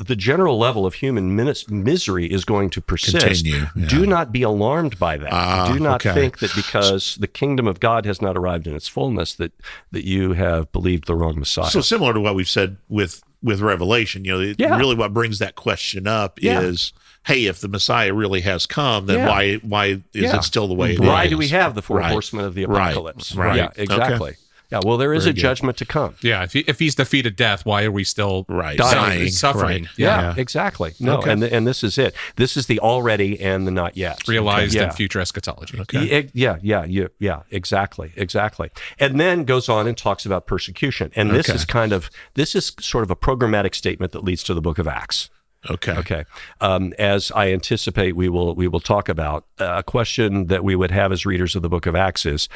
The 0.08 0.16
general 0.16 0.58
level 0.58 0.86
of 0.86 0.94
human 0.94 1.36
misery 1.68 2.26
is 2.26 2.46
going 2.46 2.70
to 2.70 2.80
persist. 2.80 3.20
Continue, 3.44 3.66
yeah. 3.76 3.86
Do 3.90 4.06
not 4.06 4.32
be 4.32 4.44
alarmed 4.44 4.98
by 4.98 5.18
that. 5.18 5.34
Ah, 5.34 5.74
Do 5.74 5.78
not 5.78 6.06
okay. 6.06 6.14
think 6.18 6.40
that 6.40 6.56
because 6.56 7.16
the 7.20 7.28
kingdom 7.28 7.68
of 7.68 7.82
God 7.82 8.06
has 8.06 8.22
not 8.22 8.38
arrived 8.38 8.66
in 8.66 8.74
its 8.76 8.88
fullness 8.88 9.34
that 9.36 9.52
that 9.92 10.06
you 10.06 10.32
have 10.32 10.72
believed 10.72 11.06
the 11.06 11.16
wrong 11.16 11.38
Messiah. 11.38 11.70
So 11.70 11.82
similar 11.82 12.14
to 12.14 12.22
what 12.22 12.34
we've 12.34 12.48
said 12.48 12.78
with 12.88 13.22
with 13.44 13.60
Revelation, 13.60 14.24
you 14.24 14.32
know, 14.32 14.40
it- 14.40 14.56
Yeah. 14.58 14.78
really 14.78 14.96
what 14.96 15.14
brings 15.14 15.40
that 15.40 15.56
question 15.56 16.08
up 16.08 16.42
Yeah. 16.42 16.62
is, 16.62 16.94
hey, 17.26 17.46
if 17.46 17.60
the 17.62 17.68
Messiah 17.68 18.14
really 18.14 18.42
has 18.42 18.66
come, 18.66 19.06
then 19.06 19.20
Yeah. 19.20 19.28
why 19.28 19.56
why 19.58 19.86
is 19.86 20.00
Yeah. 20.14 20.38
it 20.38 20.44
still 20.44 20.68
the 20.68 20.74
way 20.74 20.92
it 20.92 20.94
is? 20.94 21.00
Why 21.00 21.28
do 21.28 21.38
we 21.38 21.50
have 21.50 21.76
the 21.76 21.82
four 21.82 21.98
Right. 21.98 22.12
horsemen 22.12 22.46
of 22.46 22.56
the 22.56 22.64
apocalypse? 22.64 23.36
Right. 23.36 23.58
Yeah, 23.58 23.66
Okay. 23.68 23.84
exactly. 23.84 24.36
Yeah, 24.72 24.82
well, 24.86 24.98
there 24.98 25.16
is 25.16 25.24
Very 25.24 25.32
a 25.32 25.34
good. 25.34 25.42
judgment 25.42 25.78
to 25.78 25.86
come. 25.86 26.14
Yeah, 26.22 26.44
if, 26.44 26.54
he, 26.54 26.60
if 26.68 26.78
he's 26.78 26.94
defeated 26.94 27.36
death, 27.36 27.66
why 27.66 27.86
are 27.86 27.92
we 27.92 28.04
still 28.04 28.46
Right. 28.48 28.78
dying, 28.78 28.94
Dying. 29.20 29.30
suffering? 29.32 29.84
Right. 29.86 29.92
Yeah, 29.98 30.22
Yeah. 30.22 30.34
exactly. 30.38 30.94
No, 31.00 31.18
Okay. 31.18 31.32
and 31.32 31.44
and 31.44 31.66
this 31.66 31.84
is 31.84 31.98
it. 31.98 32.14
This 32.36 32.56
is 32.56 32.68
the 32.68 32.80
already 32.80 33.40
and 33.40 33.66
the 33.66 33.72
not 33.72 33.98
yet. 33.98 34.28
Realized 34.28 34.76
yeah. 34.76 34.84
in 34.84 34.92
future 34.92 35.20
eschatology. 35.20 35.82
Yeah, 35.92 36.22
yeah, 36.34 36.58
yeah, 36.62 36.86
yeah, 36.86 37.08
yeah, 37.18 37.40
exactly, 37.50 38.12
exactly. 38.16 38.70
And 39.00 39.20
then 39.20 39.44
goes 39.44 39.70
on 39.70 39.88
and 39.88 39.98
talks 39.98 40.24
about 40.24 40.46
persecution. 40.46 41.12
And 41.16 41.32
this 41.32 41.50
Okay. 41.50 41.56
is 41.56 41.66
kind 41.66 41.92
of 41.92 42.12
this 42.36 42.54
is 42.56 42.72
sort 42.80 43.04
of 43.04 43.10
a 43.10 43.16
programmatic 43.16 43.74
statement 43.74 44.12
that 44.12 44.24
leads 44.24 44.44
to 44.44 44.54
the 44.54 44.62
book 44.62 44.78
of 44.78 44.88
Acts. 44.88 45.32
Okay. 45.70 45.94
Okay. 45.94 46.26
Um, 46.62 46.94
as 47.00 47.32
I 47.36 47.52
anticipate, 47.52 48.16
we 48.16 48.30
will 48.30 48.56
we 48.56 48.68
will 48.68 48.80
talk 48.80 49.10
about 49.10 49.46
uh, 49.60 49.76
a 49.80 49.84
question 49.84 50.48
that 50.48 50.64
we 50.64 50.76
would 50.76 50.92
have 50.92 51.12
as 51.12 51.26
readers 51.26 51.56
of 51.56 51.62
the 51.62 51.70
Book 51.70 51.86
of 51.86 51.96
Acts 51.96 52.26
is. 52.26 52.48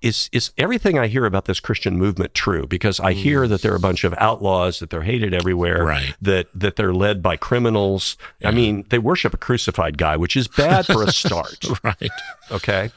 Is 0.00 0.30
is 0.32 0.50
everything 0.56 0.98
I 0.98 1.08
hear 1.08 1.26
about 1.26 1.44
this 1.44 1.60
Christian 1.60 1.98
movement 1.98 2.32
true? 2.32 2.66
Because 2.66 3.00
I 3.00 3.12
hear 3.12 3.46
that 3.46 3.60
they're 3.60 3.74
a 3.76 3.80
bunch 3.80 4.02
of 4.04 4.14
outlaws, 4.16 4.78
that 4.78 4.88
they're 4.88 5.02
hated 5.02 5.34
everywhere, 5.34 5.84
Right. 5.84 6.14
that 6.22 6.46
that 6.54 6.76
they're 6.76 6.94
led 6.94 7.22
by 7.22 7.36
criminals. 7.36 8.16
I 8.42 8.50
mean, 8.50 8.86
they 8.88 8.98
worship 8.98 9.34
a 9.34 9.36
crucified 9.36 9.98
guy, 9.98 10.16
which 10.16 10.38
is 10.38 10.48
bad 10.48 10.86
for 10.86 11.02
a 11.02 11.12
start. 11.12 11.66
Right. 11.84 12.10
Okay. 12.50 12.90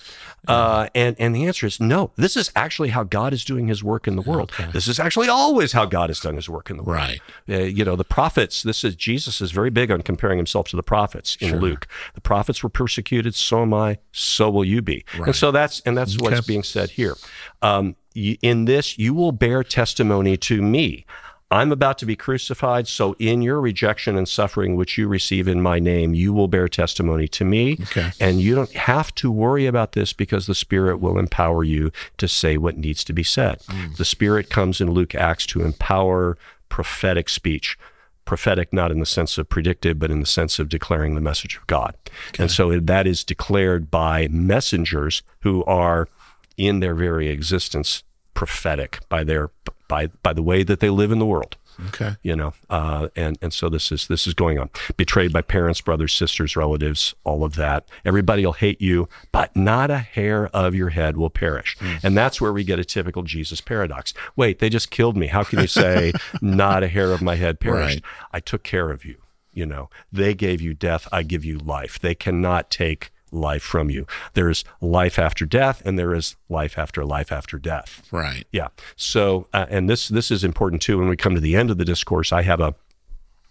Uh, 0.48 0.88
and 0.96 1.16
and 1.20 1.36
the 1.36 1.46
answer 1.46 1.68
is 1.68 1.80
no. 1.80 2.12
This 2.16 2.38
is 2.38 2.52
actually 2.56 2.90
how 2.90 3.04
God 3.04 3.34
is 3.34 3.44
doing 3.44 3.68
His 3.68 3.84
work 3.84 4.08
in 4.08 4.16
the 4.16 4.22
world. 4.22 4.52
This 4.72 4.88
is 4.88 5.00
actually 5.00 5.28
always 5.28 5.74
how 5.74 5.86
God 5.86 6.10
has 6.10 6.20
done 6.20 6.36
His 6.36 6.48
work 6.50 6.70
in 6.70 6.78
the 6.78 6.84
world. 6.84 7.00
Right. 7.00 7.22
Uh, 7.50 7.64
you 7.64 7.84
know, 7.84 7.96
the 7.96 8.06
prophets. 8.06 8.64
This 8.64 8.84
is 8.84 8.96
Jesus 8.96 9.42
is 9.42 9.52
very 9.52 9.70
big 9.70 9.92
on 9.92 10.02
comparing 10.02 10.38
himself 10.38 10.70
to 10.70 10.76
the 10.76 10.84
prophets 10.84 11.38
in 11.42 11.60
Luke. 11.60 11.88
The 12.14 12.22
prophets 12.22 12.64
were 12.64 12.70
persecuted. 12.70 13.36
So 13.36 13.62
am 13.62 13.74
I. 13.74 13.98
So 14.12 14.50
will 14.50 14.66
you 14.66 14.82
be. 14.82 15.04
And 15.14 15.36
so 15.36 15.52
that's 15.52 15.82
and 15.82 15.98
that's 15.98 16.18
what's 16.18 16.46
being 16.46 16.64
said 16.64 16.92
here. 16.92 17.16
Um, 17.62 17.96
in 18.16 18.66
this, 18.66 18.98
you 18.98 19.14
will 19.14 19.32
bear 19.32 19.64
testimony 19.64 20.38
to 20.38 20.62
me. 20.62 21.06
I'm 21.50 21.72
about 21.72 21.98
to 22.00 22.06
be 22.06 22.18
crucified, 22.18 22.90
so 22.90 23.16
in 23.20 23.42
your 23.42 23.62
rejection 23.62 24.18
and 24.18 24.28
suffering 24.28 24.76
which 24.76 24.98
you 24.98 25.08
receive 25.08 25.48
in 25.48 25.62
my 25.62 25.80
name, 25.80 26.14
you 26.14 26.34
will 26.34 26.50
bear 26.50 26.68
testimony 26.68 27.30
to 27.30 27.46
me. 27.46 27.78
Okay. 27.84 28.12
And 28.20 28.42
you 28.42 28.54
don't 28.54 28.74
have 28.74 29.16
to 29.16 29.32
worry 29.32 29.66
about 29.66 29.94
this 29.94 30.12
because 30.12 30.46
the 30.46 30.56
Spirit 30.56 31.00
will 31.00 31.18
empower 31.18 31.64
you 31.64 31.92
to 32.18 32.28
say 32.28 32.58
what 32.58 32.78
needs 32.78 33.06
to 33.06 33.14
be 33.14 33.24
said. 33.24 33.62
Hmm. 33.70 33.94
The 33.98 34.04
Spirit 34.04 34.50
comes 34.50 34.82
in 34.82 34.92
Luke 34.92 35.16
Acts 35.16 35.46
to 35.48 35.64
empower 35.64 36.38
prophetic 36.68 37.30
speech. 37.30 37.78
Prophetic, 38.26 38.74
not 38.74 38.92
in 38.92 39.00
the 39.00 39.06
sense 39.06 39.38
of 39.38 39.48
predictive, 39.48 40.00
but 40.00 40.12
in 40.12 40.20
the 40.20 40.26
sense 40.26 40.60
of 40.60 40.68
declaring 40.68 41.16
the 41.16 41.22
message 41.22 41.56
of 41.56 41.66
God. 41.68 41.96
And 42.38 42.52
so 42.52 42.78
that 42.78 43.08
is 43.08 43.24
declared 43.24 43.90
by 43.90 44.28
messengers 44.28 45.24
who 45.40 45.64
are, 45.64 46.10
in 46.58 46.82
their 46.82 46.94
very 46.94 47.30
existence, 47.30 48.04
prophetic 48.34 49.00
by 49.08 49.24
their 49.24 49.50
by 49.88 50.08
by 50.24 50.34
the 50.34 50.44
way 50.44 50.64
that 50.64 50.80
they 50.80 50.90
live 50.90 51.12
in 51.12 51.20
the 51.20 51.26
world. 51.26 51.58
Okay. 51.90 52.16
you 52.24 52.36
know 52.36 52.54
uh, 52.72 53.08
and 53.16 53.38
and 53.40 53.54
so 53.54 53.70
this 53.70 53.92
is 53.92 54.08
this 54.08 54.26
is 54.26 54.34
going 54.34 54.58
on. 54.58 54.70
Betrayed 54.96 55.32
by 55.32 55.42
parents 55.42 55.80
brothers 55.80 56.12
sisters 56.14 56.56
relatives 56.56 57.14
all 57.24 57.44
of 57.44 57.56
that. 57.56 57.88
Everybody 58.04 58.46
will 58.46 58.54
hate 58.54 58.82
you 58.82 59.08
but 59.32 59.56
not 59.56 59.92
a 59.92 60.00
hair 60.00 60.48
of 60.48 60.74
your 60.74 60.90
head 60.90 61.18
will 61.18 61.30
perish. 61.30 61.78
And 62.02 62.18
that's 62.18 62.42
where 62.42 62.52
we 62.52 62.64
get 62.64 62.80
a 62.80 62.86
typical 62.86 63.22
jesus 63.22 63.62
paradox. 63.62 64.14
Wait 64.36 64.58
they 64.58 64.70
just 64.70 64.90
killed 64.90 65.16
me. 65.16 65.28
How 65.28 65.44
can 65.44 65.60
you 65.60 65.68
say 65.68 66.14
not 66.42 66.82
a 66.82 66.88
hair 66.88 67.12
of 67.12 67.22
my 67.22 67.36
head 67.36 67.60
perished? 67.60 68.04
Right. 68.04 68.04
i 68.32 68.40
took 68.40 68.64
care 68.64 68.90
of 68.90 69.06
you 69.06 69.18
you 69.58 69.66
know. 69.66 69.90
They 70.12 70.36
gave 70.36 70.62
you 70.62 70.76
death. 70.76 71.08
I 71.12 71.24
give 71.24 71.44
you 71.44 71.58
life. 71.58 72.00
They 72.00 72.14
cannot 72.14 72.70
take 72.70 73.12
life 73.32 73.64
from 73.64 73.90
you 73.90 74.06
there's 74.34 74.64
life 74.82 75.20
after 75.20 75.46
death 75.46 75.82
and 75.86 76.00
there 76.00 76.14
is 76.14 76.36
life 76.50 76.78
after 76.78 77.04
life 77.04 77.32
after 77.32 77.58
death 77.60 78.02
Right. 78.12 78.46
yeah. 78.52 78.68
So, 78.96 79.48
uh, 79.54 79.66
and 79.70 79.90
this 79.90 80.08
this 80.08 80.32
is 80.32 80.44
important 80.44 80.82
too. 80.82 80.98
When 80.98 81.10
we 81.10 81.18
come 81.18 81.36
to 81.36 81.42
the 81.42 81.56
end 81.56 81.70
of 81.70 81.78
the 81.78 81.86
discourse, 81.86 82.32
I 82.32 82.42
have 82.44 82.60
a 82.62 82.74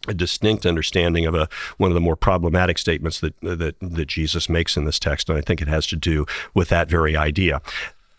a 0.08 0.14
distinct 0.14 0.64
understanding 0.64 1.26
of 1.26 1.34
a 1.34 1.48
one 1.78 1.90
of 1.90 1.94
the 1.94 2.00
more 2.00 2.16
problematic 2.16 2.78
statements 2.78 3.20
that 3.20 3.34
that 3.42 3.74
that 3.80 4.06
Jesus 4.06 4.48
makes 4.48 4.76
in 4.76 4.84
this 4.84 4.98
text, 4.98 5.28
and 5.28 5.36
I 5.36 5.40
think 5.42 5.60
it 5.60 5.68
has 5.68 5.86
to 5.88 5.96
do 5.96 6.26
with 6.54 6.68
that 6.68 6.88
very 6.88 7.16
idea. 7.16 7.60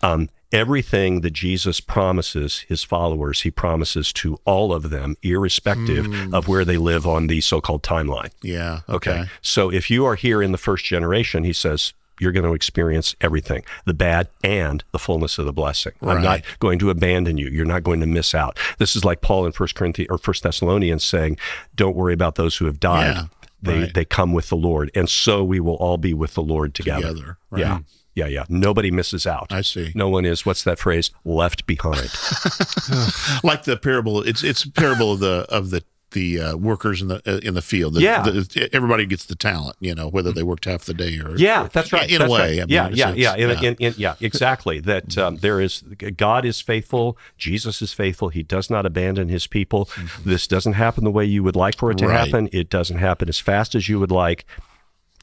Um, 0.04 0.30
everything 0.52 1.22
that 1.22 1.32
Jesus 1.32 1.80
promises 1.80 2.60
his 2.68 2.84
followers, 2.84 3.42
he 3.42 3.52
promises 3.52 4.14
to 4.14 4.38
all 4.46 4.74
of 4.74 4.90
them, 4.90 5.18
irrespective 5.24 6.06
hmm. 6.06 6.34
of 6.34 6.48
where 6.48 6.66
they 6.66 6.78
live 6.78 7.06
on 7.06 7.28
the 7.28 7.42
so-called 7.42 7.84
timeline. 7.84 8.32
Yeah. 8.42 8.82
Okay. 8.90 9.12
Okay. 9.12 9.30
So 9.42 9.72
if 9.72 9.90
you 9.90 10.06
are 10.06 10.16
here 10.16 10.42
in 10.42 10.52
the 10.52 10.58
first 10.58 10.86
generation, 10.86 11.44
he 11.44 11.54
says, 11.54 11.94
you're 12.20 12.32
going 12.32 12.46
to 12.46 12.54
experience 12.54 13.16
everything 13.22 13.64
the 13.86 13.94
bad 13.94 14.28
and 14.44 14.84
the 14.92 14.98
fullness 14.98 15.38
of 15.38 15.46
the 15.46 15.54
blessing. 15.54 15.92
I'm 16.02 16.24
not 16.24 16.42
going 16.60 16.80
to 16.80 16.90
abandon 16.90 17.38
you. 17.38 17.48
You're 17.48 17.66
not 17.66 17.84
going 17.84 18.00
to 18.00 18.08
miss 18.08 18.34
out. 18.34 18.58
This 18.80 18.96
is 18.96 19.06
like 19.06 19.22
Paul 19.22 19.46
in 19.46 19.52
First 19.52 19.76
Corinthians 19.76 20.10
or 20.10 20.18
First 20.18 20.42
Thessalonians 20.42 21.04
saying, 21.04 21.38
don't 21.76 21.96
worry 21.96 22.14
about 22.14 22.34
those 22.34 22.58
who 22.58 22.66
have 22.66 22.80
died. 22.80 23.16
Yeah, 23.16 23.24
they, 23.62 23.80
right. 23.82 23.94
they 23.94 24.06
come 24.06 24.34
with 24.34 24.50
the 24.50 24.58
Lord. 24.58 24.90
And 24.96 25.08
so 25.08 25.44
we 25.44 25.60
will 25.60 25.76
all 25.76 25.98
be 25.98 26.16
with 26.16 26.34
the 26.34 26.42
Lord 26.42 26.74
together. 26.74 27.08
Together, 27.10 27.38
right. 27.52 27.60
Yeah. 27.60 27.80
Yeah. 28.18 28.28
Yeah. 28.28 28.46
Nobody 28.50 28.92
misses 28.92 29.26
out. 29.28 29.48
I 29.52 29.62
see. 29.62 29.92
No 29.96 30.10
one 30.10 30.26
is, 30.26 30.46
what's 30.46 30.64
that 30.64 30.80
phrase? 30.80 31.12
Left 31.24 31.66
behind. 31.68 32.10
Like 33.44 33.64
the 33.64 33.78
parable. 33.78 34.22
It's 34.24 34.44
it's 34.44 34.64
a 34.64 34.72
parable 34.72 35.12
of 35.14 35.20
the 35.20 35.46
of 35.50 35.70
the 35.70 35.84
the 36.12 36.40
uh, 36.40 36.56
workers 36.58 37.02
in 37.02 37.10
the 37.10 37.22
uh, 37.28 37.40
in 37.44 37.54
the 37.54 37.62
field. 37.62 37.94
The- 37.96 38.02
Yeah. 38.02 38.22
the- 38.24 38.70
everybody 38.74 39.06
gets 39.06 39.26
the 39.26 39.36
talent. 39.36 39.76
You 39.80 39.94
know, 39.94 40.08
whether 40.10 40.32
they 40.32 40.42
worked 40.44 40.66
half 40.66 40.86
the 40.86 40.94
day 40.94 41.20
or 41.20 41.36
Yeah, 41.38 41.68
that's 41.72 41.92
right. 41.94 42.10
In 42.10 42.20
that's 42.20 42.30
a 42.32 42.34
way, 42.34 42.40
right. 42.40 42.62
I 42.62 42.66
mean, 42.66 42.70
yeah, 42.70 42.90
yeah, 42.90 43.14
yeah, 43.14 43.36
in, 43.36 43.50
yeah. 43.50 43.62
In, 43.70 43.76
in, 43.76 43.94
yeah, 43.98 44.16
exactly. 44.22 44.80
That 44.80 45.18
um, 45.18 45.38
there 45.38 45.60
is 45.62 45.82
God 46.16 46.46
is 46.46 46.62
faithful. 46.62 47.18
Jesus 47.38 47.82
is 47.82 47.92
faithful. 47.94 48.30
He 48.30 48.42
does 48.44 48.70
not 48.70 48.86
abandon 48.86 49.28
His 49.30 49.48
people. 49.48 49.90
This 50.26 50.48
doesn't 50.48 50.74
happen 50.74 51.04
the 51.04 51.12
way 51.12 51.26
you 51.26 51.44
would 51.44 51.56
like 51.58 51.78
for 51.78 51.92
it 51.92 51.98
to 52.00 52.06
Mm-hmm. 52.06 52.14
Right. 52.14 52.26
happen. 52.28 52.50
It 52.54 52.70
doesn't 52.70 52.98
happen 53.00 53.28
as 53.30 53.40
fast 53.40 53.76
as 53.76 53.90
you 53.90 54.00
would 54.00 54.12
like. 54.12 54.46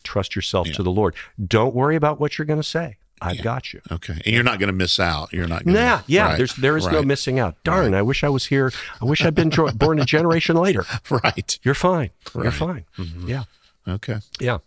Trust 0.04 0.36
yourself 0.36 0.68
to 0.68 0.82
the 0.82 0.90
Lord. 0.92 1.14
Don't 1.44 1.74
worry 1.74 1.96
about 1.96 2.20
what 2.20 2.38
you're 2.38 2.46
going 2.46 2.60
to 2.60 2.68
say. 2.68 2.96
I've 3.22 3.42
got 3.42 3.72
you. 3.72 3.80
Okay. 3.90 4.12
And 4.26 4.34
you're 4.34 4.42
not 4.44 4.58
going 4.58 4.66
to 4.66 4.72
miss 4.74 5.00
out. 5.00 5.32
You're 5.32 5.48
not 5.48 5.64
going 5.64 5.74
Yeah, 5.76 5.98
to. 5.98 6.05
yeah. 6.07 6.26
Right, 6.26 6.36
There's 6.38 6.55
there 6.57 6.76
is 6.76 6.86
no 6.88 7.02
missing 7.02 7.38
out. 7.38 7.55
Darn, 7.64 7.94
I 7.94 8.02
wish 8.02 8.22
I 8.22 8.28
was 8.28 8.44
here. 8.46 8.70
I 9.00 9.05
wish 9.07 9.24
I'd 9.24 9.34
been 9.34 9.50
jo- 9.50 9.70
born 9.74 9.98
a 9.98 10.05
generation 10.05 10.57
later. 10.57 10.84
Right. 11.11 11.59
You're 11.62 11.74
fine. 11.74 12.11
You're 12.34 12.44
Right. 12.44 12.52
fine. 12.52 12.84
Yeah, 13.26 13.44
Okay. 13.88 14.18
yeah. 14.40 14.59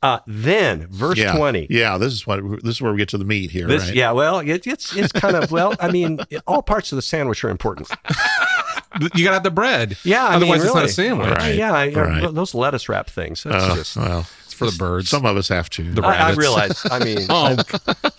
Uh, 0.00 0.20
then 0.28 0.86
verse 0.90 1.18
Yeah. 1.18 1.34
twenty. 1.36 1.66
Yeah. 1.70 1.98
This 1.98 2.12
is 2.12 2.24
what 2.24 2.40
this 2.62 2.76
is 2.76 2.80
where 2.82 2.92
we 2.92 2.98
get 2.98 3.08
to 3.08 3.18
the 3.18 3.24
meat 3.24 3.50
here. 3.50 3.66
This, 3.66 3.86
right? 3.86 3.94
yeah, 3.96 4.12
well, 4.12 4.38
it, 4.38 4.64
it's 4.64 4.94
it's 4.94 5.10
kind 5.12 5.34
of 5.34 5.50
well. 5.50 5.74
I 5.80 5.90
mean, 5.90 6.20
all 6.46 6.62
parts 6.62 6.92
of 6.92 6.96
the 6.96 7.02
sandwich 7.02 7.42
are 7.42 7.50
important. 7.50 7.90
You 9.14 9.22
gotta 9.22 9.34
have 9.34 9.42
the 9.44 9.50
bread. 9.50 9.96
Yeah, 10.02 10.26
I 10.26 10.34
otherwise 10.36 10.58
mean, 10.60 10.66
it's 10.66 10.74
not 10.74 10.84
a 10.86 10.88
sandwich. 10.88 11.28
Right. 11.28 11.54
Yeah, 11.54 11.72
I, 11.72 11.90
right. 11.90 12.34
those 12.34 12.52
lettuce 12.54 12.88
wrap 12.88 13.08
things. 13.08 13.44
That's 13.44 13.54
Uh, 13.64 13.74
just. 13.76 13.96
well, 13.96 14.26
It's 14.44 14.47
for 14.58 14.70
the 14.70 14.76
birds. 14.76 15.08
some 15.08 15.24
of 15.24 15.36
us 15.36 15.48
have 15.48 15.70
to. 15.70 15.82
The 15.90 16.02
I, 16.02 16.06
I 16.06 16.10
rabbits. 16.18 16.38
realize. 16.38 16.86
I 16.90 16.98
mean, 17.04 17.26
Oh, 17.30 17.56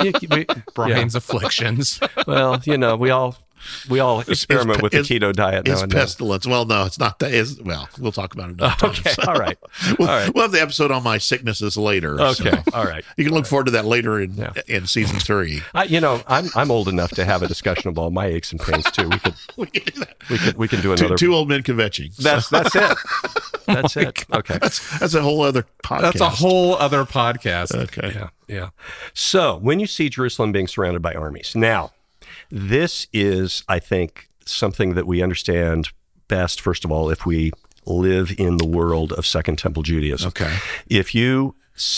you- 0.03 0.13
you- 0.37 0.45
Brian's 0.73 1.15
afflictions. 1.15 1.99
well, 2.27 2.59
you 2.65 2.77
know, 2.77 2.95
we 2.95 3.09
all 3.11 3.35
we 3.89 3.99
all 3.99 4.21
experiment 4.21 4.79
pe- 4.79 4.83
with 4.83 4.91
the 4.93 4.99
it's- 4.99 5.09
keto 5.09 5.33
diet 5.33 5.65
now 5.67 5.73
It's 5.73 5.81
and 5.81 5.91
then. 5.91 5.99
pestilence. 5.99 6.45
Well, 6.47 6.65
no, 6.65 6.85
it's 6.85 6.99
not 6.99 7.19
that. 7.19 7.33
Is 7.33 7.59
well, 7.61 7.87
we'll 7.99 8.11
talk 8.11 8.33
about 8.33 8.49
it 8.49 8.53
another 8.53 8.75
time. 8.79 8.89
Okay, 8.91 9.13
all 9.27 9.35
right, 9.35 9.57
We'll, 9.99 10.09
all 10.09 10.15
right. 10.17 10.33
we'll 10.33 10.43
have 10.43 10.51
the 10.51 10.61
episode 10.61 10.91
on 10.91 11.03
my 11.03 11.17
sicknesses 11.17 11.77
later. 11.77 12.17
so 12.33 12.47
Okay, 12.47 12.61
all 12.73 12.85
right. 12.85 13.03
You 13.17 13.25
can 13.25 13.33
look 13.33 13.45
forward 13.45 13.65
to 13.65 13.71
that 13.71 13.85
later 13.85 14.19
in 14.19 14.33
Yeah. 14.35 14.53
in 14.67 14.87
season 14.87 15.19
three. 15.19 15.61
I, 15.73 15.83
you 15.83 15.99
know, 15.99 16.21
I'm 16.27 16.47
I'm 16.55 16.71
old 16.71 16.87
enough 16.87 17.11
to 17.11 17.25
have 17.25 17.43
a 17.43 17.47
discussion 17.47 17.89
of 17.89 17.97
all 17.97 18.11
my 18.11 18.25
aches 18.27 18.51
and 18.51 18.59
pains 18.61 18.89
too. 18.91 19.09
We 19.09 19.19
could 19.19 19.35
we 19.57 19.65
can 19.67 19.83
do 19.85 19.99
that. 19.99 20.15
we 20.29 20.37
could 20.37 20.57
we 20.57 20.67
can 20.67 20.81
do 20.81 20.95
Two, 20.95 21.05
another. 21.05 21.15
two 21.17 21.33
old 21.35 21.49
men 21.49 21.63
convention. 21.63 22.09
That's 22.19 22.49
that's 22.49 22.75
it. 22.75 22.81
Oh 22.83 22.95
that's 23.67 23.95
it. 23.97 24.25
Okay. 24.33 24.57
That's 24.59 25.13
a 25.13 25.21
whole 25.21 25.41
other 25.41 25.65
podcast. 25.83 26.01
That's 26.01 26.21
a 26.21 26.29
whole 26.29 26.75
other 26.75 27.03
podcast. 27.05 27.75
Okay. 27.75 28.13
Yeah, 28.15 28.29
yeah. 28.47 28.69
So 29.13 29.57
when 29.57 29.79
you 29.79 29.85
see 29.87 30.09
Jerusalem 30.09 30.51
being 30.51 30.67
surrounded 30.67 31.01
by 31.01 31.13
armies, 31.13 31.55
now 31.55 31.91
this 32.49 33.07
is, 33.13 33.63
I 33.67 33.79
think, 33.79 34.29
something 34.45 34.93
that 34.95 35.05
we 35.07 35.21
understand 35.21 35.89
best. 36.27 36.61
First 36.61 36.85
of 36.85 36.91
all, 36.91 37.09
if 37.09 37.25
we 37.25 37.51
live 37.85 38.33
in 38.37 38.57
the 38.57 38.65
world 38.67 39.13
of 39.13 39.25
Second 39.25 39.57
Temple 39.57 39.83
Judaism. 39.83 40.27
Okay. 40.29 40.55
If 40.89 41.15
you 41.15 41.55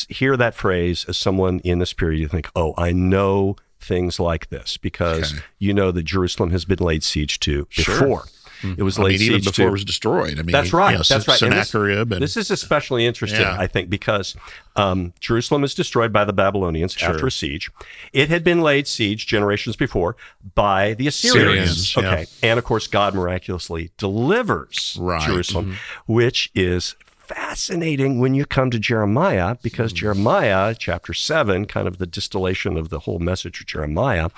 hear 0.10 0.38
that 0.38 0.54
phrase 0.56 1.06
as 1.08 1.18
someone 1.18 1.60
in 1.60 1.80
this 1.80 1.92
period, 1.94 2.20
you 2.20 2.28
think, 2.28 2.50
"Oh, 2.56 2.74
I 2.78 2.92
know." 2.92 3.56
Things 3.84 4.20
like 4.20 4.50
this 4.50 4.78
because 4.78 5.34
Okay. 5.34 5.42
you 5.58 5.74
know 5.74 5.90
that 5.90 6.04
Jerusalem 6.04 6.52
has 6.52 6.66
been 6.66 6.78
laid 6.78 7.02
siege 7.04 7.40
to 7.40 7.68
before. 7.76 8.26
It 8.64 8.84
was 8.84 9.00
I 9.00 9.04
laid 9.04 9.20
mean, 9.20 9.30
even 9.32 9.40
before 9.42 9.54
to. 9.66 9.68
it 9.68 9.72
was 9.72 9.86
destroyed. 9.86 10.40
I 10.40 10.44
mean, 10.44 10.52
That's 10.52 10.74
right. 10.74 10.92
You 10.92 10.98
know, 10.98 11.04
That's 11.08 11.28
right. 11.28 11.42
And 11.42 11.54
this- 11.54 11.74
and, 11.74 12.10
This 12.22 12.38
is 12.38 12.52
especially 12.52 13.06
interesting, 13.06 13.42
Yeah. 13.42 13.56
I 13.60 13.68
think, 13.68 13.90
because 13.90 14.36
um, 14.76 15.14
Jerusalem 15.20 15.64
is 15.64 15.74
destroyed 15.74 16.14
by 16.14 16.26
the 16.26 16.34
Babylonians 16.34 16.96
after 17.02 17.28
a 17.28 17.32
siege. 17.32 17.70
It 18.14 18.30
had 18.30 18.44
been 18.44 18.62
laid 18.62 18.88
siege 18.88 19.28
generations 19.28 19.76
before 19.76 20.16
by 20.56 20.94
the 20.94 21.08
Assyrians. 21.08 21.90
Syrians, 21.92 21.96
yeah. 21.96 22.14
okay. 22.14 22.26
And 22.44 22.58
of 22.60 22.66
course, 22.66 22.88
God 22.88 23.16
miraculously 23.16 23.92
delivers 23.98 24.98
Right. 25.00 25.22
Mm-hmm. 25.22 25.32
Jerusalem, 25.32 25.78
which 26.08 26.52
is 26.56 26.96
fascinating 27.36 28.20
when 28.20 28.34
you 28.34 28.46
come 28.46 28.70
to 28.72 28.80
Jeremiah, 28.80 29.56
because 29.62 29.92
Mm-hmm. 29.92 29.98
Jeremiah, 29.98 30.76
chapter 30.78 31.14
7, 31.14 31.66
kind 31.66 31.88
of 31.88 31.98
the 31.98 32.06
distillation 32.06 32.78
of 32.78 32.90
the 32.90 33.00
whole 33.00 33.20
message 33.20 33.60
of 33.62 33.68
Jeremiah, 33.68 34.30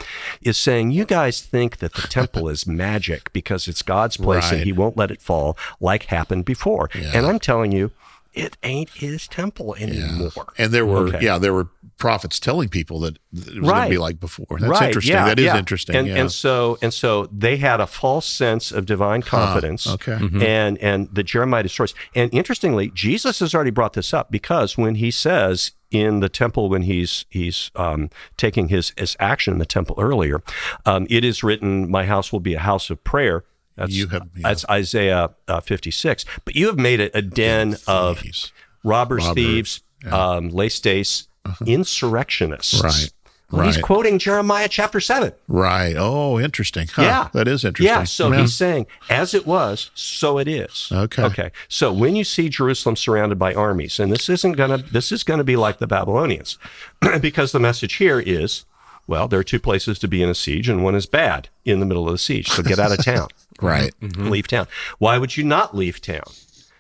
is 0.42 0.58
saying, 0.58 0.92
You 0.92 1.06
guys 1.06 1.42
think 1.42 1.78
that 1.78 1.94
the 1.94 2.08
temple 2.08 2.50
is 2.50 2.66
magic 2.68 3.32
because 3.34 3.68
it's 3.68 3.82
God's 3.82 4.18
place 4.18 4.52
and 4.52 4.62
he 4.62 4.72
won't 4.72 4.98
let 4.98 5.12
it 5.12 5.22
fall 5.22 5.58
like 5.80 6.06
happened 6.06 6.46
before. 6.46 6.90
Yeah. 6.96 7.12
And 7.14 7.26
I'm 7.26 7.40
telling 7.40 7.72
you, 7.72 7.92
it 8.34 8.58
ain't 8.64 8.90
his 8.90 9.28
temple 9.28 9.76
anymore. 9.76 10.32
and 10.58 10.72
there 10.72 10.86
were 10.86 11.08
Okay. 11.08 11.24
yeah 11.26 11.38
there 11.38 11.54
were 11.54 11.68
prophets 11.98 12.40
telling 12.40 12.68
people 12.70 13.00
that 13.00 13.16
it 13.34 13.62
was 13.62 13.70
going 13.72 13.84
to 13.84 13.90
be 13.90 13.98
like 13.98 14.20
before. 14.20 14.46
That's 14.60 14.64
right, 14.64 14.88
interesting. 14.88 15.14
Yeah, 15.16 15.26
that 15.26 15.40
is 15.40 15.46
yeah. 15.46 15.58
interesting. 15.58 15.96
And, 15.96 16.08
yeah. 16.08 16.16
and 16.18 16.32
so 16.32 16.78
and 16.82 16.94
so 16.94 17.28
they 17.32 17.58
had 17.58 17.80
a 17.80 17.88
false 17.88 18.26
sense 18.26 18.72
of 18.72 18.86
divine 18.86 19.22
confidence. 19.22 19.88
okay. 19.88 20.18
And 20.42 20.78
and 20.80 21.08
the 21.14 21.24
Jeremiah 21.24 21.64
destroys. 21.64 21.94
And 22.16 22.34
interestingly, 22.34 22.90
Jesus 22.90 23.40
has 23.40 23.54
already 23.56 23.72
brought 23.72 23.94
this 23.94 24.14
up 24.14 24.32
because 24.32 24.78
when 24.78 24.96
he 24.96 25.12
says 25.12 25.72
in 25.92 26.20
the 26.20 26.30
temple 26.30 26.70
when 26.70 26.82
he's 26.82 27.26
he's 27.30 27.70
um, 27.76 28.10
taking 28.38 28.68
his 28.70 28.92
his 28.98 29.16
action 29.20 29.54
in 29.54 29.60
the 29.60 29.66
temple 29.66 29.96
earlier, 30.00 30.42
um, 30.86 31.06
it 31.10 31.24
is 31.24 31.44
written, 31.44 31.90
"My 31.90 32.06
house 32.06 32.32
will 32.34 32.40
be 32.42 32.56
a 32.56 32.60
house 32.60 32.90
of 32.90 33.04
prayer." 33.04 33.44
That's, 33.76 33.92
You 33.92 34.08
have- 34.08 34.28
yeah. 34.36 34.42
that's 34.50 34.66
Isaiah 34.70 35.32
uh, 35.48 35.60
56. 35.62 36.26
But 36.46 36.56
you 36.56 36.68
have 36.68 36.78
made 36.78 37.00
it 37.00 37.12
a 37.16 37.22
den 37.22 37.76
of 37.88 38.20
Thieves. 38.20 38.52
robbers, 38.84 39.24
Robber, 39.26 39.34
thieves, 39.36 39.82
um, 40.06 40.52
lēstēs, 40.52 41.28
insurrectionists. 41.66 42.82
Right, 42.84 43.10
Well, 43.52 43.66
He's 43.66 43.78
quoting 43.78 44.18
Jeremiah 44.20 44.68
chapter 44.68 45.00
7. 45.00 45.32
Right. 45.48 45.96
Oh, 45.98 46.40
interesting. 46.40 46.88
Huh, 46.92 47.02
Yeah. 47.04 47.28
That 47.34 47.48
is 47.48 47.64
interesting. 47.64 47.86
Yeah, 47.96 48.04
so 48.04 48.32
he's 48.32 48.54
saying, 48.54 48.88
as 49.10 49.34
it 49.34 49.46
was, 49.46 49.92
so 49.94 50.40
it 50.40 50.48
is. 50.48 50.90
Okay. 50.92 51.24
Okay. 51.24 51.52
So 51.68 51.94
when 51.94 52.16
you 52.16 52.24
see 52.24 52.50
Jerusalem 52.50 52.96
surrounded 52.96 53.38
by 53.38 53.54
armies, 53.54 54.00
and 54.00 54.12
this 54.12 54.28
isn't 54.30 54.54
gonna 54.54 54.78
this 54.80 55.12
is 55.12 55.24
gonna 55.24 55.44
be 55.44 55.56
like 55.56 55.78
the 55.80 55.88
Babylonians, 55.88 56.58
because 57.22 57.52
the 57.52 57.60
message 57.60 57.96
here 57.96 58.20
is, 58.20 58.66
well, 59.08 59.28
there 59.28 59.40
are 59.40 59.44
two 59.44 59.60
places 59.60 60.00
to 60.00 60.08
be 60.08 60.24
in 60.24 60.30
a 60.30 60.36
siege, 60.36 60.70
and 60.70 60.84
one 60.84 60.96
is 60.96 61.06
bad 61.06 61.50
in 61.66 61.80
the 61.80 61.86
middle 61.86 62.08
of 62.08 62.14
the 62.14 62.18
siege. 62.18 62.48
So 62.50 62.64
get 62.64 62.80
out 62.80 62.92
of 62.98 63.04
town. 63.04 63.30
Right. 63.62 63.94
Mm-hmm. 64.02 64.22
Mm-hmm. 64.24 64.30
Leave 64.32 64.48
town. 64.48 64.68
Why 64.98 65.18
would 65.20 65.38
you 65.38 65.44
not 65.44 65.76
leave 65.76 66.02
town? 66.02 66.24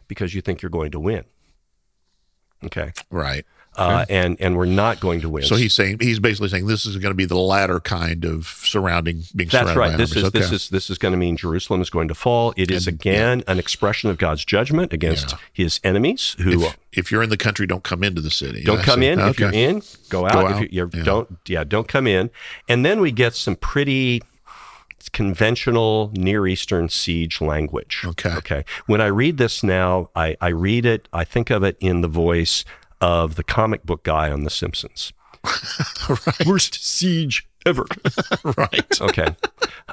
Because 0.07 0.33
you 0.33 0.41
think 0.41 0.61
you're 0.61 0.71
going 0.71 0.91
to 0.91 0.99
win. 0.99 1.23
Okay. 2.65 2.91
Right. 3.11 3.45
Uh, 3.75 4.05
and 4.09 4.39
and 4.39 4.55
we're 4.55 4.65
not 4.65 4.99
going 4.99 5.21
to 5.21 5.29
win. 5.29 5.43
So 5.43 5.55
he's 5.55 5.73
saying 5.73 5.97
he's 5.99 6.19
basically 6.19 6.49
saying 6.49 6.67
this 6.67 6.85
is 6.85 6.97
going 6.97 7.11
to 7.11 7.15
be 7.15 7.25
the 7.25 7.37
latter 7.37 7.79
kind 7.79 8.23
of 8.25 8.45
surrounding 8.47 9.23
being 9.35 9.49
That's 9.49 9.71
surrounded 9.71 9.79
right. 9.79 9.91
by 9.91 9.97
This 9.97 10.11
is 10.15 10.23
armies. 10.25 10.31
this 10.33 10.51
is 10.51 10.69
this 10.69 10.89
is 10.89 10.97
going 10.97 11.11
to 11.13 11.17
mean 11.17 11.37
Jerusalem 11.37 11.81
is 11.81 11.89
going 11.89 12.07
to 12.09 12.13
fall. 12.15 12.53
It 12.55 12.69
is 12.69 12.87
And- 12.87 12.95
again 12.99 13.43
an 13.47 13.57
expression 13.59 14.09
of 14.09 14.17
God's 14.17 14.45
judgment 14.45 14.93
against 14.93 15.31
Yeah. 15.31 15.37
his 15.53 15.79
enemies 15.83 16.35
who 16.39 16.63
if, 16.65 16.77
if 16.91 17.11
you're 17.11 17.23
in 17.23 17.29
the 17.31 17.37
country, 17.37 17.65
don't 17.65 17.83
come 17.83 18.03
into 18.03 18.21
the 18.21 18.29
city. 18.29 18.63
don't 18.63 18.79
I 18.79 18.83
come 18.83 18.99
see. 18.99 19.07
in. 19.07 19.19
If 19.19 19.39
you're 19.39 19.51
in, 19.51 19.81
go 20.09 20.25
out. 20.27 20.33
Go 20.33 20.47
if 20.47 20.53
out. 20.55 20.73
you, 20.73 20.83
are 20.83 20.89
Yeah. 20.93 21.03
don't 21.03 21.37
yeah, 21.47 21.63
don't 21.63 21.87
come 21.87 22.05
in. 22.05 22.29
And 22.69 22.85
then 22.85 23.01
we 23.01 23.11
get 23.11 23.33
some 23.33 23.55
pretty 23.55 24.21
conventional 25.11 26.11
Near 26.15 26.47
Eastern 26.47 26.89
siege 26.89 27.41
language. 27.41 28.03
Okay. 28.05 28.33
Okay. 28.35 28.65
When 28.85 29.01
I 29.01 29.07
read 29.07 29.37
this 29.37 29.63
now, 29.63 30.09
I, 30.15 30.35
I 30.41 30.47
read 30.49 30.85
it, 30.85 31.07
I 31.13 31.23
think 31.23 31.49
of 31.49 31.63
it 31.63 31.77
in 31.79 32.01
the 32.01 32.07
voice 32.07 32.63
of 33.03 33.35
the 33.35 33.43
comic 33.43 33.85
book 33.85 34.03
guy 34.03 34.31
on 34.31 34.45
The 34.45 34.49
Simpsons. 34.49 35.11
Worst 36.47 36.81
siege 36.81 37.45
ever. 37.65 37.85
right. 38.57 39.01
Okay. 39.01 39.35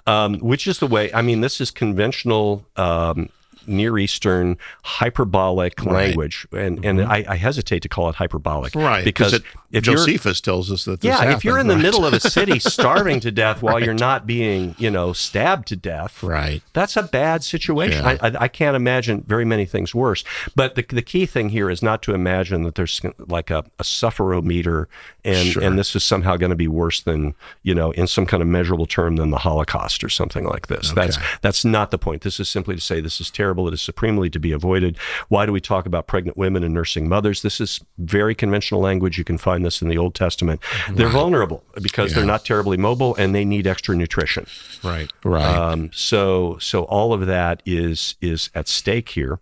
Um, 0.06 0.38
which 0.38 0.68
is 0.68 0.78
the 0.78 0.86
way, 0.86 1.12
I 1.12 1.20
mean, 1.20 1.40
this 1.40 1.60
is 1.60 1.72
conventional 1.72 2.64
um, 2.76 3.28
Near 3.66 3.98
Eastern 3.98 4.58
hyperbolic 4.84 5.84
language. 5.84 6.46
And, 6.52 6.84
and 6.84 7.02
I, 7.02 7.24
I 7.28 7.34
hesitate 7.34 7.80
to 7.80 7.88
call 7.88 8.08
it 8.08 8.14
hyperbolic. 8.14 8.74
Mm-hmm. 8.74 8.86
Right. 8.86 9.04
Because 9.04 9.32
it, 9.32 9.42
if. 9.70 9.84
Josephus 9.84 10.40
tells 10.40 10.70
us 10.72 10.84
that. 10.84 11.00
This 11.00 11.08
Yeah, 11.08 11.34
if 11.36 11.44
you're 11.44 11.58
in 11.58 11.66
happened, 11.66 11.80
the 11.80 11.84
middle 11.84 12.04
of 12.06 12.12
a 12.12 12.20
city 12.30 12.58
starving 12.58 13.20
to 13.20 13.30
death 13.30 13.62
while 13.62 13.82
you're 13.82 13.94
not 13.94 14.26
being, 14.26 14.74
you 14.78 14.90
know, 14.90 15.12
stabbed 15.12 15.68
to 15.68 15.76
death, 15.76 16.22
Right. 16.22 16.62
that's 16.72 16.96
a 16.96 17.02
bad 17.02 17.44
situation. 17.44 18.04
Yeah. 18.04 18.18
I, 18.20 18.28
I, 18.28 18.32
I 18.42 18.48
can't 18.48 18.76
imagine 18.76 19.22
very 19.26 19.44
many 19.44 19.66
things 19.66 19.94
worse. 19.94 20.24
But 20.56 20.74
the, 20.74 20.82
the 20.88 21.02
key 21.02 21.26
thing 21.26 21.50
here 21.50 21.70
is 21.70 21.82
not 21.82 22.02
to 22.02 22.14
imagine 22.14 22.62
that 22.64 22.74
there's 22.74 23.00
like 23.28 23.50
a, 23.50 23.64
a 23.78 23.82
sufferometer 23.84 24.86
and, 25.24 25.48
Sure. 25.48 25.62
and 25.62 25.78
this 25.78 25.94
is 25.94 26.02
somehow 26.02 26.36
going 26.36 26.50
to 26.50 26.56
be 26.56 26.68
worse 26.68 27.00
than, 27.02 27.34
you 27.62 27.74
know, 27.74 27.90
in 27.92 28.06
some 28.06 28.26
kind 28.26 28.42
of 28.42 28.48
measurable 28.48 28.86
term 28.86 29.16
than 29.16 29.30
the 29.30 29.38
Holocaust 29.38 30.02
or 30.02 30.08
something 30.08 30.44
like 30.44 30.66
this. 30.68 30.92
That's 30.92 31.18
that's 31.42 31.64
not 31.64 31.90
the 31.90 31.98
point. 31.98 32.22
This 32.22 32.40
is 32.40 32.48
simply 32.48 32.74
to 32.74 32.80
say 32.80 33.00
this 33.00 33.20
is 33.20 33.30
terrible. 33.30 33.68
It 33.68 33.74
is 33.74 33.82
supremely 33.82 34.30
to 34.30 34.38
be 34.38 34.52
avoided. 34.52 34.96
Why 35.28 35.44
do 35.46 35.52
we 35.52 35.60
talk 35.60 35.86
about 35.86 36.06
pregnant 36.06 36.36
women 36.36 36.64
and 36.64 36.72
nursing 36.74 37.08
mothers? 37.08 37.42
This 37.42 37.60
is 37.60 37.80
very 37.98 38.34
conventional 38.34 38.80
language. 38.80 39.18
You 39.18 39.24
can 39.24 39.38
find 39.38 39.59
this 39.62 39.82
in 39.82 39.88
the 39.88 39.98
Old 39.98 40.14
Testament. 40.14 40.60
They're 40.92 41.08
vulnerable 41.08 41.62
because 41.80 42.14
they're 42.14 42.24
not 42.24 42.44
terribly 42.44 42.76
mobile 42.76 43.14
and 43.16 43.34
they 43.34 43.44
need 43.44 43.66
extra 43.66 43.94
nutrition. 43.96 44.46
Right. 44.82 45.10
Right. 45.24 45.44
Um, 45.44 45.90
so 45.92 46.58
so 46.58 46.84
all 46.84 47.12
of 47.12 47.26
that 47.26 47.62
is 47.66 48.14
is 48.20 48.50
at 48.54 48.68
stake 48.68 49.10
here. 49.10 49.38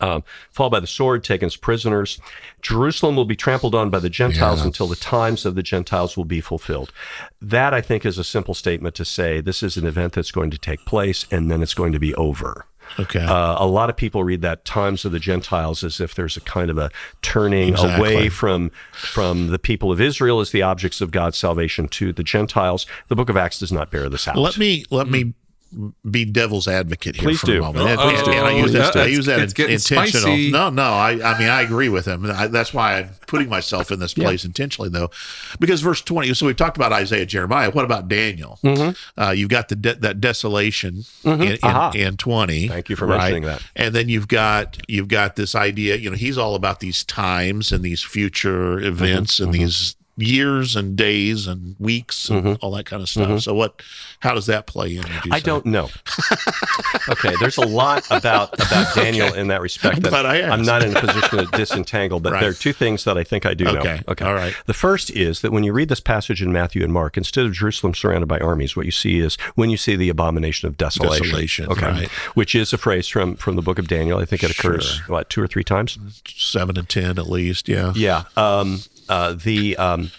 Um, 0.00 0.22
fall 0.50 0.70
by 0.70 0.80
the 0.80 0.86
sword, 0.86 1.24
taken 1.24 1.46
as 1.46 1.56
prisoners. 1.56 2.20
Jerusalem 2.62 3.16
will 3.16 3.24
be 3.24 3.36
trampled 3.36 3.74
on 3.74 3.90
by 3.90 3.98
the 3.98 4.08
Gentiles 4.08 4.60
Yeah. 4.60 4.66
until 4.66 4.86
the 4.86 4.96
times 4.96 5.44
of 5.44 5.56
the 5.56 5.62
Gentiles 5.62 6.16
will 6.16 6.24
be 6.24 6.40
fulfilled. 6.40 6.92
That, 7.42 7.74
I 7.74 7.80
think, 7.80 8.06
is 8.06 8.16
a 8.16 8.24
simple 8.24 8.54
statement 8.54 8.94
to 8.94 9.04
say 9.04 9.40
this 9.40 9.62
is 9.62 9.76
an 9.76 9.86
event 9.86 10.12
that's 10.14 10.30
going 10.30 10.50
to 10.52 10.58
take 10.58 10.84
place 10.86 11.26
and 11.30 11.50
then 11.50 11.60
it's 11.62 11.74
going 11.74 11.92
to 11.92 11.98
be 11.98 12.14
over. 12.14 12.64
Okay. 12.98 13.20
Uh, 13.20 13.56
a 13.62 13.66
lot 13.66 13.90
of 13.90 13.96
people 13.96 14.24
read 14.24 14.42
that 14.42 14.64
times 14.64 15.04
of 15.04 15.12
the 15.12 15.18
Gentiles 15.18 15.84
as 15.84 16.00
if 16.00 16.14
there's 16.14 16.36
a 16.36 16.40
kind 16.40 16.70
of 16.70 16.78
a 16.78 16.90
turning 17.22 17.70
Exactly. 17.70 17.94
away 18.14 18.28
from 18.28 18.70
from 18.92 19.48
the 19.48 19.58
people 19.58 19.92
of 19.92 20.00
Israel 20.00 20.40
as 20.40 20.50
the 20.50 20.62
objects 20.62 21.00
of 21.00 21.10
God's 21.10 21.36
salvation 21.38 21.88
to 21.88 22.12
the 22.12 22.22
Gentiles. 22.22 22.86
The 23.08 23.16
book 23.16 23.28
of 23.28 23.36
Acts 23.36 23.58
does 23.58 23.72
not 23.72 23.90
bear 23.90 24.08
this 24.08 24.26
out. 24.26 24.36
let 24.36 24.58
me 24.58 24.84
let 24.90 25.08
me 25.08 25.34
be 26.08 26.24
devil's 26.24 26.66
advocate 26.66 27.16
here 27.16 27.28
Please 27.28 27.40
for 27.40 27.46
do. 27.46 27.58
a 27.58 27.60
moment. 27.60 27.88
And- 27.88 28.00
Uh-oh. 28.00 28.30
and 28.30 28.46
I 28.46 28.50
use 28.52 28.72
that. 28.72 28.96
I 28.96 29.06
use 29.06 29.26
that 29.26 29.40
it's 29.40 29.52
intentional. 29.58 30.22
spicy. 30.22 30.50
No, 30.50 30.70
no. 30.70 30.82
I, 30.82 31.10
I 31.22 31.38
mean, 31.38 31.48
I 31.48 31.62
agree 31.62 31.88
with 31.88 32.06
him. 32.06 32.26
I, 32.30 32.48
that's 32.48 32.74
why 32.74 32.98
I'm 32.98 33.10
putting 33.26 33.48
myself 33.48 33.90
in 33.90 34.00
this 34.00 34.14
place 34.14 34.44
intentionally, 34.44 34.90
though, 34.90 35.10
because 35.60 35.80
verse 35.80 36.00
20. 36.02 36.34
So 36.34 36.46
we've 36.46 36.56
talked 36.56 36.76
about 36.76 36.92
Isaiah, 36.92 37.26
Jeremiah. 37.26 37.70
What 37.70 37.84
about 37.84 38.08
Daniel? 38.08 38.58
Mm-hmm. 38.64 39.20
Uh, 39.20 39.30
you've 39.30 39.50
got 39.50 39.68
the 39.68 39.76
de- 39.76 39.94
that 39.96 40.20
desolation 40.20 41.04
mm-hmm. 41.22 41.42
in, 41.42 41.52
in, 41.52 41.58
Aha. 41.62 41.92
in 41.94 42.16
20. 42.16 42.68
Thank 42.68 42.88
you 42.88 42.96
for 42.96 43.06
right? 43.06 43.18
mentioning 43.18 43.44
that. 43.44 43.62
And 43.76 43.94
then 43.94 44.08
you've 44.08 44.28
got 44.28 44.78
you've 44.88 45.08
got 45.08 45.36
this 45.36 45.54
idea. 45.54 45.96
You 45.96 46.10
know, 46.10 46.16
he's 46.16 46.38
all 46.38 46.54
about 46.54 46.80
these 46.80 47.04
times 47.04 47.70
and 47.70 47.84
these 47.84 48.02
future 48.02 48.80
events 48.80 49.38
and 49.38 49.52
mm-hmm. 49.52 49.62
these 49.62 49.96
years 50.20 50.76
and 50.76 50.96
days 50.96 51.46
and 51.46 51.76
weeks 51.78 52.28
and 52.28 52.58
all 52.60 52.70
that 52.72 52.86
kind 52.86 53.02
of 53.02 53.08
stuff. 53.08 53.40
So 53.42 53.54
what? 53.54 53.82
How 54.20 54.34
does 54.34 54.46
that 54.46 54.66
play 54.66 54.96
in? 54.96 55.04
I 55.30 55.38
say? 55.38 55.44
don't 55.44 55.64
know. 55.66 55.88
okay, 57.08 57.34
there's 57.40 57.56
a 57.58 57.66
lot 57.66 58.04
about 58.10 58.52
about 58.54 58.94
Daniel 58.94 59.32
in 59.34 59.48
that 59.48 59.60
respect 59.60 59.96
I'm 59.96 60.02
that 60.02 60.26
I 60.26 60.42
I'm 60.42 60.62
not 60.62 60.82
in 60.82 60.96
a 60.96 61.00
position 61.00 61.38
to 61.38 61.46
disentangle, 61.56 62.20
but 62.20 62.32
Right. 62.32 62.40
there 62.40 62.50
are 62.50 62.54
two 62.54 62.72
things 62.72 63.04
that 63.04 63.16
I 63.18 63.24
think 63.24 63.46
I 63.46 63.54
do 63.54 63.64
know. 63.64 63.98
Okay, 64.08 64.24
all 64.24 64.34
right. 64.34 64.54
The 64.66 64.74
first 64.74 65.10
is 65.10 65.40
that 65.40 65.52
when 65.52 65.64
you 65.64 65.72
read 65.72 65.88
this 65.88 66.00
passage 66.00 66.42
in 66.42 66.52
Matthew 66.52 66.84
and 66.84 66.92
Mark, 66.92 67.16
instead 67.16 67.46
of 67.46 67.52
Jerusalem 67.52 67.94
surrounded 67.94 68.26
by 68.26 68.38
armies, 68.38 68.76
what 68.76 68.84
you 68.86 68.92
see 68.92 69.18
is 69.20 69.36
when 69.54 69.70
you 69.70 69.76
see 69.76 69.96
the 69.96 70.08
abomination 70.08 70.68
of 70.68 70.76
desolation. 70.76 71.24
Desolation, 71.26 71.66
okay, 71.68 71.86
right. 71.86 72.08
which 72.34 72.54
is 72.54 72.72
a 72.72 72.78
phrase 72.78 73.08
from 73.08 73.36
from 73.36 73.56
the 73.56 73.62
book 73.62 73.78
of 73.78 73.88
Daniel. 73.88 74.18
I 74.18 74.24
think 74.26 74.42
it 74.42 74.50
occurs 74.50 74.84
Sure. 74.84 75.04
what 75.06 75.30
two 75.30 75.42
or 75.42 75.46
three 75.46 75.64
times. 75.64 75.98
seven 76.26 76.76
and 76.78 76.88
ten 76.88 77.18
at 77.18 77.28
least. 77.28 77.68
Yeah. 77.68 77.92
Yeah. 77.96 78.24
Um, 78.36 78.80
uh, 79.10 79.34
the 79.34 79.76
um, 79.76 80.10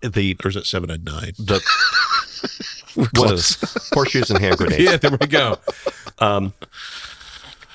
the 0.00 0.36
Or 0.44 0.48
is 0.48 0.56
it 0.56 0.66
seven 0.66 0.90
and 0.90 1.04
nine? 1.04 1.32
the 1.38 1.60
one 3.14 3.32
of 3.32 3.90
horseshoes 3.92 4.30
and 4.30 4.40
hand 4.40 4.56
grenades. 4.56 4.82
Yeah, 4.90 4.96
there 4.96 5.10
we 5.20 5.26
go. 5.26 5.58
Um, 6.18 6.52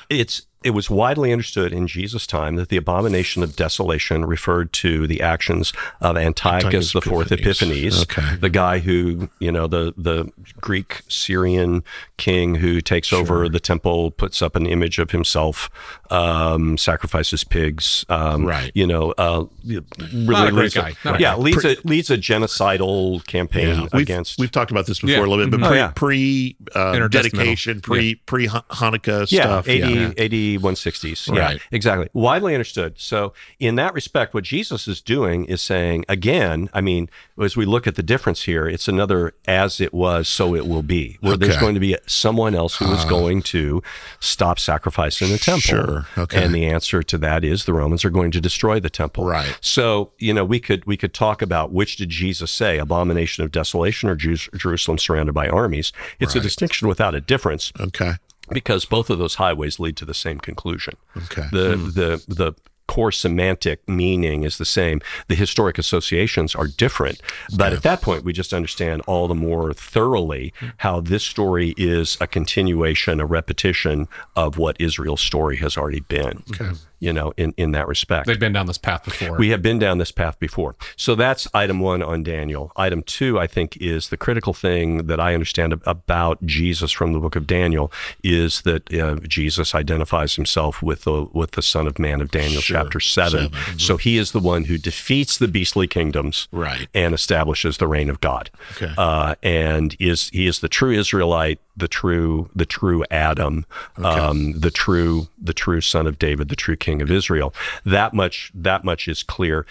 it's 0.09 0.41
it 0.63 0.71
was 0.71 0.89
widely 0.89 1.31
understood 1.31 1.71
in 1.73 1.87
Jesus' 1.87 2.25
time 2.27 2.55
that 2.55 2.69
the 2.69 2.77
abomination 2.77 3.43
of 3.43 3.55
desolation 3.55 4.25
referred 4.25 4.71
to 4.73 5.07
the 5.07 5.21
actions 5.21 5.73
of 6.01 6.17
Antiochus 6.17 6.65
Antiochus 6.65 6.93
the 6.93 7.01
Fourth 7.01 7.31
Epiphanes. 7.31 7.61
Epiphanes, 7.61 8.01
Okay. 8.03 8.35
the 8.37 8.49
guy 8.49 8.79
who 8.79 9.29
you 9.39 9.51
know 9.51 9.67
the 9.67 9.93
the 9.97 10.31
Greek 10.61 11.01
Syrian 11.07 11.83
king 12.17 12.55
who 12.55 12.79
takes 12.81 13.11
over 13.11 13.49
the 13.49 13.59
temple, 13.59 14.11
puts 14.11 14.41
up 14.41 14.55
an 14.55 14.65
image 14.65 14.99
of 14.99 15.11
himself, 15.11 15.69
um, 16.09 16.77
sacrifices 16.77 17.43
pigs, 17.43 18.05
um, 18.09 18.45
Right. 18.45 18.71
You 18.73 18.87
know, 18.87 19.13
uh, 19.17 19.45
really 19.65 19.83
Not 20.13 20.47
a 20.47 20.51
great 20.51 20.63
leads 20.63 20.73
guy. 20.75 20.93
Not 21.03 21.17
a 21.17 21.21
yeah, 21.21 21.35
guy. 21.35 21.41
leads 21.41 21.65
a 21.65 21.75
leads 21.83 22.09
a 22.11 22.17
genocidal 22.17 23.25
campaign 23.27 23.67
Yeah, 23.67 23.87
we've, 23.93 24.03
against. 24.03 24.39
we've 24.39 24.51
talked 24.51 24.71
about 24.71 24.85
this 24.85 24.99
before 24.99 25.15
Yeah. 25.17 25.25
a 25.25 25.27
little 25.29 25.45
bit, 25.45 25.51
but 25.59 25.63
Oh, 25.65 25.69
pre, 25.69 25.77
yeah. 25.77 25.91
pre 25.95 26.55
uh, 26.75 26.93
Intertestamental. 26.93 27.11
dedication, 27.11 27.81
pre 27.81 28.15
pre 28.15 28.47
Hanukkah 28.47 29.29
yeah, 29.31 29.41
stuff. 29.43 29.67
80, 29.67 29.93
yeah. 29.93 30.11
80 30.17 30.52
160s. 30.57 31.29
Right. 31.29 31.55
Yeah, 31.55 31.57
exactly. 31.71 32.09
Widely 32.13 32.53
understood. 32.53 32.95
So, 32.97 33.33
in 33.59 33.75
that 33.75 33.93
respect, 33.93 34.33
what 34.33 34.43
Jesus 34.43 34.87
is 34.87 35.01
doing 35.01 35.45
is 35.45 35.61
saying, 35.61 36.05
again, 36.09 36.69
I 36.73 36.81
mean, 36.81 37.09
as 37.41 37.55
we 37.55 37.65
look 37.65 37.87
at 37.87 37.95
the 37.95 38.03
difference 38.03 38.43
here, 38.43 38.67
it's 38.67 38.87
another 38.87 39.33
as 39.47 39.79
it 39.79 39.93
was, 39.93 40.27
so 40.27 40.55
it 40.55 40.67
will 40.67 40.83
be, 40.83 41.17
where 41.21 41.37
there's 41.37 41.57
going 41.57 41.73
to 41.73 41.79
be 41.79 41.97
someone 42.05 42.55
else 42.55 42.75
who 42.75 42.91
is 42.91 43.05
ah. 43.05 43.09
going 43.09 43.41
to 43.43 43.81
stop 44.19 44.59
sacrifice 44.59 45.21
in 45.21 45.29
the 45.29 45.37
temple. 45.37 45.61
Sure. 45.61 46.07
Okay. 46.17 46.43
And 46.43 46.53
the 46.53 46.65
answer 46.65 47.03
to 47.03 47.17
that 47.19 47.43
is 47.43 47.65
the 47.65 47.73
Romans 47.73 48.03
are 48.05 48.09
going 48.09 48.31
to 48.31 48.41
destroy 48.41 48.79
the 48.79 48.89
temple. 48.89 49.25
Right. 49.25 49.57
So, 49.61 50.11
you 50.17 50.33
know, 50.33 50.45
we 50.45 50.59
could 50.59 50.85
we 50.85 50.97
could 50.97 51.13
talk 51.13 51.41
about 51.41 51.71
which 51.71 51.97
did 51.97 52.09
Jesus 52.09 52.51
say, 52.51 52.77
abomination 52.77 53.43
of 53.43 53.51
desolation 53.51 54.09
or 54.09 54.15
Jews, 54.15 54.49
Jerusalem 54.55 54.97
surrounded 54.97 55.33
by 55.33 55.47
armies. 55.47 55.91
It's 56.19 56.35
a 56.35 56.39
distinction 56.39 56.87
without 56.87 57.15
a 57.15 57.21
difference 57.21 57.71
Okay. 57.79 58.13
Because 58.53 58.85
both 58.85 59.09
of 59.09 59.17
those 59.19 59.35
highways 59.35 59.79
lead 59.79 59.97
to 59.97 60.05
the 60.05 60.13
same 60.13 60.39
conclusion. 60.39 60.95
Okay. 61.17 61.47
The 61.51 61.77
hmm. 61.77 61.85
the 61.91 62.23
the 62.27 62.53
core 62.87 63.11
semantic 63.11 63.87
meaning 63.87 64.43
is 64.43 64.57
the 64.57 64.65
same. 64.65 65.01
The 65.27 65.35
historic 65.35 65.77
associations 65.77 66.53
are 66.53 66.67
different, 66.67 67.21
but 67.55 67.73
at 67.73 67.81
that 67.83 68.01
point 68.01 68.23
we 68.23 68.33
just 68.33 68.53
understand 68.53 69.01
all 69.07 69.27
the 69.27 69.35
more 69.35 69.73
thoroughly 69.73 70.53
how 70.77 70.99
this 70.99 71.23
story 71.23 71.73
is 71.77 72.17
a 72.19 72.27
continuation, 72.27 73.19
a 73.19 73.25
repetition 73.25 74.07
of 74.35 74.57
what 74.57 74.75
Israel's 74.79 75.21
story 75.21 75.57
has 75.57 75.77
already 75.77 76.01
been. 76.01 76.43
Okay. 76.51 76.71
You 77.03 77.13
know, 77.13 77.33
in 77.37 77.53
in 77.57 77.71
that 77.73 77.87
respect. 77.87 78.27
They've 78.27 78.39
been 78.39 78.53
down 78.53 78.67
this 78.67 78.77
path 78.77 79.03
before. 79.03 79.37
We 79.37 79.49
have 79.49 79.61
been 79.61 79.79
down 79.79 79.97
this 79.97 80.11
path 80.11 80.39
before. 80.39 80.75
So 80.95 81.15
that's 81.15 81.47
item 81.53 81.79
one 81.79 82.01
on 82.01 82.23
Daniel. 82.23 82.71
Item 82.77 83.03
two, 83.03 83.39
I 83.39 83.47
think, 83.47 83.75
is 83.77 84.09
the 84.09 84.17
critical 84.17 84.53
thing 84.53 85.07
that 85.07 85.19
I 85.19 85.33
understand 85.33 85.73
about 85.85 86.35
Jesus 86.45 86.91
from 86.91 87.13
the 87.13 87.19
book 87.19 87.35
of 87.35 87.45
Daniel 87.45 87.91
is 88.23 88.61
that 88.61 88.83
uh, 88.93 89.15
Jesus 89.27 89.75
identifies 89.75 90.35
himself 90.35 90.81
with 90.81 91.03
the 91.03 91.27
with 91.33 91.51
the 91.51 91.61
Son 91.61 91.87
of 91.87 91.99
Man 91.99 92.21
of 92.21 92.31
Daniel, 92.31 92.61
Sure. 92.61 92.77
chapter 92.81 92.99
seven. 92.99 93.51
Seven. 93.51 93.79
So 93.79 93.97
he 93.97 94.17
is 94.17 94.31
the 94.31 94.39
one 94.39 94.63
who 94.65 94.77
defeats 94.77 95.37
the 95.37 95.47
beastly 95.47 95.87
kingdoms, 95.87 96.47
Right. 96.51 96.87
and 96.93 97.13
establishes 97.13 97.77
the 97.77 97.87
reign 97.87 98.09
of 98.09 98.21
God. 98.21 98.49
Okay. 98.77 98.93
Uh, 98.97 99.35
and 99.43 99.95
is 99.99 100.29
he 100.29 100.47
is 100.47 100.59
the 100.59 100.69
true 100.69 100.91
Israelite, 100.91 101.59
the 101.75 101.87
true 101.87 102.49
the 102.55 102.65
true 102.65 103.03
Adam, 103.11 103.65
um, 103.97 104.53
the 104.59 104.71
true 104.71 105.27
the 105.41 105.53
true 105.53 105.81
son 105.81 106.07
of 106.07 106.17
David, 106.19 106.47
the 106.49 106.55
true 106.55 106.75
King 106.75 106.92
of 107.01 107.09
Israel. 107.11 107.53
That 107.85 108.13
much 108.13 108.51
that 108.53 108.83
much 108.83 109.07
is 109.07 109.23
clear. 109.23 109.65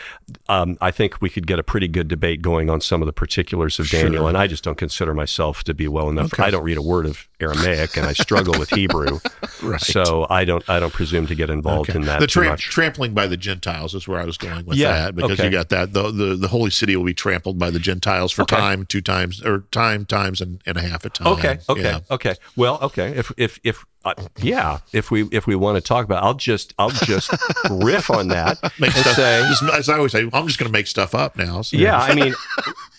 Um, 0.49 0.77
I 0.81 0.91
think 0.91 1.21
we 1.21 1.31
could 1.31 1.47
get 1.47 1.59
a 1.59 1.63
pretty 1.63 1.89
good 1.89 2.09
debate 2.09 2.43
going 2.43 2.69
on 2.71 2.81
some 2.81 3.03
of 3.03 3.07
the 3.07 3.13
particulars 3.13 3.79
of 3.79 3.89
Daniel, 3.89 4.27
and 4.27 4.37
I 4.37 4.47
just 4.47 4.65
don't 4.65 4.79
consider 4.79 5.15
myself 5.15 5.65
to 5.65 5.75
be 5.75 5.89
well 5.89 6.09
enough. 6.09 6.33
Okay. 6.35 6.43
I 6.45 6.51
don't 6.51 6.65
read 6.65 6.79
a 6.79 6.83
word 6.83 7.07
of 7.07 7.29
Aramaic, 7.41 7.97
and 7.97 8.07
I 8.07 8.13
struggle 8.13 8.55
with 8.59 8.71
Hebrew, 8.75 9.19
Right. 9.63 9.81
so 9.81 10.27
I 10.31 10.45
don't 10.45 10.69
I 10.69 10.81
don't 10.81 10.93
presume 10.93 11.27
to 11.27 11.35
get 11.35 11.51
involved 11.51 11.91
Okay. 11.91 11.99
in 11.99 12.05
that 12.07 12.21
the 12.21 12.27
too 12.27 12.45
much. 12.45 12.63
trampling 12.71 13.15
by 13.15 13.27
the 13.27 13.37
Gentiles 13.37 13.95
is 13.95 14.07
where 14.09 14.21
I 14.21 14.25
was 14.25 14.39
going 14.39 14.65
with 14.67 14.77
Yeah, 14.79 14.93
that 15.07 15.15
because 15.15 15.33
okay. 15.33 15.45
you 15.45 15.51
got 15.51 15.69
that 15.71 15.93
the, 15.93 16.11
the 16.11 16.35
the 16.37 16.49
holy 16.49 16.71
city 16.71 16.97
will 16.97 17.05
be 17.05 17.15
trampled 17.15 17.59
by 17.59 17.71
the 17.71 17.79
Gentiles 17.79 18.33
for 18.33 18.45
time, 18.45 18.87
two 18.87 19.01
times 19.01 19.43
or 19.45 19.61
time 19.71 20.05
times 20.05 20.41
and, 20.41 20.61
and 20.67 20.77
a 20.77 20.83
half 20.83 21.05
a 21.05 21.11
time. 21.11 21.27
Okay. 21.29 21.59
Okay. 21.69 21.83
Yeah. 21.83 22.01
Okay. 22.11 22.35
Well. 22.57 22.79
Okay. 22.83 23.09
If 23.17 23.33
if 23.37 23.59
if 23.65 23.85
uh, 24.05 24.15
yeah, 24.39 24.79
if 24.93 25.11
we 25.11 25.29
if 25.33 25.47
we 25.47 25.55
want 25.55 25.77
to 25.77 25.81
talk 25.81 26.05
about, 26.05 26.23
I'll 26.23 26.35
just 26.35 26.75
I'll 26.79 26.91
just 26.91 27.31
riff 27.71 28.11
on 28.11 28.29
that 28.29 28.59
Make 28.79 28.93
stuff, 28.93 29.15
say, 29.17 29.43
just- 29.49 29.63
as 29.63 29.89
I 29.89 29.97
always 29.97 30.13
say, 30.13 30.29
I'm 30.33 30.47
just 30.47 30.59
going 30.59 30.71
to 30.71 30.73
make 30.73 30.87
stuff 30.87 31.15
up 31.15 31.37
now. 31.37 31.63
so- 31.63 31.77
yeah. 31.77 31.99
I 31.99 32.15
mean, 32.15 32.35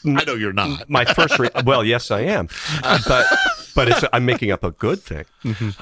I 0.18 0.24
know 0.26 0.36
you're 0.36 0.54
not. 0.54 0.90
my 0.90 1.06
first 1.06 1.40
re- 1.40 1.50
well, 1.66 1.84
yes, 1.84 2.12
I 2.12 2.22
am, 2.22 2.48
but 3.08 3.26
but 3.76 3.88
it's 3.90 4.04
I'm 4.14 4.26
making 4.26 4.52
up 4.52 4.64
a 4.64 4.72
good 4.72 5.02
thing. 5.02 5.26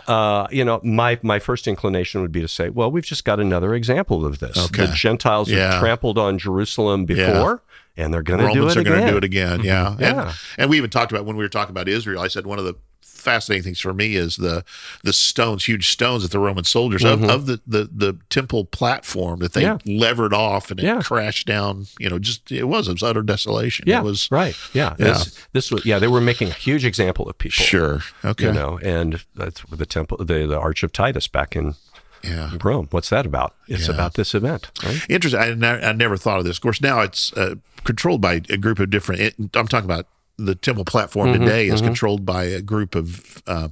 Uh, 0.07 0.47
you 0.51 0.63
know, 0.65 0.80
my 0.84 1.19
my 1.24 1.39
first 1.39 1.67
inclination 1.67 2.22
would 2.22 2.32
be 2.32 2.41
to 2.41 2.47
say, 2.47 2.69
well, 2.69 2.91
we've 2.91 3.03
just 3.05 3.26
got 3.26 3.39
another 3.39 3.74
example 3.76 4.26
of 4.26 4.39
this. 4.39 4.57
Okay. 4.57 4.86
The 4.86 4.93
Gentiles 4.93 5.49
Yeah. 5.49 5.72
have 5.74 5.80
trampled 5.82 6.17
on 6.17 6.38
Jerusalem 6.38 7.05
before, 7.05 7.61
and 7.97 8.13
they're 8.13 8.22
going 8.24 8.39
to 8.39 8.53
do 8.53 8.59
Romans 8.59 8.76
it 8.76 8.78
are 8.78 8.82
again. 8.82 8.93
going 8.93 9.05
to 9.05 9.11
do 9.11 9.17
it 9.17 9.24
again. 9.24 9.61
Yeah. 9.63 9.95
Yeah. 9.99 10.28
And, 10.30 10.38
and 10.57 10.69
we 10.69 10.78
even 10.78 10.89
talked 10.89 11.11
about 11.11 11.26
when 11.26 11.36
we 11.36 11.43
were 11.43 11.49
talking 11.49 11.72
about 11.72 11.88
Israel, 11.89 12.22
I 12.22 12.28
said 12.28 12.45
one 12.45 12.59
of 12.59 12.65
the 12.65 12.76
fascinating 13.22 13.63
things 13.63 13.80
for 13.80 13.93
me 13.93 14.15
is 14.15 14.38
the 14.38 14.63
the 15.03 15.13
stones, 15.13 15.65
huge 15.65 15.89
stones 15.89 16.24
that 16.24 16.32
the 16.32 16.39
Roman 16.39 16.63
soldiers 16.63 17.03
of, 17.03 17.24
of 17.24 17.45
the, 17.45 17.61
the 17.65 17.89
the 17.91 18.17
temple 18.30 18.65
platform 18.65 19.39
that 19.39 19.53
they 19.53 19.61
Mm-hmm. 19.63 19.89
Yeah. 19.89 19.99
levered 20.01 20.34
off 20.34 20.72
and 20.72 20.80
it 20.80 20.84
Yeah. 20.84 21.01
crashed 21.01 21.47
down. 21.47 21.86
You 21.99 22.09
know, 22.09 22.19
just 22.19 22.51
it 22.51 22.63
was 22.65 22.88
it 22.88 22.93
was 22.93 23.03
utter 23.03 23.22
desolation. 23.22 23.86
Yeah, 23.88 23.99
it 23.99 24.03
was 24.03 24.30
right. 24.32 24.55
Yeah, 24.74 24.95
Yeah. 24.97 25.13
This, 25.13 25.47
this 25.53 25.72
was 25.72 25.86
yeah. 25.86 25.99
They 25.99 26.07
were 26.07 26.19
making 26.22 26.49
a 26.49 26.53
huge 26.53 26.84
example 26.84 27.30
of 27.30 27.38
people. 27.38 27.63
sure 27.63 28.01
okay. 28.26 28.45
you 28.47 28.51
know, 28.53 28.80
and 28.84 29.24
that's 29.36 29.61
the 29.69 29.86
temple, 29.86 30.17
the, 30.17 30.47
the 30.47 30.59
Arch 30.59 30.84
of 30.84 30.91
Titus 30.91 31.28
back 31.28 31.55
in 31.55 31.76
Yeah. 32.24 32.51
Rome. 32.63 32.88
What's 32.91 33.09
that 33.09 33.26
about? 33.26 33.53
It's 33.67 33.88
Yeah. 33.88 33.93
about 33.93 34.13
this 34.15 34.34
event, 34.34 34.72
right? 34.84 35.05
Interesting. 35.09 35.63
I, 35.63 35.89
I 35.89 35.93
never 35.93 36.17
thought 36.17 36.39
of 36.39 36.45
this. 36.45 36.57
Of 36.57 36.61
course, 36.61 36.82
now 36.82 37.01
it's 37.01 37.32
uh, 37.34 37.55
controlled 37.84 38.22
by 38.22 38.41
a 38.49 38.57
group 38.57 38.80
of 38.80 38.89
different. 38.89 39.22
It, 39.22 39.36
I'm 39.55 39.67
talking 39.67 39.86
about 39.89 40.07
the 40.45 40.55
temple 40.55 40.85
platform 40.85 41.29
Mm-hmm, 41.29 41.43
today 41.45 41.67
is 41.67 41.81
controlled 41.81 42.25
by 42.25 42.43
a 42.45 42.61
group 42.61 42.95
of 42.95 43.41
uh, 43.47 43.69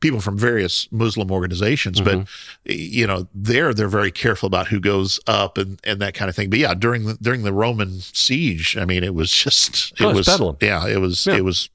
people 0.00 0.20
from 0.20 0.38
various 0.38 0.88
Muslim 0.92 1.30
organizations. 1.30 2.00
Mm-hmm. 2.00 2.20
But 2.64 2.74
you 2.76 3.06
know, 3.06 3.26
there 3.34 3.72
they're 3.74 3.88
very 3.88 4.10
careful 4.10 4.46
about 4.46 4.68
who 4.68 4.80
goes 4.80 5.18
up 5.26 5.58
and, 5.58 5.80
and 5.84 6.00
that 6.00 6.14
kind 6.14 6.28
of 6.28 6.36
thing. 6.36 6.50
But 6.50 6.58
yeah, 6.58 6.74
during 6.74 7.04
the 7.06 7.14
during 7.20 7.42
the 7.42 7.52
Roman 7.52 8.00
siege, 8.00 8.76
I 8.76 8.84
mean, 8.84 9.02
it 9.04 9.14
was 9.14 9.30
just 9.32 9.92
it 10.00 10.04
Oh, 10.04 10.12
was 10.14 10.26
bedlam. 10.26 10.56
yeah, 10.60 10.86
it 10.86 10.98
was 11.00 11.26
Yeah. 11.26 11.36
it 11.36 11.44
was. 11.44 11.68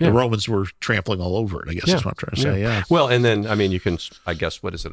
Yeah. 0.00 0.08
The 0.08 0.14
Romans 0.14 0.48
were 0.48 0.66
trampling 0.80 1.20
all 1.20 1.36
over 1.36 1.62
it. 1.62 1.68
I 1.68 1.74
guess 1.74 1.84
that's 1.86 2.04
what 2.04 2.12
I'm 2.12 2.16
trying 2.16 2.34
to 2.34 2.40
say. 2.54 2.60
Yeah. 2.62 2.82
Well, 2.88 3.08
and 3.08 3.24
then 3.24 3.46
I 3.46 3.54
mean, 3.54 3.70
you 3.70 3.78
can, 3.78 3.98
I 4.26 4.34
guess, 4.34 4.60
what 4.62 4.74
is 4.74 4.84
it? 4.84 4.92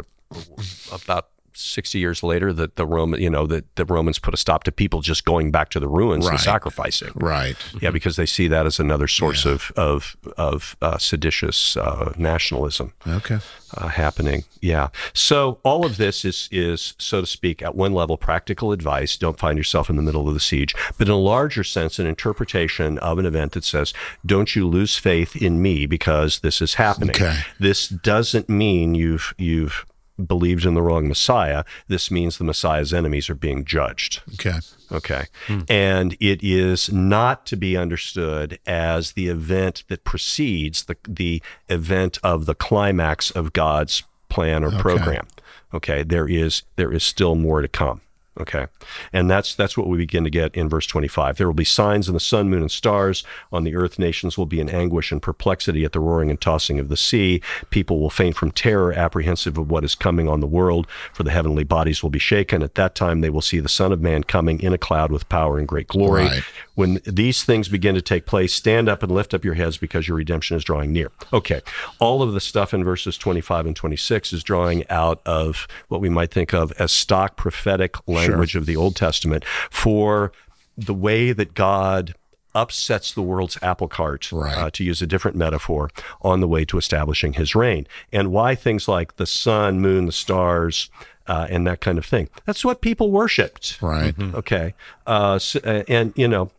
About 0.92 1.30
60 1.60 2.00
years 2.00 2.24
later 2.24 2.54
that 2.54 2.76
the 2.76 2.86
Roman, 2.86 3.22
you 3.22 3.30
know, 3.30 3.46
that 3.48 3.76
the 3.76 3.86
Romans 3.86 4.20
put 4.20 4.34
a 4.34 4.38
stop 4.38 4.64
to 4.64 4.72
people 4.72 5.02
just 5.02 5.26
going 5.26 5.52
back 5.52 5.70
to 5.70 5.80
the 5.80 5.88
ruins 5.88 6.26
and 6.28 6.40
sacrificing. 6.40 7.12
Right. 7.16 7.56
Yeah, 7.82 7.92
because 7.92 8.16
they 8.16 8.26
see 8.26 8.48
that 8.48 8.66
as 8.66 8.80
another 8.80 9.08
source 9.08 9.46
of 9.46 9.72
of 9.76 10.16
of 10.38 10.76
uh, 10.82 10.98
seditious 10.98 11.76
uh, 11.78 12.14
nationalism 12.18 12.94
Okay. 13.08 13.40
uh, 13.76 13.88
happening. 13.90 14.44
Yeah. 14.62 14.90
So 15.14 15.60
all 15.64 15.86
of 15.86 15.98
this 15.98 16.26
is 16.26 16.48
is 16.52 16.94
so 16.98 17.22
to 17.22 17.28
speak 17.28 17.62
at 17.62 17.76
one 17.76 17.94
level 17.94 18.18
practical 18.18 18.72
advice. 18.72 19.18
Don't 19.18 19.38
find 19.40 19.58
yourself 19.58 19.90
in 19.90 19.96
the 19.96 20.02
middle 20.02 20.28
of 20.28 20.34
the 20.34 20.40
siege, 20.40 20.74
but 20.98 21.08
in 21.08 21.14
a 21.14 21.18
larger 21.18 21.64
sense, 21.64 22.00
an 22.00 22.06
interpretation 22.08 22.98
of 23.00 23.20
an 23.20 23.26
event 23.26 23.52
that 23.54 23.64
says, 23.64 23.94
"Don't 24.26 24.56
you 24.56 24.68
lose 24.68 24.98
faith 24.98 25.36
in 25.36 25.62
me 25.62 25.86
because 25.86 26.40
this 26.40 26.62
is 26.62 26.76
happening." 26.76 27.10
Okay. 27.12 27.40
This 27.60 27.88
doesn't 27.88 28.50
mean 28.50 28.96
you've 28.96 29.34
you've 29.38 29.86
believed 30.26 30.66
in 30.66 30.74
the 30.74 30.82
wrong 30.82 31.08
Messiah. 31.08 31.64
This 31.88 32.12
means 32.12 32.38
the 32.38 32.44
Messiah's 32.44 32.94
enemies 32.94 33.30
are 33.30 33.36
being 33.36 33.66
judged. 33.66 34.22
Okay. 34.34 34.60
Okay. 34.92 35.26
Hmm. 35.48 35.62
And 35.70 36.18
it 36.20 36.44
is 36.44 36.92
not 36.92 37.46
to 37.48 37.56
be 37.56 37.78
understood 37.78 38.60
as 38.66 39.14
the 39.14 39.28
event 39.28 39.84
that 39.88 40.04
precedes 40.04 40.86
the, 40.86 40.98
the 41.08 41.42
event 41.68 42.18
of 42.24 42.46
the 42.46 42.56
climax 42.56 43.32
of 43.32 43.54
God's 43.54 44.04
plan 44.30 44.64
or 44.64 44.72
program. 44.72 45.28
Okay. 45.74 46.04
There 46.04 46.28
is 46.28 46.64
there 46.76 46.92
is 46.92 47.04
still 47.04 47.36
more 47.36 47.62
to 47.62 47.68
come. 47.68 48.02
Okay. 48.40 48.68
And 49.12 49.30
that's 49.30 49.56
that's 49.56 49.78
what 49.78 49.88
we 49.88 49.98
begin 49.98 50.24
to 50.24 50.30
get 50.30 50.56
in 50.56 50.70
verse 50.70 50.88
25. 50.88 51.38
There 51.38 51.48
will 51.48 51.54
be 51.54 51.66
signs 51.66 52.08
in 52.08 52.14
the 52.14 52.20
sun, 52.20 52.50
moon, 52.50 52.62
and 52.62 52.72
stars. 52.72 53.24
On 53.52 53.64
the 53.64 53.76
earth, 53.76 54.00
nations 54.00 54.38
will 54.38 54.46
be 54.46 54.62
in 54.62 54.70
anguish 54.70 55.12
and 55.12 55.22
perplexity 55.22 55.84
at 55.84 55.92
the 55.92 56.00
roaring 56.00 56.30
and 56.30 56.40
tossing 56.40 56.80
of 56.80 56.88
the 56.88 56.98
sea. 56.98 57.42
People 57.70 58.00
will 58.00 58.10
faint 58.10 58.38
from 58.38 58.52
terror, 58.52 58.94
apprehensive 58.94 59.58
of 59.58 59.70
what 59.70 59.84
is 59.84 59.96
coming 59.96 60.30
on 60.30 60.40
the 60.40 60.48
world, 60.48 60.88
for 61.14 61.24
the 61.24 61.32
heavenly 61.32 61.66
bodies 61.66 62.02
will 62.02 62.10
be 62.10 62.20
shaken. 62.20 62.64
At 62.64 62.76
that 62.76 62.96
time, 62.96 63.22
they 63.22 63.30
will 63.30 63.42
see 63.42 63.60
the 63.60 63.70
Son 63.70 63.92
of 63.92 64.02
Man 64.02 64.24
coming 64.24 64.62
in 64.62 64.72
a 64.74 64.78
cloud 64.78 65.12
with 65.12 65.28
power 65.28 65.58
and 65.58 65.68
great 65.68 65.88
glory. 65.88 66.26
Right. 66.26 66.44
When 66.76 67.02
these 67.06 67.44
things 67.44 67.68
begin 67.68 67.96
to 67.96 68.02
take 68.02 68.26
place, 68.26 68.54
stand 68.54 68.88
up 68.88 69.04
and 69.04 69.12
lift 69.12 69.34
up 69.34 69.44
your 69.44 69.56
heads 69.56 69.78
because 69.78 70.08
your 70.08 70.16
redemption 70.16 70.56
is 70.56 70.64
drawing 70.64 70.94
near. 70.94 71.12
Okay. 71.34 71.62
All 72.00 72.22
of 72.22 72.34
the 72.34 72.40
stuff 72.40 72.74
in 72.74 72.86
verses 72.86 73.18
25 73.18 73.66
and 73.66 73.76
26 73.76 74.32
is 74.32 74.44
drawing 74.44 74.88
out 74.90 75.22
of 75.26 75.68
what 75.90 76.00
we 76.00 76.08
might 76.08 76.32
think 76.32 76.54
of 76.54 76.72
as 76.80 76.94
stock 76.94 77.36
prophetic 77.36 77.98
language 78.08 78.29
of 78.56 78.66
the 78.66 78.76
Old 78.76 78.96
Testament 78.96 79.44
for 79.70 80.32
the 80.78 80.94
way 80.94 81.32
that 81.34 81.54
God 81.54 82.16
upsets 82.56 83.14
the 83.14 83.22
world's 83.22 83.58
apple 83.62 83.88
cart, 83.88 84.32
Right. 84.32 84.58
uh, 84.58 84.70
to 84.72 84.84
use 84.84 85.02
a 85.02 85.08
different 85.08 85.38
metaphor, 85.38 85.90
on 86.22 86.40
the 86.40 86.48
way 86.48 86.66
to 86.66 86.78
establishing 86.78 87.34
his 87.34 87.54
reign. 87.56 87.86
And 88.12 88.32
why 88.32 88.56
things 88.56 88.88
like 88.88 89.18
the 89.18 89.28
sun, 89.28 89.80
moon, 89.82 90.08
the 90.08 90.12
stars, 90.12 90.90
uh, 91.28 91.46
and 91.50 91.68
that 91.68 91.80
kind 91.80 91.98
of 92.00 92.06
thing. 92.06 92.28
That's 92.46 92.66
what 92.66 92.82
people 92.82 93.12
worshipped. 93.12 93.78
Right. 93.82 94.16
Okay. 94.34 94.74
Uh, 95.06 95.36
s- 95.36 95.56
uh, 95.58 95.84
and, 95.88 96.12
you 96.16 96.28
know, 96.28 96.50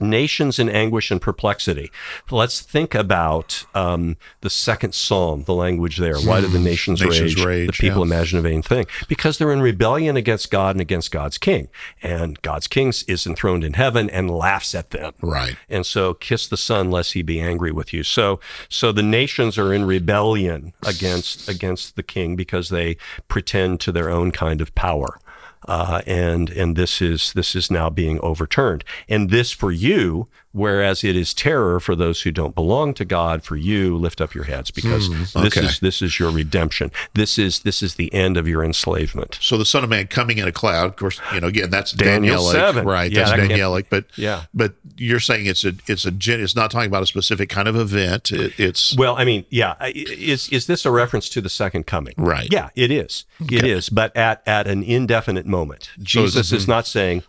nations 0.00 0.58
in 0.58 0.68
anguish 0.68 1.10
and 1.10 1.20
perplexity. 1.20 1.90
Let's 2.30 2.60
think 2.60 2.94
about 2.94 3.64
um, 3.74 4.16
the 4.40 4.50
second 4.50 4.94
psalm, 4.94 5.44
the 5.44 5.54
language 5.54 5.96
there. 5.98 6.18
Why 6.18 6.40
do 6.40 6.46
the 6.46 6.58
nations, 6.58 7.00
Hmm. 7.00 7.08
Nations 7.08 7.36
rage? 7.36 7.44
rage, 7.44 7.66
The 7.68 7.72
people 7.88 7.98
yeah. 8.06 8.14
imagine 8.14 8.38
a 8.38 8.42
vain 8.42 8.62
thing. 8.62 8.86
Because 9.08 9.38
they're 9.38 9.52
in 9.52 9.60
rebellion 9.62 10.16
against 10.16 10.50
God 10.50 10.74
and 10.76 10.80
against 10.80 11.10
God's 11.10 11.38
king. 11.38 11.68
And 12.02 12.40
God's 12.42 12.66
king 12.66 12.88
is 13.08 13.26
enthroned 13.26 13.64
in 13.64 13.74
heaven 13.74 14.08
and 14.10 14.30
laughs 14.30 14.74
at 14.74 14.90
them. 14.90 15.12
Right. 15.20 15.56
And 15.68 15.84
so 15.84 16.14
kiss 16.14 16.46
the 16.48 16.56
son 16.56 16.90
lest 16.90 17.12
he 17.12 17.22
be 17.22 17.40
angry 17.40 17.72
with 17.72 17.92
you. 17.92 18.02
So 18.02 18.40
so 18.68 18.92
the 18.92 19.02
nations 19.02 19.58
are 19.58 19.72
in 19.72 19.84
rebellion 19.84 20.72
against 20.86 21.48
against 21.48 21.96
the 21.96 22.02
king 22.02 22.36
because 22.36 22.68
they 22.68 22.96
pretend 23.28 23.80
to 23.80 23.92
their 23.92 24.10
own 24.10 24.30
kind 24.32 24.60
of 24.60 24.74
power. 24.74 25.18
Uh, 25.66 26.02
and 26.06 26.50
and 26.50 26.76
this 26.76 27.00
is 27.00 27.32
this 27.34 27.54
is 27.54 27.70
now 27.70 27.88
being 27.88 28.18
overturned. 28.20 28.84
And 29.08 29.30
this 29.30 29.52
for 29.52 29.70
you, 29.70 30.28
whereas 30.52 31.02
it 31.02 31.16
is 31.16 31.34
terror 31.34 31.80
for 31.80 31.96
those 31.96 32.22
who 32.22 32.30
don't 32.30 32.54
belong 32.54 32.94
to 32.94 33.04
God, 33.04 33.42
for 33.42 33.56
you 33.56 33.96
lift 33.96 34.20
up 34.20 34.34
your 34.34 34.44
heads 34.44 34.70
because 34.70 35.06
hmm, 35.08 35.42
this 35.42 35.56
okay. 35.56 35.66
is 35.66 35.80
this 35.80 36.02
is 36.02 36.18
your 36.18 36.30
redemption. 36.30 36.90
This 37.14 37.38
is 37.38 37.60
this 37.60 37.82
is 37.82 37.94
the 37.94 38.12
end 38.12 38.36
of 38.36 38.46
your 38.46 38.64
enslavement. 38.64 39.38
So 39.40 39.58
the 39.58 39.64
Son 39.64 39.82
of 39.84 39.90
Man 39.90 40.06
coming 40.06 40.38
in 40.38 40.46
a 40.46 40.52
cloud, 40.52 40.86
of 40.86 40.96
course, 40.96 41.20
you 41.32 41.40
know, 41.40 41.48
again, 41.48 41.70
that's 41.70 41.92
Daniel 41.92 42.42
Danielic, 42.42 42.52
7. 42.52 42.86
right? 42.86 43.10
Yeah, 43.10 43.24
that's 43.24 43.30
that 43.32 43.50
Danielic, 43.50 43.86
but 43.88 44.04
Yeah. 44.16 44.44
but 44.54 44.74
you're 44.96 45.20
saying 45.20 45.46
it's 45.46 45.64
a 45.64 45.72
it's 45.86 46.04
a 46.04 46.12
it's 46.20 46.56
not 46.56 46.70
talking 46.70 46.88
about 46.88 47.02
a 47.02 47.06
specific 47.06 47.48
kind 47.48 47.68
of 47.68 47.76
event. 47.76 48.30
It, 48.32 48.58
it's 48.58 48.96
Well, 48.96 49.16
I 49.16 49.24
mean, 49.24 49.44
yeah, 49.50 49.74
is 49.86 50.48
is 50.50 50.66
this 50.66 50.84
a 50.84 50.90
reference 50.90 51.28
to 51.30 51.40
the 51.40 51.48
second 51.50 51.86
coming? 51.86 52.14
Right. 52.16 52.48
Yeah, 52.50 52.70
it 52.74 52.90
is. 52.90 53.24
It 53.50 53.64
is, 53.64 53.88
but 53.88 54.16
at 54.16 54.42
at 54.46 54.66
an 54.66 54.82
indefinite 54.82 55.46
moment. 55.46 55.90
Jesus 56.02 56.52
is 56.52 56.68
not 56.68 56.86
saying 56.86 57.22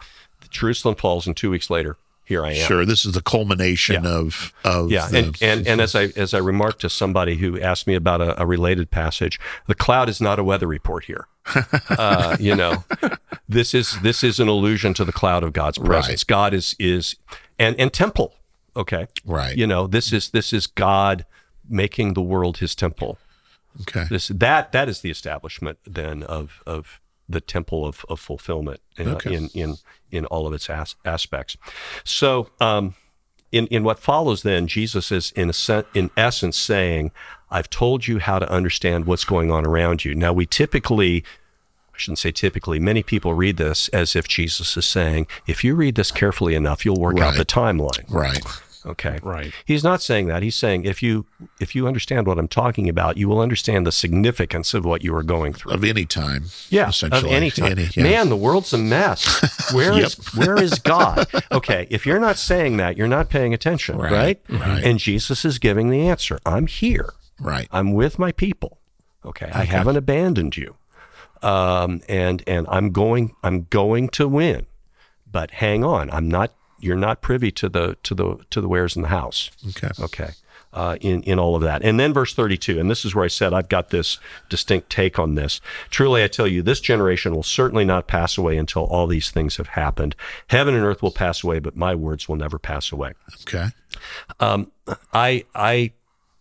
Jerusalem 0.50 0.96
falls 0.96 1.28
and 1.28 1.36
two 1.36 1.50
weeks 1.50 1.70
later, 1.70 1.98
here 2.26 2.46
I 2.46 2.52
am. 2.54 2.68
sure 2.68 2.86
this 2.86 3.06
is 3.06 3.14
the 3.14 3.22
culmination 3.22 4.04
Yeah. 4.04 4.10
of 4.10 4.54
of 4.64 4.92
Yeah, 4.92 5.08
the, 5.08 5.18
and, 5.20 5.38
and 5.42 5.68
and 5.68 5.82
as 5.82 5.96
I 5.96 6.06
as 6.16 6.34
I 6.34 6.38
remarked 6.40 6.82
to 6.82 6.90
somebody 6.90 7.36
who 7.38 7.60
asked 7.60 7.86
me 7.88 7.96
about 7.96 8.22
a, 8.22 8.42
a 8.42 8.46
related 8.46 8.90
passage, 8.92 9.40
the 9.68 9.76
cloud 9.76 10.10
is 10.10 10.20
not 10.22 10.40
a 10.40 10.44
weather 10.44 10.68
report 10.68 11.06
here. 11.06 11.28
uh, 11.90 12.38
you 12.40 12.56
know, 12.56 12.84
this 13.50 13.74
is 13.74 14.00
this 14.02 14.24
is 14.24 14.40
an 14.40 14.48
allusion 14.48 14.94
to 14.96 15.04
the 15.06 15.12
cloud 15.12 15.44
of 15.44 15.54
God's 15.54 15.78
presence. 15.78 16.24
God 16.24 16.54
is 16.54 16.76
is 16.80 17.16
and 17.60 17.76
and 17.80 17.92
temple. 17.92 18.34
Okay, 18.76 19.08
Right. 19.26 19.56
You 19.56 19.68
know, 19.68 19.86
this 19.86 20.12
is 20.14 20.30
this 20.30 20.52
is 20.54 20.66
God 20.66 21.26
making 21.70 22.14
the 22.14 22.22
world 22.22 22.58
His 22.58 22.74
temple. 22.76 23.18
okay. 23.82 24.06
This 24.10 24.30
that 24.30 24.72
that 24.72 24.88
is 24.90 25.02
the 25.02 25.12
establishment 25.12 25.78
then 25.86 26.24
of 26.24 26.64
of 26.66 27.00
the 27.34 27.42
temple 27.42 27.86
of, 27.86 28.06
of 28.10 28.20
fulfillment 28.20 28.80
in, 28.98 29.10
Okay. 29.10 29.34
in 29.36 29.50
in 29.54 29.76
in 30.12 30.26
all 30.28 30.46
of 30.48 30.54
its 30.54 30.70
as, 30.70 30.96
aspects. 31.06 31.58
So, 32.04 32.50
um, 32.62 32.96
in 33.52 33.68
in 33.68 33.84
what 33.84 34.00
follows, 34.00 34.44
then 34.44 34.68
Jesus 34.68 35.12
is 35.12 35.32
in 35.36 35.50
a 35.50 35.54
sen- 35.54 35.86
in 35.94 36.10
essence 36.18 36.58
saying, 36.58 37.12
"I've 37.52 37.70
told 37.70 38.08
you 38.08 38.20
how 38.20 38.40
to 38.40 38.50
understand 38.50 39.06
what's 39.06 39.26
going 39.26 39.52
on 39.52 39.66
around 39.66 40.06
you." 40.06 40.16
Now, 40.16 40.34
we 40.34 40.46
typically. 40.46 41.24
I 41.96 41.98
shouldn't 42.00 42.18
say 42.20 42.32
typically. 42.32 42.80
Many 42.80 43.04
people 43.04 43.36
read 43.36 43.58
this 43.58 43.88
as 43.90 44.16
if 44.16 44.28
Jesus 44.28 44.76
is 44.76 44.84
saying, 44.86 45.28
if 45.46 45.64
you 45.64 45.76
read 45.76 45.94
this 45.94 46.12
carefully 46.12 46.56
enough, 46.56 46.84
you'll 46.84 46.96
work 47.00 47.20
out 47.20 47.36
the 47.36 47.46
timeline. 47.46 48.04
right. 48.10 48.42
Okay. 48.86 49.20
Right. 49.24 49.54
He's 49.66 49.84
not 49.84 50.02
saying 50.02 50.28
that. 50.28 50.44
He's 50.44 50.56
saying 50.56 50.84
if 50.86 51.02
you 51.02 51.26
if 51.60 51.74
you 51.74 51.88
understand 51.88 52.28
what 52.28 52.38
I'm 52.38 52.48
talking 52.50 52.90
about, 52.90 53.18
you 53.18 53.30
will 53.30 53.40
understand 53.40 53.88
the 53.88 53.92
significance 53.92 54.74
of 54.74 54.84
what 54.84 55.04
you 55.04 55.16
are 55.16 55.24
going 55.24 55.54
through. 55.54 55.72
Of 55.74 55.84
any 55.84 56.06
time. 56.06 56.46
Yeah, 56.70 56.84
of 56.84 56.90
essentially. 56.90 57.32
any 57.32 57.50
time. 57.60 57.72
Any- 57.72 57.90
yeah. 57.96 58.04
Man, 58.04 58.30
the 58.30 58.36
world's 58.36 58.74
a 58.74 58.78
mess. 58.78 59.72
Where 59.74 59.94
is 59.98 60.16
where 60.36 60.62
is 60.62 60.80
God? 60.80 61.28
Okay, 61.52 61.88
if 61.90 62.06
you're 62.06 62.20
not 62.20 62.38
saying 62.38 62.78
that, 62.78 62.98
you're 62.98 63.08
not 63.08 63.30
paying 63.30 63.54
attention, 63.54 63.98
Right, 63.98 64.12
right? 64.12 64.42
right. 64.50 64.84
And 64.84 65.00
Jesus 65.00 65.46
is 65.46 65.60
giving 65.60 65.90
the 65.90 66.08
answer. 66.08 66.40
I'm 66.46 66.68
here. 66.68 67.14
Right. 67.40 67.68
I'm 67.72 67.94
with 67.94 68.20
my 68.20 68.32
people. 68.32 68.80
Okay, 69.26 69.50
I 69.54 69.64
haven't 69.64 69.96
abandoned 69.98 70.58
you. 70.58 70.76
Um, 71.42 72.02
and 72.10 72.44
and 72.48 72.68
I'm 72.70 72.92
going 72.92 73.34
I'm 73.44 73.64
going 73.70 74.10
to 74.10 74.28
win. 74.28 74.66
But 75.32 75.52
hang 75.52 75.84
on, 75.84 76.10
I'm 76.12 76.28
not. 76.28 76.52
You're 76.84 76.96
not 76.96 77.22
privy 77.22 77.52
to 77.52 77.70
the 77.70 77.98
to 78.04 78.14
the 78.14 78.38
to 78.50 78.62
the 78.62 78.68
wares 78.68 78.96
in 78.96 79.02
the 79.02 79.08
house. 79.08 79.50
Okay. 79.70 79.90
Okay. 80.00 80.30
Uh, 80.74 80.98
in 81.02 81.22
in 81.24 81.38
all 81.38 81.56
of 81.56 81.62
that, 81.62 81.84
and 81.84 82.00
then 82.00 82.14
verse 82.14 82.34
thirty 82.34 82.58
two, 82.58 82.80
and 82.80 82.90
this 82.90 83.06
is 83.06 83.14
where 83.14 83.24
I 83.24 83.28
said 83.28 83.54
I've 83.54 83.70
got 83.70 83.90
this 83.90 84.18
distinct 84.50 84.90
take 84.90 85.20
on 85.20 85.36
this. 85.36 85.62
Truly, 85.92 86.24
I 86.24 86.28
tell 86.28 86.48
you, 86.48 86.64
this 86.64 86.80
generation 86.82 87.36
will 87.36 87.44
certainly 87.44 87.86
not 87.86 88.08
pass 88.08 88.40
away 88.40 88.58
until 88.58 88.86
all 88.86 89.06
these 89.06 89.30
things 89.30 89.58
have 89.58 89.68
happened. 89.68 90.16
Heaven 90.48 90.74
and 90.74 90.84
earth 90.84 91.04
will 91.04 91.12
pass 91.12 91.44
away, 91.44 91.60
but 91.60 91.76
my 91.76 91.94
words 91.94 92.28
will 92.28 92.38
never 92.38 92.58
pass 92.58 92.92
away. 92.92 93.14
Okay. 93.48 93.68
I 95.14 95.46
I 95.54 95.92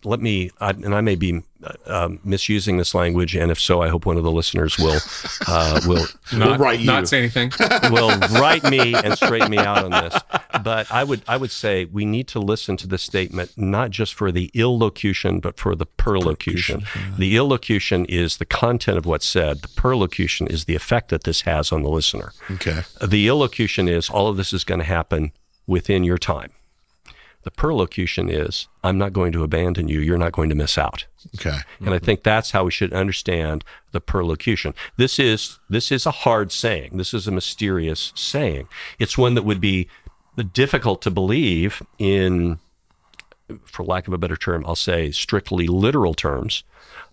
let 0.05 0.21
me, 0.21 0.51
I, 0.61 0.71
and 0.71 0.95
I 0.95 1.01
may 1.01 1.15
be 1.15 1.43
uh, 1.63 1.75
um, 1.87 2.21
misusing 2.25 2.77
this 2.77 2.95
language, 2.95 3.37
and 3.37 3.51
if 3.51 3.61
so, 3.61 3.83
I 3.83 3.89
hope 3.89 4.05
one 4.05 4.17
of 4.17 4.25
the 4.25 4.33
listeners 4.33 4.79
will 4.79 4.99
uh, 5.47 5.81
will 5.87 6.07
Not, 6.33 6.59
write 6.59 6.81
you. 6.81 6.87
not 6.87 7.09
say 7.09 7.19
anything. 7.19 7.53
will 7.91 8.11
write 8.41 8.65
me 8.65 8.95
and 9.05 9.15
straighten 9.15 9.51
me 9.51 9.59
out 9.59 9.85
on 9.85 9.91
this. 9.91 10.21
But 10.63 10.91
I 10.91 11.05
would 11.05 11.23
I 11.29 11.37
would 11.37 11.51
say 11.51 11.85
we 11.85 12.05
need 12.05 12.29
to 12.29 12.41
listen 12.41 12.77
to 12.79 12.87
this 12.87 13.03
statement 13.03 13.53
not 13.57 13.91
just 13.91 14.15
for 14.15 14.33
the 14.33 14.51
illocution, 14.55 15.41
but 15.41 15.59
for 15.59 15.75
the 15.75 15.87
perlocution. 15.87 16.85
The 17.17 17.37
illocution 17.37 18.05
is 18.07 18.39
the 18.39 18.47
content 18.47 18.99
of 18.99 19.07
what's 19.07 19.27
said. 19.27 19.63
The 19.63 19.69
perlocution 19.69 20.47
is 20.49 20.65
the 20.65 20.75
effect 20.75 21.11
that 21.11 21.25
this 21.25 21.43
has 21.43 21.73
on 21.73 21.83
the 21.83 21.91
listener. 21.91 22.33
Okay. 22.51 22.83
The 23.03 23.29
illocution 23.29 23.89
is 23.89 24.11
all 24.11 24.29
of 24.29 24.37
this 24.37 24.53
is 24.53 24.65
going 24.65 24.81
to 24.81 24.85
happen 24.87 25.33
within 25.67 26.05
your 26.05 26.19
time. 26.19 26.51
The 27.43 27.51
perlocution 27.51 28.29
is 28.29 28.69
I'm 28.85 28.99
not 28.99 29.13
going 29.13 29.33
to 29.33 29.43
abandon 29.43 29.89
you. 29.89 30.01
You're 30.01 30.19
not 30.19 30.33
going 30.33 30.49
to 30.49 30.55
miss 30.55 30.79
out. 30.79 31.07
Okay. 31.37 31.59
And 31.81 31.91
I 31.91 31.97
mm-hmm. 31.97 32.05
think 32.05 32.23
that's 32.23 32.53
how 32.53 32.65
we 32.65 32.71
should 32.71 32.93
understand 32.93 33.65
the 33.91 34.01
perlocution. 34.01 34.75
This 34.97 35.19
is 35.19 35.59
this 35.69 35.91
is 35.91 36.07
a 36.07 36.11
hard 36.11 36.53
saying. 36.53 36.97
This 36.97 37.13
is 37.13 37.27
a 37.27 37.33
mysterious 37.33 38.13
saying. 38.15 38.69
It's 38.99 39.19
one 39.19 39.35
that 39.35 39.45
would 39.45 39.61
be 39.61 39.89
difficult 40.53 41.03
to 41.03 41.11
believe 41.11 41.83
in 41.99 42.59
for 43.65 43.85
lack 43.85 44.07
of 44.07 44.15
a 44.15 44.19
better 44.19 44.37
term, 44.37 44.65
I'll 44.67 44.75
say 44.75 45.11
strictly 45.11 45.67
literal 45.67 46.15
terms. 46.15 46.65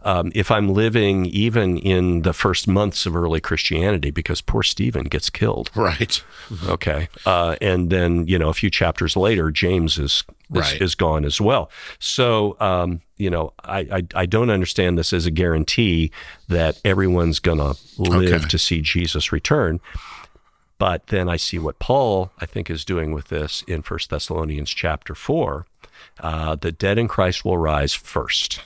Um, 0.03 0.31
if 0.33 0.49
I'm 0.51 0.73
living 0.73 1.25
even 1.25 1.77
in 1.77 2.21
the 2.21 2.33
first 2.33 2.67
months 2.67 3.05
of 3.05 3.15
early 3.15 3.39
Christianity, 3.41 4.11
because 4.11 4.41
poor 4.41 4.63
Stephen 4.63 5.03
gets 5.05 5.29
killed. 5.29 5.69
Right. 5.75 6.23
Okay. 6.67 7.09
Uh, 7.25 7.55
and 7.61 7.89
then, 7.89 8.25
you 8.27 8.39
know, 8.39 8.49
a 8.49 8.53
few 8.53 8.69
chapters 8.69 9.15
later, 9.17 9.51
James 9.51 9.97
is. 9.99 10.23
Is, 10.51 10.61
Right. 10.61 10.81
is 10.81 10.95
gone 10.95 11.25
as 11.25 11.39
well. 11.39 11.69
So, 11.99 12.57
um, 12.59 13.01
you 13.17 13.29
know, 13.29 13.53
I, 13.63 13.81
I, 13.91 14.07
I 14.15 14.25
don't 14.25 14.49
understand 14.49 14.97
this 14.97 15.13
as 15.13 15.27
a 15.27 15.31
guarantee 15.31 16.09
that 16.47 16.81
everyone's 16.83 17.37
going 17.37 17.59
to 17.59 17.75
live 17.99 18.33
Okay. 18.33 18.47
to 18.47 18.57
see 18.57 18.81
Jesus 18.81 19.31
return. 19.31 19.79
But 20.79 21.05
then 21.07 21.29
I 21.29 21.35
see 21.37 21.59
what 21.59 21.77
Paul, 21.77 22.31
I 22.39 22.47
think, 22.47 22.71
is 22.71 22.83
doing 22.83 23.11
with 23.11 23.27
this 23.27 23.63
in 23.67 23.83
First 23.83 24.09
Thessalonians 24.09 24.71
chapter 24.71 25.13
4. 25.13 25.67
Uh, 26.19 26.55
the 26.55 26.71
dead 26.71 26.97
in 26.97 27.07
Christ 27.07 27.45
will 27.45 27.59
rise 27.59 27.93
first 27.93 28.61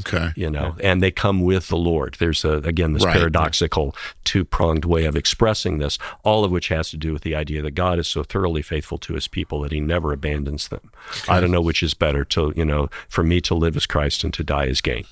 Okay. 0.00 0.30
you 0.36 0.50
know, 0.50 0.76
and 0.82 1.02
they 1.02 1.10
come 1.10 1.40
with 1.40 1.68
the 1.68 1.76
Lord. 1.76 2.16
There's 2.18 2.44
a, 2.44 2.54
again 2.58 2.92
this 2.92 3.04
Right. 3.04 3.16
paradoxical 3.16 3.96
two 4.24 4.44
pronged 4.44 4.84
way 4.84 5.06
of 5.06 5.16
expressing 5.16 5.78
this, 5.78 5.98
all 6.22 6.44
of 6.44 6.50
which 6.50 6.68
has 6.68 6.90
to 6.90 6.96
do 6.96 7.12
with 7.12 7.22
the 7.22 7.34
idea 7.34 7.62
that 7.62 7.72
God 7.72 7.98
is 7.98 8.06
so 8.06 8.22
thoroughly 8.22 8.62
faithful 8.62 8.98
to 8.98 9.14
his 9.14 9.26
people 9.28 9.60
that 9.62 9.72
he 9.72 9.80
never 9.80 10.12
abandons 10.12 10.68
them. 10.68 10.92
I 11.28 11.40
don't 11.40 11.50
know 11.50 11.60
which 11.62 11.82
is 11.82 11.94
better 11.94 12.24
to, 12.26 12.52
you 12.54 12.64
know, 12.64 12.90
for 13.08 13.24
me 13.24 13.40
to 13.42 13.54
live 13.54 13.76
as 13.76 13.86
Christ 13.86 14.22
and 14.24 14.32
to 14.34 14.44
die 14.44 14.66
as 14.66 14.80
gain. 14.80 15.04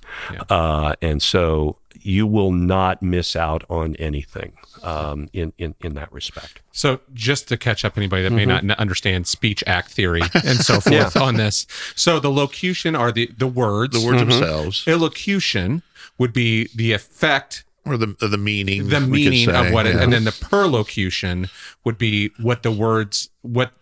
Uh, 0.51 0.95
and 1.03 1.23
so 1.23 1.77
you 2.03 2.27
will 2.27 2.53
not 2.53 3.03
miss 3.03 3.37
out 3.37 3.65
on 3.69 3.97
anything 3.97 4.53
um, 4.83 5.29
in, 5.33 5.53
in, 5.59 5.75
in 5.81 5.95
that 5.95 6.13
respect. 6.13 6.61
So, 6.73 7.01
just 7.15 7.49
to 7.49 7.57
catch 7.57 7.85
up 7.85 7.97
anybody 7.97 8.23
that 8.23 8.33
may 8.33 8.47
not 8.47 8.69
understand 8.79 9.27
speech 9.27 9.65
act 9.67 9.91
theory 9.91 10.23
and 10.35 10.59
so 10.59 10.81
forth 10.81 11.17
on 11.17 11.37
this. 11.37 11.67
So, 11.95 12.21
the 12.21 12.31
locution 12.31 12.95
are 12.95 13.13
the, 13.13 13.31
the 13.37 13.47
words. 13.47 14.01
The 14.01 14.07
words 14.07 14.21
themselves, 14.21 14.85
Illocution 14.85 15.83
would 16.19 16.33
be 16.33 16.69
the 16.75 16.93
effect, 16.93 17.65
or 17.85 17.97
the 17.97 18.17
or 18.21 18.29
the 18.29 18.39
meaning, 18.39 18.89
the 18.89 19.01
meaning 19.01 19.49
of 19.49 19.67
say, 19.67 19.73
what 19.73 19.87
it, 19.87 19.95
yeah. 19.95 20.03
and 20.03 20.13
then 20.13 20.25
the 20.25 20.33
perlocution 20.33 21.49
would 21.85 21.99
be 21.99 22.31
what 22.41 22.63
the 22.63 22.71
words, 22.71 23.31
what, 23.43 23.73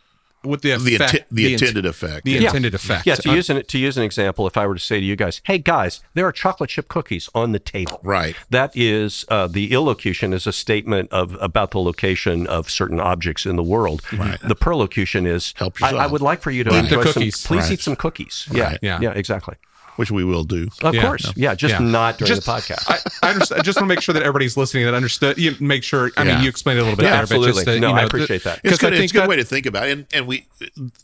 what 0.45 0.63
the 0.63 0.77
the, 0.77 0.97
inti- 0.99 1.25
the 1.31 1.53
int- 1.53 1.63
intended 1.63 1.87
effect. 1.87 2.25
the 2.25 2.33
yeah. 2.33 2.41
intended 2.47 2.75
effect. 2.75 3.07
Yeah, 3.07 3.17
to 3.17 3.31
Uh, 3.31 3.35
use 3.35 3.51
an 3.51 3.65
to 3.65 3.79
use 3.79 3.97
an 3.97 4.03
example, 4.05 4.47
if 4.47 4.57
I 4.57 4.67
were 4.67 4.75
to 4.75 4.81
say 4.81 5.01
to 5.01 5.05
you 5.07 5.17
guys, 5.17 5.41
"Hey 5.45 5.59
guys, 5.59 6.01
there 6.15 6.27
are 6.27 6.33
chocolate 6.33 6.71
chip 6.71 6.89
cookies 6.89 7.29
on 7.35 7.53
the 7.53 7.59
table," 7.59 8.01
Right. 8.03 8.37
That 8.51 8.73
is 8.77 9.25
uh, 9.29 9.47
the 9.49 9.73
illocution 9.73 10.33
is 10.33 10.47
a 10.47 10.53
statement 10.53 11.11
of 11.13 11.37
about 11.41 11.71
the 11.73 11.81
location 11.81 12.47
of 12.47 12.71
certain 12.71 13.01
objects 13.01 13.47
in 13.47 13.57
the 13.57 13.63
world. 13.63 14.03
Right. 14.13 14.39
The 14.41 14.55
perlocution 14.55 15.27
is, 15.27 15.55
Help 15.57 15.83
I, 15.83 15.91
I 15.91 16.07
would 16.07 16.21
like 16.23 16.41
for 16.43 16.51
you 16.51 16.65
to 16.65 16.71
Eat 16.71 16.73
the 16.73 16.79
enjoy 16.79 17.03
some. 17.05 17.13
cookies. 17.15 17.47
Please 17.47 17.63
Right. 17.65 17.73
eat 17.73 17.81
some 17.81 17.97
cookies. 17.97 18.49
Yeah, 18.53 18.65
Right. 18.65 18.79
Yeah. 18.83 18.99
yeah, 19.01 19.11
exactly. 19.13 19.57
Which 19.97 20.11
we 20.11 20.25
will 20.25 20.45
do. 20.45 20.69
Of 20.83 20.95
Yeah. 20.95 21.03
course, 21.03 21.33
yeah, 21.37 21.55
just 21.55 21.73
Yeah. 21.73 21.79
not 21.79 22.19
during 22.19 22.29
just, 22.35 22.47
the 22.47 22.53
podcast. 22.53 22.85
I, 22.89 23.27
I, 23.29 23.33
understand, 23.33 23.61
I 23.61 23.63
just 23.63 23.77
want 23.81 23.89
to 23.89 23.95
make 23.95 24.01
sure 24.03 24.13
that 24.13 24.23
everybody's 24.23 24.57
listening 24.57 24.85
that 24.85 24.95
understood. 24.95 25.39
You 25.39 25.55
make 25.61 25.83
sure. 25.85 26.11
I 26.17 26.23
Yeah. 26.25 26.35
mean, 26.35 26.45
you 26.45 26.49
explained 26.49 26.79
it 26.79 26.83
a 26.83 26.85
little 26.85 26.97
bit 26.97 27.05
Yeah, 27.05 27.11
better, 27.11 27.23
absolutely. 27.23 27.51
but 27.53 27.55
just 27.55 27.67
to, 27.67 27.81
No, 27.81 27.89
you 27.91 27.95
I 27.95 28.03
appreciate 28.03 28.45
that. 28.45 28.61
It's 28.65 28.79
good. 28.79 28.93
I 28.93 28.97
think 28.97 29.05
It's 29.05 29.13
a 29.13 29.15
good 29.15 29.23
that- 29.23 29.29
way 29.29 29.37
to 29.37 29.45
think 29.45 29.67
about 29.67 29.89
it. 29.89 29.93
And 29.93 30.07
and 30.13 30.27
we, 30.27 30.47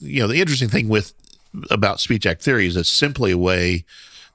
you 0.01 0.20
know, 0.22 0.26
the 0.28 0.41
interesting 0.41 0.68
thing 0.68 0.88
with 0.88 1.12
about 1.70 2.01
speech 2.01 2.26
act 2.26 2.43
theory 2.43 2.66
is 2.66 2.76
it's 2.76 2.88
simply 2.88 3.30
a 3.32 3.38
way 3.38 3.84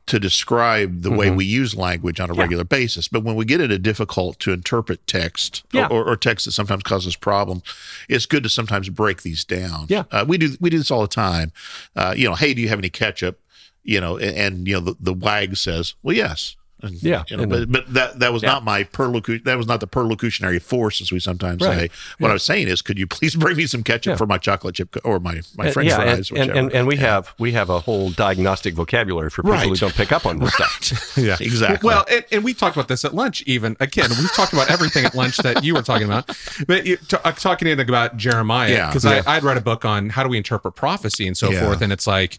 to 0.08 0.20
describe 0.20 1.02
the 1.02 1.10
way 1.10 1.32
we 1.32 1.44
use 1.46 1.74
language 1.74 2.20
on 2.20 2.30
a 2.30 2.34
regular 2.34 2.64
basis. 2.64 3.08
But 3.08 3.24
when 3.24 3.36
we 3.36 3.44
get 3.44 3.60
into 3.60 3.80
difficult 3.80 4.38
to 4.42 4.52
interpret 4.52 5.08
text 5.08 5.64
Yeah. 5.72 5.88
or, 5.88 6.04
or 6.04 6.16
text 6.16 6.46
that 6.46 6.52
sometimes 6.52 6.84
causes 6.84 7.16
problems, 7.16 7.64
it's 8.08 8.28
good 8.28 8.44
to 8.44 8.50
sometimes 8.50 8.90
break 8.90 9.24
these 9.24 9.44
down. 9.44 9.88
Yeah. 9.90 10.04
uh, 10.12 10.24
we 10.28 10.38
do 10.38 10.58
we 10.60 10.70
do 10.70 10.78
this 10.78 10.92
all 10.92 11.02
the 11.02 11.08
time. 11.08 11.52
Uh, 11.96 12.14
you 12.16 12.30
know, 12.30 12.36
hey, 12.36 12.54
do 12.54 12.62
you 12.62 12.70
have 12.70 12.78
any 12.78 12.90
ketchup? 12.90 13.40
You 13.88 14.02
know, 14.02 14.18
and, 14.18 14.36
and 14.36 14.68
you 14.68 14.74
know 14.74 14.80
the, 14.82 14.96
the 15.00 15.14
wag 15.14 15.56
says, 15.58 15.94
well, 16.04 16.16
yes. 16.16 16.56
And, 16.82 17.02
Yeah, 17.02 17.24
you 17.30 17.38
know, 17.38 17.46
but, 17.48 17.72
but 17.72 17.94
that 17.94 18.20
that 18.20 18.34
was 18.34 18.44
not 18.44 18.64
my 18.64 18.84
perlocution. 18.84 19.44
That 19.46 19.58
was 19.58 19.66
not 19.66 19.80
the 19.80 19.88
perlocutionary 19.88 20.62
force, 20.62 21.00
as 21.02 21.10
we 21.12 21.20
sometimes 21.20 21.62
Right. 21.66 21.90
say. 21.90 21.98
What 22.20 22.32
I 22.32 22.34
was 22.34 22.44
saying 22.44 22.68
is, 22.68 22.82
could 22.82 23.00
you 23.00 23.08
please 23.08 23.34
bring 23.44 23.56
me 23.58 23.66
some 23.66 23.82
ketchup 23.82 24.12
Yeah. 24.12 24.18
for 24.18 24.28
my 24.28 24.38
chocolate 24.38 24.76
chip 24.76 24.92
co- 24.92 25.00
or 25.04 25.20
my 25.22 25.42
my 25.58 25.68
Uh, 25.68 25.72
French 25.72 25.90
yeah, 25.90 25.96
fries? 25.96 26.30
and, 26.32 26.38
and, 26.38 26.48
whichever. 26.50 26.60
and, 26.60 26.74
and 26.74 26.88
we 26.88 26.98
have 26.98 27.34
we 27.40 27.54
have 27.54 27.70
a 27.70 27.80
whole 27.80 28.10
diagnostic 28.12 28.74
vocabulary 28.74 29.30
for 29.30 29.42
people 29.42 29.58
who 29.58 29.76
don't 29.76 29.96
pick 29.96 30.12
up 30.12 30.26
on 30.26 30.40
this 30.40 30.54
stuff. 30.60 31.18
Yeah, 31.18 31.38
Exactly. 31.40 31.88
Well, 31.88 32.06
and, 32.12 32.26
and 32.32 32.44
we 32.44 32.54
talked 32.54 32.76
about 32.76 32.90
this 32.90 33.06
at 33.06 33.16
lunch. 33.16 33.42
Even 33.44 33.78
again, 33.80 34.10
we've 34.20 34.34
talked 34.34 34.52
about 34.54 34.70
everything 34.70 35.06
at 35.06 35.16
lunch 35.16 35.38
that 35.38 35.64
you 35.64 35.74
were 35.76 35.82
talking 35.82 36.06
about. 36.06 36.28
But 36.68 36.86
you, 36.86 36.98
t- 36.98 37.18
uh, 37.24 37.32
talking 37.32 37.68
in 37.70 37.80
about 37.80 38.18
Jeremiah, 38.18 38.70
Yeah. 38.72 38.88
because 38.88 39.06
Yeah. 39.06 39.24
I 39.26 39.38
I'd 39.38 39.44
read 39.44 39.58
a 39.58 39.62
book 39.62 39.86
on 39.86 40.10
how 40.10 40.24
do 40.24 40.30
we 40.30 40.38
interpret 40.38 40.76
prophecy 40.76 41.26
and 41.26 41.38
so 41.38 41.50
Yeah. 41.52 41.62
forth, 41.66 41.82
and 41.82 41.94
it's 41.94 42.06
like, 42.06 42.38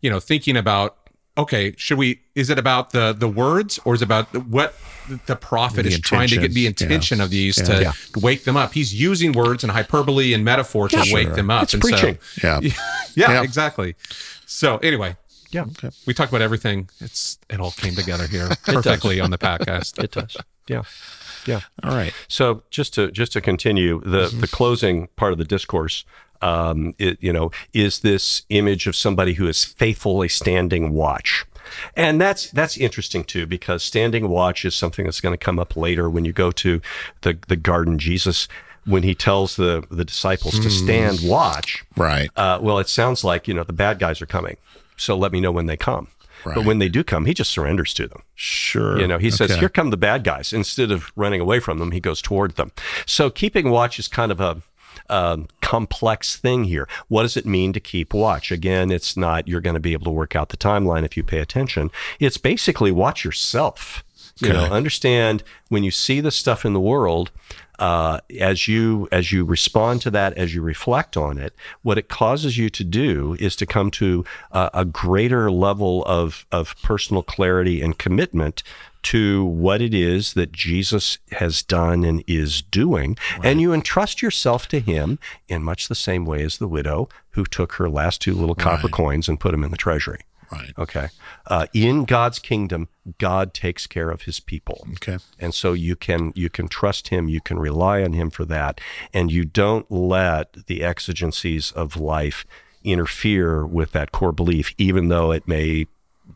you 0.00 0.10
know, 0.10 0.20
thinking 0.20 0.56
about 0.56 0.96
okay, 1.36 1.72
should 1.76 1.98
we? 1.98 2.20
Is 2.34 2.50
it 2.50 2.58
about 2.58 2.90
the 2.90 3.12
the 3.12 3.28
words 3.28 3.78
or 3.84 3.94
is 3.94 4.02
it 4.02 4.06
about 4.06 4.26
what 4.48 4.74
the 5.26 5.36
prophet 5.36 5.84
The 5.84 5.88
is 5.90 6.00
trying 6.00 6.28
to 6.28 6.36
get 6.36 6.52
the 6.52 6.66
intention. 6.66 6.92
intention 6.92 7.20
of 7.20 7.30
these 7.30 7.56
Yeah. 7.58 7.64
to 7.64 7.82
Yeah. 7.82 7.92
wake 8.16 8.44
them 8.44 8.56
up? 8.56 8.74
He's 8.74 8.92
using 8.92 9.32
words 9.32 9.62
and 9.64 9.70
hyperbole 9.72 10.34
and 10.34 10.44
metaphor 10.44 10.88
to 10.88 10.96
Yeah, 11.06 11.14
wake 11.14 11.34
them 11.34 11.50
up. 11.50 11.62
It's 11.62 11.74
and 11.74 11.80
preaching. 11.82 12.18
So, 12.40 12.60
Yeah. 12.62 12.70
yeah, 13.14 13.32
Yeah. 13.32 13.42
exactly. 13.42 13.94
So 14.46 14.78
anyway, 14.78 15.16
Yeah, 15.50 15.64
we 16.06 16.12
talked 16.12 16.30
about 16.30 16.42
everything. 16.42 16.90
It's 17.00 17.38
it 17.48 17.58
all 17.60 17.70
came 17.70 17.94
together 17.94 18.26
here 18.26 18.48
perfectly 18.64 19.18
on 19.20 19.30
the 19.30 19.38
podcast. 19.38 20.02
it 20.02 20.10
does. 20.10 20.36
Yeah, 20.68 20.82
yeah. 21.46 21.60
all 21.82 21.96
right. 21.96 22.12
So 22.28 22.62
just 22.70 22.92
to 22.94 23.10
just 23.10 23.32
to 23.32 23.40
continue 23.40 24.00
the 24.04 24.26
Mm-hmm. 24.26 24.40
the 24.40 24.48
closing 24.48 25.08
part 25.16 25.32
of 25.32 25.38
the 25.38 25.44
discourse, 25.46 26.04
um, 26.42 26.94
it, 26.98 27.18
you 27.20 27.32
know, 27.32 27.50
is 27.72 28.00
this 28.00 28.42
image 28.50 28.86
of 28.86 28.94
somebody 28.96 29.34
who 29.34 29.46
is 29.48 29.64
faithfully 29.64 30.28
standing 30.28 30.92
watch. 30.92 31.44
And 31.96 32.18
that's 32.20 32.50
that's 32.52 32.78
interesting 32.78 33.24
too 33.24 33.46
because 33.46 33.82
standing 33.82 34.28
watch 34.30 34.64
is 34.64 34.74
something 34.74 35.04
that's 35.04 35.20
going 35.20 35.34
to 35.34 35.44
come 35.44 35.58
up 35.58 35.76
later 35.76 36.08
when 36.08 36.24
you 36.24 36.32
go 36.32 36.50
to 36.52 36.80
the 37.22 37.38
the 37.48 37.56
garden. 37.56 37.98
Jesus, 37.98 38.48
when 38.86 39.02
he 39.02 39.14
tells 39.14 39.56
the 39.56 39.84
the 39.90 40.04
disciples 40.04 40.58
to 40.60 40.68
Mm. 40.68 40.84
stand 40.84 41.18
watch, 41.22 41.84
Right. 41.96 42.30
uh, 42.36 42.58
well, 42.62 42.78
it 42.78 42.88
sounds 42.88 43.22
like 43.22 43.46
you 43.46 43.52
know 43.54 43.64
the 43.64 43.74
bad 43.74 43.98
guys 43.98 44.22
are 44.22 44.26
coming. 44.26 44.56
So 44.96 45.14
let 45.16 45.30
me 45.30 45.40
know 45.40 45.52
when 45.52 45.66
they 45.66 45.76
come. 45.76 46.08
Right. 46.44 46.54
But 46.54 46.64
when 46.64 46.78
they 46.78 46.88
do 46.88 47.04
come, 47.04 47.26
he 47.26 47.34
just 47.34 47.50
surrenders 47.50 47.92
to 47.94 48.06
them. 48.06 48.22
Sure. 48.34 48.98
You 48.98 49.06
know, 49.08 49.18
he 49.18 49.30
says, 49.30 49.50
Okay. 49.50 49.60
"Here 49.60 49.68
come 49.68 49.90
the 49.90 49.96
bad 49.98 50.24
guys." 50.24 50.52
Instead 50.54 50.90
of 50.90 51.10
running 51.16 51.40
away 51.40 51.58
from 51.60 51.78
them, 51.80 51.90
he 51.90 52.00
goes 52.00 52.22
toward 52.22 52.54
them. 52.56 52.70
So 53.06 53.28
keeping 53.28 53.68
watch 53.70 53.98
is 53.98 54.08
kind 54.08 54.32
of 54.32 54.40
a 54.40 54.62
um, 55.08 55.48
complex 55.60 56.36
thing 56.36 56.64
here. 56.64 56.88
What 57.08 57.22
does 57.22 57.36
it 57.36 57.46
mean 57.46 57.72
to 57.72 57.80
keep 57.80 58.14
watch? 58.14 58.50
Again, 58.50 58.90
it's 58.90 59.16
not 59.16 59.48
you're 59.48 59.60
going 59.60 59.74
to 59.74 59.80
be 59.80 59.92
able 59.92 60.04
to 60.04 60.10
work 60.10 60.34
out 60.36 60.48
the 60.50 60.56
timeline 60.56 61.04
if 61.04 61.16
you 61.16 61.22
pay 61.22 61.40
attention. 61.40 61.90
It's 62.18 62.38
basically 62.38 62.90
watch 62.90 63.24
yourself. 63.24 64.04
You 64.40 64.52
know, 64.52 64.64
understand 64.66 65.42
when 65.68 65.82
you 65.82 65.90
see 65.90 66.20
the 66.20 66.30
stuff 66.30 66.64
in 66.64 66.72
the 66.72 66.80
world. 66.80 67.32
Uh, 67.80 68.18
as 68.40 68.66
you 68.66 69.08
as 69.12 69.30
you 69.30 69.44
respond 69.44 70.02
to 70.02 70.10
that, 70.10 70.32
as 70.34 70.52
you 70.52 70.60
reflect 70.62 71.16
on 71.16 71.38
it, 71.38 71.54
what 71.82 71.96
it 71.96 72.08
causes 72.08 72.58
you 72.58 72.68
to 72.68 72.82
do 72.82 73.36
is 73.38 73.54
to 73.54 73.66
come 73.66 73.88
to 73.92 74.24
a, 74.50 74.70
a 74.74 74.84
greater 74.84 75.48
level 75.48 76.04
of 76.04 76.44
of 76.50 76.74
personal 76.82 77.22
clarity 77.22 77.80
and 77.80 77.96
commitment 77.96 78.64
to 79.12 79.44
what 79.44 79.80
it 79.80 79.94
is 79.94 80.34
that 80.34 80.52
Jesus 80.52 81.18
has 81.32 81.62
done 81.62 82.04
and 82.04 82.22
is 82.26 82.60
doing, 82.62 83.16
and 83.42 83.58
you 83.60 83.72
entrust 83.72 84.20
yourself 84.20 84.68
to 84.68 84.80
Him 84.80 85.18
in 85.48 85.62
much 85.62 85.88
the 85.88 85.94
same 85.94 86.24
way 86.26 86.42
as 86.42 86.58
the 86.58 86.68
widow 86.68 87.08
who 87.30 87.44
took 87.44 87.74
her 87.74 87.88
last 87.88 88.20
two 88.20 88.34
little 88.34 88.54
copper 88.54 88.86
Right. 88.88 88.92
coins 88.92 89.28
and 89.28 89.40
put 89.40 89.52
them 89.52 89.64
in 89.64 89.70
the 89.70 89.76
treasury. 89.78 90.20
Right. 90.52 90.72
Okay, 90.78 91.08
uh, 91.46 91.66
in 91.74 92.04
God's 92.06 92.38
kingdom, 92.38 92.88
God 93.18 93.52
takes 93.54 93.86
care 93.86 94.10
of 94.10 94.22
His 94.22 94.40
people 94.40 94.86
Okay. 94.94 95.18
and 95.38 95.54
so 95.54 95.72
you 95.74 95.94
can 95.96 96.32
you 96.34 96.48
can 96.50 96.68
trust 96.68 97.08
him 97.08 97.28
you 97.28 97.40
can 97.42 97.58
rely 97.58 98.02
on 98.02 98.12
him 98.14 98.30
for 98.30 98.44
that 98.46 98.80
and 99.14 99.30
you 99.30 99.44
don't 99.44 99.90
let 99.90 100.66
the 100.66 100.82
exigencies 100.82 101.70
of 101.72 101.96
life 101.98 102.46
interfere 102.84 103.66
with 103.66 103.92
that 103.92 104.10
core 104.12 104.32
belief 104.32 104.74
even 104.78 105.08
though 105.08 105.32
it 105.32 105.46
may 105.46 105.86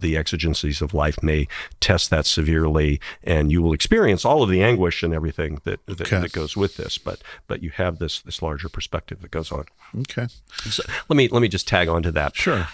the 0.00 0.16
exigencies 0.16 0.80
of 0.80 0.94
life 0.94 1.22
may 1.22 1.46
test 1.80 2.10
that 2.10 2.26
severely 2.26 3.00
and 3.22 3.52
you 3.52 3.60
will 3.62 3.72
experience 3.72 4.24
all 4.24 4.42
of 4.42 4.48
the 4.50 4.62
anguish 4.62 5.02
and 5.02 5.12
everything 5.14 5.60
that 5.64 5.84
that, 5.86 6.00
Okay. 6.00 6.20
that 6.20 6.32
goes 6.32 6.56
with 6.56 6.76
this 6.76 6.98
but 6.98 7.20
but 7.46 7.62
you 7.62 7.70
have 7.70 7.98
this 7.98 8.20
this 8.22 8.40
larger 8.42 8.68
perspective 8.68 9.20
that 9.22 9.30
goes 9.30 9.52
on 9.52 9.64
Okay. 10.00 10.26
so 10.64 10.82
let 11.08 11.16
me 11.16 11.28
let 11.28 11.40
me 11.42 11.48
just 11.48 11.68
tag 11.68 11.88
on 11.88 12.02
to 12.02 12.12
that 12.12 12.34
Sure. 12.36 12.66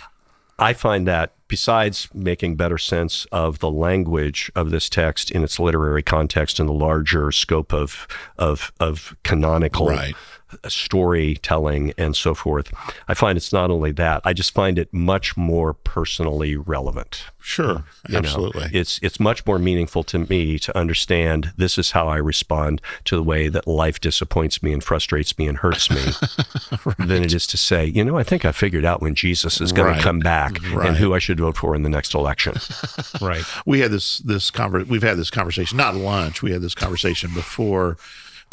I 0.60 0.72
find 0.72 1.06
that 1.06 1.34
besides 1.46 2.08
making 2.12 2.56
better 2.56 2.78
sense 2.78 3.26
of 3.30 3.60
the 3.60 3.70
language 3.70 4.50
of 4.56 4.70
this 4.70 4.88
text 4.88 5.30
in 5.30 5.44
its 5.44 5.60
literary 5.60 6.02
context 6.02 6.58
and 6.58 6.68
the 6.68 6.72
larger 6.72 7.30
scope 7.30 7.72
of 7.72 8.08
of 8.38 8.72
of 8.80 9.16
canonical 9.22 9.86
Right. 9.88 10.14
Storytelling 10.66 11.92
and 11.96 12.16
so 12.16 12.34
forth, 12.34 12.72
I 13.08 13.14
find 13.14 13.36
it's 13.36 13.52
not 13.52 13.70
only 13.70 13.92
that. 13.92 14.20
I 14.24 14.32
just 14.32 14.52
find 14.52 14.78
it 14.78 14.92
much 14.92 15.36
more 15.36 15.72
personally 15.74 16.56
relevant. 16.56 17.24
Sure. 17.40 17.84
You 18.08 18.12
know, 18.14 18.18
Absolutely. 18.18 18.68
it's 18.72 18.98
it's 19.02 19.18
much 19.18 19.46
more 19.46 19.58
meaningful 19.58 20.02
to 20.04 20.18
me 20.18 20.58
to 20.58 20.76
understand 20.76 21.52
this 21.56 21.78
is 21.78 21.92
how 21.92 22.06
I 22.08 22.16
respond 22.16 22.82
to 23.04 23.16
the 23.16 23.22
way 23.22 23.48
that 23.48 23.66
life 23.66 24.00
disappoints 24.00 24.62
me 24.62 24.72
and 24.72 24.84
frustrates 24.84 25.38
me 25.38 25.46
and 25.46 25.56
hurts 25.56 25.90
me 25.90 26.02
than 26.98 27.22
it 27.22 27.32
is 27.32 27.46
to 27.46 27.56
say, 27.56 27.86
you 27.86 28.04
know, 28.04 28.18
I 28.18 28.22
think 28.22 28.44
I 28.44 28.52
figured 28.52 28.84
out 28.84 29.00
when 29.00 29.14
Jesus 29.14 29.60
is 29.60 29.72
going 29.72 29.88
Right. 29.88 29.96
to 29.96 30.02
come 30.02 30.18
back 30.18 30.58
Right. 30.74 30.88
and 30.88 30.96
who 30.98 31.14
I 31.14 31.18
should 31.18 31.28
should 31.28 31.40
vote 31.40 31.58
for 31.58 31.74
in 31.74 31.82
the 31.82 31.90
next 31.90 32.14
election. 32.14 32.54
Right. 33.20 33.44
we 33.66 33.80
had 33.80 33.90
this 33.90 34.16
this 34.20 34.50
conver- 34.50 34.86
we've 34.86 35.02
had 35.02 35.18
this 35.18 35.30
conversation 35.30 35.76
not 35.76 35.94
lunch 35.94 36.40
we 36.42 36.52
had 36.52 36.62
this 36.62 36.74
conversation 36.74 37.30
before 37.34 37.98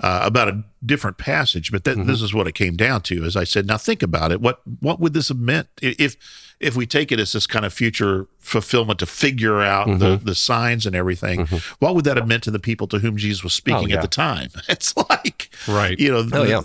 uh, 0.03 0.21
about 0.23 0.47
a 0.49 0.63
different 0.85 1.17
passage 1.17 1.71
but 1.71 1.83
that, 1.83 1.95
this 2.05 2.21
is 2.21 2.33
what 2.33 2.47
it 2.47 2.53
came 2.53 2.75
down 2.75 3.01
to 3.01 3.23
as 3.23 3.35
i 3.35 3.43
said 3.43 3.65
now 3.65 3.77
think 3.77 4.03
about 4.03 4.31
it 4.31 4.39
what 4.41 4.61
what 4.79 4.99
would 4.99 5.13
this 5.13 5.29
have 5.29 5.39
meant 5.39 5.67
if 5.81 6.15
if 6.59 6.75
we 6.75 6.85
take 6.85 7.11
it 7.11 7.19
as 7.19 7.31
this 7.33 7.47
kind 7.47 7.65
of 7.65 7.73
future 7.73 8.27
fulfillment 8.39 8.99
to 8.99 9.05
figure 9.05 9.61
out 9.61 9.87
the, 9.99 10.15
the 10.23 10.35
signs 10.35 10.85
and 10.85 10.95
everything 10.95 11.45
what 11.79 11.95
would 11.95 12.05
that 12.05 12.17
have 12.17 12.27
meant 12.27 12.43
to 12.43 12.51
the 12.51 12.59
people 12.59 12.87
to 12.87 12.99
whom 12.99 13.17
jesus 13.17 13.43
was 13.43 13.53
speaking 13.53 13.89
yeah. 13.89 13.95
at 13.95 14.01
the 14.01 14.07
time 14.07 14.49
it's 14.69 14.95
like 15.09 15.49
Right. 15.67 15.97
you 15.99 16.11
know 16.11 16.27
Oh, 16.33 16.43
yeah. 16.43 16.61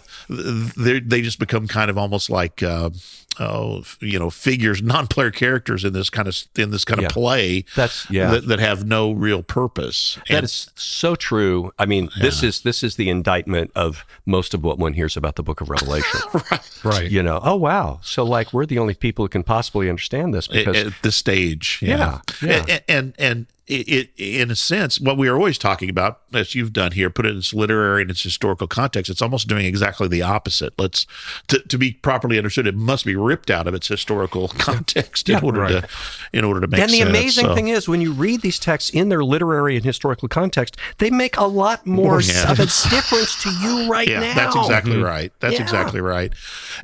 they 0.76 1.00
they 1.00 1.22
just 1.22 1.38
become 1.38 1.66
kind 1.66 1.90
of 1.90 1.96
almost 1.98 2.28
like 2.30 2.62
uh, 2.62 2.90
oh 3.38 3.82
you 4.00 4.18
know 4.18 4.28
figures 4.28 4.82
non-player 4.82 5.30
characters 5.30 5.84
in 5.84 5.92
this 5.92 6.10
kind 6.10 6.26
of 6.28 6.36
in 6.56 6.70
this 6.70 6.84
kind 6.84 7.00
Yeah. 7.00 7.06
of 7.06 7.12
play 7.12 7.64
That's- 7.76 8.06
yeah. 8.10 8.30
that, 8.32 8.48
that 8.48 8.58
have 8.60 8.84
no 8.84 9.12
real 9.12 9.42
purpose 9.42 10.18
That 10.28 10.38
And- 10.38 10.44
is 10.44 10.70
so 10.74 11.14
true. 11.14 11.72
I 11.78 11.86
mean, 11.86 12.10
this 12.20 12.42
is 12.42 12.60
this 12.62 12.82
is 12.82 12.96
the 12.96 13.08
indictment 13.08 13.70
of 13.74 14.04
most 14.26 14.52
of 14.54 14.62
what 14.64 14.78
one 14.78 14.94
hears 14.94 15.16
about 15.16 15.36
the 15.36 15.42
Book 15.42 15.60
of 15.60 15.68
Revelation. 15.70 16.20
Right. 16.50 16.60
right 16.84 17.10
You 17.10 17.22
know, 17.22 17.40
oh 17.42 17.56
wow, 17.56 18.00
so 18.02 18.24
like 18.24 18.52
we're 18.52 18.66
the 18.66 18.78
only 18.78 18.94
people 18.94 19.24
who 19.24 19.28
can 19.28 19.42
possibly 19.44 19.88
understand 19.88 20.34
this 20.34 20.46
at, 20.48 20.52
because 20.52 20.76
at 20.86 20.92
this 21.02 21.16
stage. 21.16 21.78
Yeah, 21.82 22.20
yeah. 22.42 22.64
And, 22.66 22.82
and 22.88 23.14
and 23.18 23.46
it, 23.70 24.10
it 24.18 24.40
in 24.40 24.50
a 24.50 24.56
sense, 24.56 25.00
what 25.00 25.16
we 25.16 25.28
are 25.28 25.36
always 25.36 25.58
talking 25.58 25.88
about, 25.88 26.20
as 26.34 26.54
you've 26.54 26.72
done 26.72 26.92
here, 26.92 27.10
put 27.10 27.26
it 27.26 27.30
in 27.30 27.38
its 27.38 27.54
literary 27.54 28.02
and 28.02 28.10
its 28.10 28.22
historical 28.22 28.66
context. 28.66 29.10
It's 29.10 29.22
almost 29.22 29.48
doing 29.48 29.64
exactly 29.66 30.08
the 30.08 30.22
opposite. 30.22 30.72
Let's 30.78 31.06
to, 31.48 31.60
to 31.60 31.78
be 31.78 31.92
properly 31.92 32.36
understood, 32.38 32.66
it 32.66 32.74
must 32.74 33.04
be 33.04 33.16
ripped 33.16 33.50
out 33.50 33.66
of 33.66 33.74
its 33.74 33.88
historical 33.88 34.48
context 34.48 35.28
in 35.28 35.42
order 35.44 35.60
right. 35.60 35.82
to 35.82 35.88
in 36.32 36.44
order 36.44 36.60
to 36.60 36.66
make 36.66 36.80
and 36.80 36.90
the 36.90 36.98
sense. 36.98 37.08
amazing 37.10 37.46
So- 37.46 37.54
thing 37.54 37.68
is, 37.68 37.88
when 37.88 38.00
you 38.00 38.12
read 38.12 38.42
these 38.42 38.58
texts 38.58 38.90
in 38.90 39.08
their 39.08 39.24
literary 39.24 39.76
and 39.76 39.84
historical 39.84 40.28
context, 40.28 40.76
they 40.98 41.10
make 41.10 41.36
a 41.36 41.44
lot 41.46 41.86
more 41.86 42.20
Yeah. 42.20 42.50
of 42.52 42.58
a 42.60 42.66
difference 42.66 43.42
to 43.42 43.50
you 43.62 43.90
right 43.90 44.08
yeah, 44.08 44.20
now. 44.20 44.34
that's 44.34 44.56
exactly 44.56 44.98
right. 45.02 45.32
That's 45.40 45.54
Yeah. 45.56 45.62
exactly 45.62 46.00
right. 46.00 46.32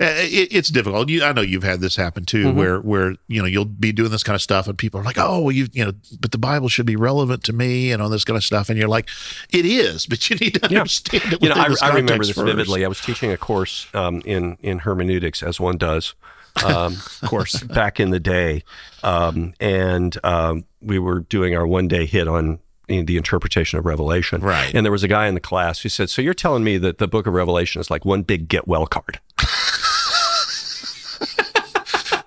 Uh, 0.01 0.05
It, 0.19 0.49
it's 0.55 0.69
difficult. 0.69 1.09
You, 1.09 1.25
I 1.25 1.33
know 1.33 1.41
you've 1.43 1.63
had 1.65 1.81
this 1.81 1.97
happen 1.97 2.25
too, 2.25 2.47
Mm-hmm. 2.47 2.59
where 2.59 2.81
where 2.81 3.15
you 3.29 3.41
know 3.43 3.47
you'll 3.49 3.65
be 3.65 3.93
doing 3.93 4.11
this 4.11 4.23
kind 4.23 4.35
of 4.35 4.43
stuff, 4.43 4.69
and 4.69 4.77
people 4.79 5.01
are 5.01 5.05
like, 5.05 5.19
"Oh, 5.19 5.41
well, 5.41 5.53
you 5.53 5.69
you 5.73 5.85
know, 5.85 5.93
but 6.21 6.31
the 6.33 6.39
Bible 6.39 6.69
should 6.77 6.87
be 6.87 6.97
relevant 6.97 7.43
to 7.45 7.53
me," 7.53 7.91
and 7.93 8.01
all 8.03 8.09
this 8.09 8.25
kind 8.25 8.37
of 8.37 8.45
stuff, 8.45 8.69
and 8.69 8.79
you're 8.79 8.89
like, 8.89 9.09
"It 9.51 9.65
is," 9.67 10.07
but 10.07 10.29
you 10.31 10.37
need 10.37 10.63
to 10.63 10.69
Yeah. 10.71 10.81
understand 10.81 11.33
it. 11.33 11.43
You 11.43 11.49
know, 11.49 11.55
I, 11.57 11.75
I 11.83 11.89
remember 11.95 12.25
this 12.25 12.37
first. 12.37 12.47
vividly. 12.47 12.85
I 12.85 12.89
was 12.89 13.01
teaching 13.01 13.33
a 13.33 13.37
course 13.37 13.87
um, 13.95 14.23
in 14.25 14.59
in 14.61 14.81
hermeneutics, 14.81 15.43
as 15.43 15.59
one 15.59 15.79
does. 15.79 16.15
Um, 16.65 16.95
Of 17.23 17.29
course. 17.29 17.63
back 17.63 17.99
in 18.01 18.11
the 18.11 18.21
day, 18.21 18.63
um, 19.03 19.55
and 19.61 20.17
um, 20.25 20.65
we 20.81 20.99
were 20.99 21.21
doing 21.21 21.55
our 21.57 21.67
one 21.67 21.89
day 21.89 22.07
hit 22.07 22.29
on 22.29 22.61
know, 22.89 23.03
the 23.03 23.17
interpretation 23.17 23.79
of 23.79 23.85
Revelation. 23.85 24.41
Right. 24.41 24.73
And 24.75 24.85
there 24.87 24.93
was 24.93 25.03
a 25.03 25.09
guy 25.09 25.27
in 25.27 25.35
the 25.35 25.41
class 25.41 25.81
who 25.81 25.89
said, 25.89 26.09
"So 26.11 26.23
you're 26.23 26.35
telling 26.35 26.63
me 26.65 26.79
that 26.79 26.99
the 26.99 27.09
Book 27.09 27.27
of 27.27 27.35
Revelation 27.35 27.81
is 27.81 27.91
like 27.91 28.05
one 28.05 28.23
big 28.23 28.49
get 28.49 28.69
well 28.69 28.87
card?" 28.87 29.19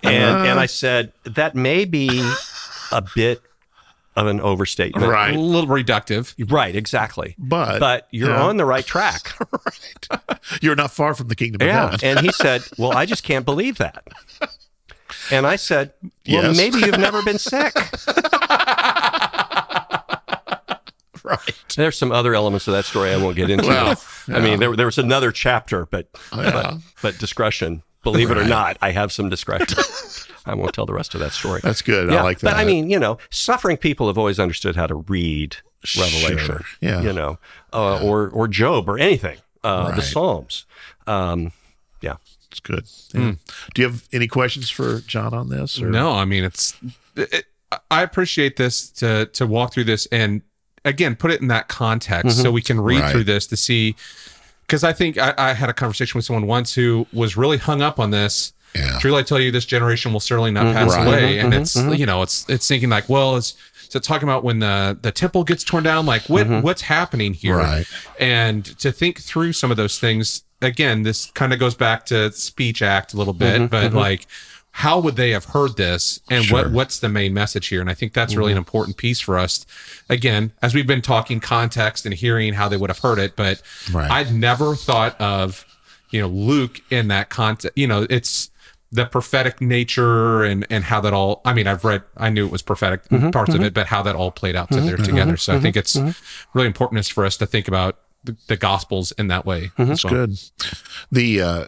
and 0.04 0.48
and 0.48 0.60
I 0.60 0.66
said 0.66 1.14
that 1.24 1.56
may 1.56 1.86
be 1.86 2.10
a 2.92 3.04
bit 3.16 3.42
of 4.16 4.28
an 4.28 4.42
overstatement. 4.42 5.08
Right. 5.08 5.36
A 5.36 5.40
little 5.40 5.70
reductive. 5.70 6.34
Right, 6.52 6.76
exactly. 6.76 7.36
But- 7.38 7.80
but 7.80 8.08
you're 8.12 8.30
yeah. 8.32 8.44
on 8.44 8.58
the 8.58 8.66
right 8.66 8.86
track. 8.86 9.32
right. 9.52 10.40
You're 10.62 10.76
not 10.76 10.92
far 10.92 11.14
from 11.14 11.28
the 11.28 11.36
kingdom 11.36 11.62
of 11.62 11.68
Yeah. 11.68 11.92
heaven. 11.92 12.00
And 12.04 12.20
he 12.26 12.32
said, 12.34 12.64
Well, 12.78 12.92
I 12.98 13.06
just 13.06 13.24
can't 13.24 13.46
believe 13.46 13.78
that. 13.78 14.06
And 15.32 15.46
I 15.48 15.56
said, 15.56 15.94
Well, 16.02 16.12
Yes. 16.26 16.58
maybe 16.58 16.80
you've 16.80 16.98
never 17.00 17.22
been 17.24 17.38
sick. 17.40 17.74
right. 21.24 21.64
There's 21.76 21.98
some 21.98 22.12
other 22.12 22.34
elements 22.36 22.68
of 22.68 22.74
that 22.74 22.86
story 22.86 23.12
I 23.12 23.18
won't 23.18 23.36
get 23.36 23.50
into. 23.50 23.68
Well, 23.68 24.02
I 24.30 24.40
mean, 24.40 24.60
there, 24.60 24.76
there 24.76 24.86
was 24.86 24.98
another 24.98 25.32
chapter, 25.32 25.86
but, 25.86 26.08
oh, 26.32 26.42
Yeah. 26.42 26.52
but, 26.52 26.76
but 27.02 27.18
discretion. 27.20 27.84
Believe 28.04 28.32
it 28.32 28.38
or 28.38 28.46
not, 28.46 28.78
I 28.82 28.92
have 28.92 29.12
some 29.12 29.30
discretion. 29.30 29.78
I 30.50 30.56
won't 30.56 30.74
tell 30.74 30.86
the 30.86 30.94
rest 30.94 31.14
of 31.14 31.20
that 31.22 31.32
story. 31.32 31.62
That's 31.64 31.82
good. 31.82 32.12
I 32.12 32.22
like 32.24 32.40
that. 32.40 32.52
But 32.52 32.58
I 32.58 32.66
mean, 32.66 32.90
you 32.90 33.00
know, 33.00 33.18
suffering 33.30 33.78
people 33.78 34.08
have 34.08 34.18
always 34.18 34.40
understood 34.40 34.76
how 34.76 34.88
to 34.88 34.96
read 34.96 35.58
Revelation. 35.98 36.38
Sure. 36.40 36.62
Yeah. 36.82 37.02
You 37.02 37.14
know, 37.14 37.40
uh, 37.74 38.04
or 38.04 38.30
or 38.30 38.48
Job 38.48 38.90
or 38.90 38.98
anything. 39.00 39.38
Uh, 39.64 39.96
The 39.96 40.02
Psalms. 40.02 40.66
Um, 41.08 41.52
yeah. 42.02 42.16
it's 42.50 42.60
good. 42.60 42.86
Yeah. 43.14 43.34
Do 43.74 43.82
you 43.82 43.88
have 43.90 44.08
any 44.14 44.28
questions 44.28 44.70
for 44.70 45.00
John 45.02 45.34
on 45.34 45.50
this? 45.50 45.82
Or? 45.82 45.90
No, 45.90 46.12
I 46.12 46.26
mean 46.26 46.44
it's. 46.44 46.74
It, 47.16 47.46
I 47.92 48.02
appreciate 48.02 48.56
this 48.58 48.90
to 48.92 49.28
to 49.34 49.46
walk 49.46 49.74
through 49.74 49.84
this 49.84 50.08
and 50.12 50.42
again 50.86 51.16
put 51.16 51.30
it 51.32 51.40
in 51.42 51.50
that 51.50 51.68
context 51.68 52.42
so 52.42 52.52
we 52.52 52.62
can 52.62 52.80
read 52.82 53.02
Right. 53.02 53.12
through 53.12 53.26
this 53.26 53.46
to 53.48 53.58
see. 53.58 53.96
Because 54.62 54.84
I 54.84 54.94
think 54.94 55.18
I, 55.18 55.34
I 55.38 55.54
had 55.54 55.70
a 55.70 55.74
conversation 55.74 56.18
with 56.18 56.26
someone 56.26 56.46
once 56.48 56.74
who 56.76 57.06
was 57.12 57.36
really 57.36 57.58
hung 57.58 57.82
up 57.82 58.00
on 58.00 58.12
this. 58.12 58.54
Yeah. 58.76 59.00
Truly, 59.00 59.20
I 59.20 59.24
tell 59.24 59.40
you, 59.40 59.52
this 59.52 59.66
generation 59.66 60.14
will 60.14 60.20
certainly 60.20 60.52
not 60.52 60.66
mm-hmm. 60.66 60.74
pass 60.74 60.96
Right. 60.96 61.08
away, 61.08 61.36
mm-hmm. 61.38 61.46
and 61.46 61.54
it's 61.56 61.76
mm-hmm. 61.76 61.94
you 61.94 62.06
know 62.06 62.22
it's 62.22 62.48
it's 62.50 62.68
thinking 62.68 62.90
like, 62.90 63.10
well, 63.10 63.36
it's 63.36 63.56
so 63.90 64.00
talking 64.00 64.28
about 64.28 64.44
when 64.44 64.60
the 64.60 64.98
the 65.02 65.12
temple 65.12 65.44
gets 65.44 65.64
torn 65.64 65.84
down, 65.84 66.06
like 66.06 66.24
what 66.30 66.48
what's 66.64 66.82
happening 66.84 67.34
here, 67.34 67.58
Right. 67.58 67.86
and 68.20 68.64
to 68.80 68.92
think 68.92 69.20
through 69.20 69.54
some 69.54 69.72
of 69.72 69.78
those 69.78 70.00
things 70.00 70.44
again 70.62 71.04
this 71.04 71.28
kind 71.32 71.54
of 71.54 71.60
goes 71.60 71.74
back 71.76 72.06
to 72.08 72.32
speech 72.32 72.82
act 72.82 73.14
a 73.14 73.18
little 73.18 73.34
bit 73.34 73.70
but 73.70 73.94
like 73.94 74.28
how 74.72 75.00
would 75.00 75.16
they 75.16 75.32
have 75.32 75.46
heard 75.46 75.76
this 75.78 76.20
and 76.30 76.46
what 76.52 76.72
what's 76.72 77.00
the 77.00 77.10
main 77.10 77.34
message 77.34 77.68
here? 77.68 77.82
And 77.82 77.90
i 77.90 77.94
think 77.94 78.14
that's 78.14 78.36
really 78.36 78.52
an 78.52 78.58
important 78.58 78.98
piece 78.98 79.20
for 79.20 79.38
us. 79.38 79.66
Again 80.10 80.52
as 80.62 80.76
we've 80.76 80.86
been 80.88 81.02
talking 81.02 81.40
context 81.40 82.06
and 82.06 82.14
hearing 82.14 82.54
how 82.54 82.68
they 82.68 82.78
would 82.78 82.90
have 82.90 83.00
heard 83.00 83.20
it 83.20 83.36
but 83.36 83.62
Right. 83.92 84.10
i'd 84.12 84.34
never 84.34 84.76
thought 84.76 85.20
of 85.20 85.66
you 86.12 86.20
know 86.22 86.28
luke 86.28 86.82
in 86.92 87.08
that 87.08 87.30
context 87.30 87.78
you 87.78 87.88
know 87.88 88.06
it's 88.10 88.52
the 88.92 89.06
prophetic 89.06 89.62
nature 89.62 90.44
and 90.44 90.66
and 90.70 90.84
how 90.84 91.00
that 91.00 91.14
all 91.14 91.42
i 91.46 91.54
mean 91.54 91.68
i've 91.68 91.86
read 91.86 92.02
i 92.18 92.30
knew 92.30 92.46
it 92.46 92.52
was 92.52 92.62
prophetic 92.62 93.04
mm-hmm, 93.10 93.30
parts 93.30 93.50
of 93.50 93.56
mm-hmm. 93.58 93.66
it 93.66 93.74
but 93.74 93.86
how 93.88 94.02
that 94.02 94.16
all 94.16 94.32
played 94.32 94.56
out 94.56 94.68
to 94.70 94.76
mm-hmm, 94.76 94.88
there 94.88 94.98
together 94.98 95.38
so 95.38 95.56
i 95.56 95.60
think 95.60 95.78
it's 95.78 95.96
really 96.54 96.68
important 96.68 97.06
for 97.08 97.24
us 97.26 97.38
to 97.38 97.46
think 97.46 97.68
about 97.68 98.00
the, 98.24 98.36
the 98.48 98.58
gospels 98.58 99.12
in 99.14 99.28
that 99.28 99.46
way 99.46 99.72
That's 99.78 100.02
So, 100.02 100.10
good. 100.10 100.38
The 101.12 101.42
uh, 101.42 101.66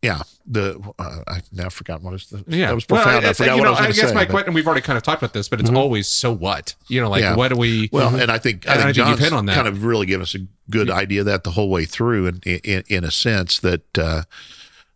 yeah, 0.00 0.22
the 0.46 0.78
uh, 1.00 1.22
I 1.26 1.40
now 1.50 1.68
forgot 1.70 2.02
what 2.02 2.14
is 2.14 2.28
the 2.28 2.44
yeah 2.46 2.66
that 2.68 2.74
was 2.76 2.86
Well, 2.88 3.02
profound. 3.02 3.26
I 3.26 3.30
it's- 3.30 3.38
forgot 3.38 3.56
you 3.56 3.62
what 3.62 3.64
know, 3.64 3.74
I 3.74 3.88
was 3.88 3.98
I 3.98 4.00
guess 4.00 4.10
say. 4.10 4.14
my 4.14 4.24
but- 4.24 4.30
question 4.30 4.54
we've 4.54 4.66
already 4.66 4.82
kind 4.82 4.96
of 4.96 5.02
talked 5.02 5.20
about 5.20 5.32
this 5.32 5.48
but 5.48 5.58
it's 5.60 5.70
always 5.70 6.06
so 6.06 6.30
what 6.32 6.76
you 6.86 7.00
know 7.00 7.10
like 7.10 7.22
Yeah. 7.22 7.34
what 7.34 7.48
do 7.48 7.56
we 7.56 7.88
Well, 7.92 8.14
and 8.14 8.30
I 8.30 8.38
think 8.38 8.68
I 8.68 8.74
think 8.74 8.80
I 8.80 8.84
think 8.84 8.96
you've 8.98 9.06
John's 9.06 9.18
hit 9.20 9.32
on 9.32 9.46
that. 9.46 9.56
kind 9.56 9.66
of 9.66 9.84
really 9.84 10.06
given 10.06 10.22
us 10.22 10.36
a 10.36 10.46
good 10.70 10.88
idea 10.90 11.20
of 11.20 11.26
that 11.26 11.42
the 11.42 11.50
whole 11.52 11.70
way 11.70 11.84
through, 11.86 12.26
and 12.28 12.46
in, 12.46 12.60
in, 12.62 12.84
in 12.86 13.04
a 13.04 13.10
sense 13.10 13.58
that 13.58 13.98
uh, 13.98 14.22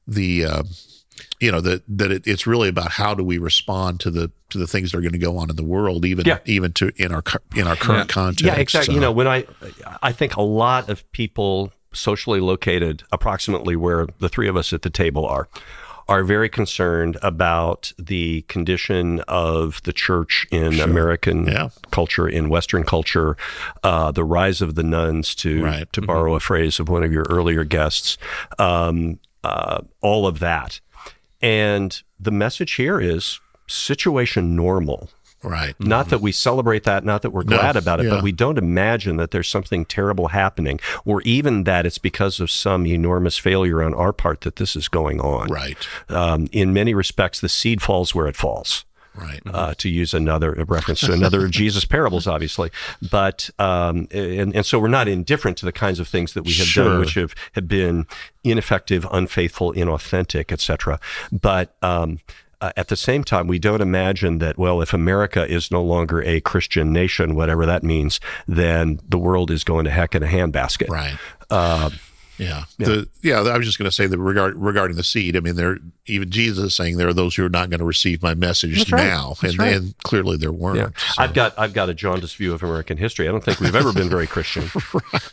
the 0.07 0.45
uh, 0.45 0.63
you 1.41 1.51
know 1.53 1.61
that 1.61 1.83
that 1.89 2.11
it, 2.11 2.27
it's 2.27 2.47
really 2.47 2.69
about 2.69 2.93
how 2.93 3.15
do 3.15 3.23
we 3.25 3.39
respond 3.39 4.01
to 4.01 4.11
the 4.11 4.31
to 4.51 4.59
the 4.59 4.67
things 4.67 4.93
that 4.93 4.99
are 4.99 5.01
going 5.01 5.13
to 5.13 5.19
go 5.19 5.37
on 5.39 5.51
in 5.51 5.57
the 5.57 5.65
world, 5.65 6.05
even 6.05 6.25
Yeah. 6.27 6.39
even 6.45 6.73
to 6.75 6.91
in 6.97 7.13
our 7.13 7.23
in 7.57 7.67
our 7.67 7.77
current 7.77 8.09
Yeah. 8.11 8.15
context. 8.15 8.45
Yeah, 8.45 8.55
exactly. 8.57 8.87
So- 8.87 8.93
You 8.95 9.01
know, 9.01 9.13
when 9.13 9.27
I, 9.27 9.45
I 10.03 10.13
think 10.13 10.37
a 10.37 10.43
lot 10.43 10.89
of 10.91 11.11
people 11.13 11.73
socially 11.93 12.41
located 12.41 13.03
approximately 13.13 13.77
where 13.77 14.07
the 14.19 14.29
three 14.29 14.49
of 14.49 14.57
us 14.57 14.73
at 14.73 14.83
the 14.83 14.91
table 14.91 15.27
are, 15.27 15.47
are 16.09 16.25
very 16.25 16.49
concerned 16.49 17.17
about 17.23 17.93
the 17.99 18.43
condition 18.49 19.21
of 19.29 19.81
the 19.85 19.93
church 19.93 20.47
in 20.51 20.81
American 20.81 21.47
Yeah. 21.47 21.69
culture, 21.91 22.29
in 22.29 22.49
Western 22.49 22.83
culture, 22.85 23.37
uh, 23.83 24.11
the 24.11 24.25
rise 24.25 24.61
of 24.63 24.75
the 24.75 24.83
nones, 24.83 25.35
to 25.37 25.63
Right. 25.65 25.93
to 25.93 26.01
borrow 26.03 26.35
a 26.35 26.41
phrase 26.41 26.81
of 26.81 26.89
one 26.89 27.05
of 27.05 27.13
your 27.13 27.25
earlier 27.31 27.65
guests, 27.65 28.19
um, 28.59 29.19
uh, 29.45 29.81
all 30.01 30.27
of 30.27 30.39
that, 30.41 30.81
and 31.43 32.03
the 32.21 32.31
message 32.31 32.73
here 32.75 33.01
is 33.01 33.41
situation 33.69 34.55
normal. 34.57 35.11
right. 35.43 35.75
Not 35.81 36.11
that 36.11 36.21
we 36.21 36.31
celebrate 36.31 36.85
that, 36.85 37.05
not 37.05 37.23
that 37.23 37.31
we're 37.31 37.43
No, 37.43 37.57
glad 37.57 37.77
about 37.77 37.99
it, 38.01 38.05
yeah. 38.05 38.11
but 38.11 38.23
we 38.23 38.31
don't 38.33 38.59
imagine 38.59 39.17
that 39.17 39.33
there's 39.33 39.49
something 39.49 39.85
terrible 39.85 40.29
happening, 40.29 40.79
or 41.05 41.21
even 41.23 41.65
that 41.65 41.85
it's 41.85 41.99
because 41.99 42.39
of 42.39 42.51
some 42.51 42.87
enormous 42.87 43.39
failure 43.39 43.83
on 43.83 43.93
our 43.95 44.13
part 44.13 44.43
that 44.43 44.57
this 44.57 44.77
is 44.77 44.87
going 44.89 45.21
on. 45.21 45.49
Right. 45.49 45.77
Um, 46.09 46.49
in 46.53 46.73
many 46.73 46.95
respects, 46.95 47.41
the 47.41 47.49
seed 47.49 47.83
falls 47.83 48.15
where 48.15 48.29
it 48.29 48.37
falls. 48.37 48.85
Right. 49.15 49.41
Uh, 49.45 49.75
to 49.79 49.89
use 49.91 50.15
another 50.15 50.53
reference 50.67 51.01
to 51.01 51.13
another 51.13 51.45
of 51.45 51.51
Jesus' 51.61 51.85
parables, 51.85 52.27
obviously, 52.27 52.71
but 53.11 53.51
um, 53.59 54.09
and 54.11 54.55
and 54.57 54.65
so 54.65 54.79
we're 54.79 54.89
not 54.89 55.07
indifferent 55.09 55.59
to 55.59 55.67
the 55.67 55.73
kinds 55.73 56.01
of 56.01 56.09
things 56.09 56.33
that 56.33 56.45
we 56.45 56.53
have 56.55 56.67
Sure. 56.67 56.85
done, 56.85 56.99
which 57.01 57.15
have 57.15 57.35
have 57.53 57.69
been 57.69 58.07
ineffective, 58.43 59.07
unfaithful, 59.13 59.73
inauthentic, 59.75 60.51
etc. 60.51 60.99
But 61.31 61.75
um, 61.83 62.21
uh, 62.63 62.73
at 62.77 62.89
the 62.89 62.97
same 62.97 63.25
time, 63.25 63.49
we 63.49 63.59
don't 63.59 63.81
imagine 63.81 64.39
that, 64.39 64.57
well, 64.57 64.81
if 64.81 64.95
America 64.95 65.45
is 65.47 65.71
no 65.71 65.83
longer 65.83 66.23
a 66.23 66.41
Christian 66.41 66.93
nation, 66.93 67.35
whatever 67.35 67.67
that 67.67 67.83
means, 67.83 68.21
then 68.47 69.01
the 69.09 69.19
world 69.19 69.51
is 69.51 69.65
going 69.65 69.85
to 69.85 69.91
heck 69.91 70.15
in 70.15 70.23
a 70.23 70.27
handbasket. 70.27 70.89
Right. 70.89 71.19
Yeah. 72.39 72.65
The, 72.79 73.09
yeah. 73.23 73.41
I 73.41 73.57
was 73.57 73.67
just 73.67 73.79
going 73.79 73.91
to 73.91 73.95
say 73.95 74.07
that 74.07 74.19
regard, 74.19 74.57
regarding 74.57 74.97
the 74.97 75.05
seed, 75.05 75.37
I 75.37 75.41
mean, 75.41 75.57
there, 75.57 75.79
even 76.07 76.31
Jesus 76.31 76.65
is 76.65 76.75
saying 76.75 76.97
there 76.97 77.09
are 77.09 77.15
those 77.15 77.37
who 77.37 77.45
are 77.45 77.51
not 77.51 77.71
going 77.71 77.79
to 77.79 77.85
receive 77.85 78.23
my 78.23 78.35
message 78.35 78.79
That's 78.79 78.91
now. 78.91 79.35
That's 79.41 79.55
and, 79.55 79.59
right. 79.59 79.77
and 79.77 79.99
clearly 79.99 80.37
there 80.37 80.53
weren't. 80.53 80.79
Yeah, 80.79 80.89
so. 81.13 81.23
I've 81.23 81.35
got 81.35 81.57
I've 81.59 81.73
got 81.73 81.89
a 81.89 81.95
jaundiced 81.95 82.37
view 82.37 82.53
of 82.53 82.63
American 82.63 82.97
history. 82.97 83.29
I 83.29 83.31
don't 83.31 83.45
think 83.45 83.61
we've 83.61 83.77
ever 83.77 83.93
been 83.93 84.09
very 84.09 84.27
Christian. 84.27 84.65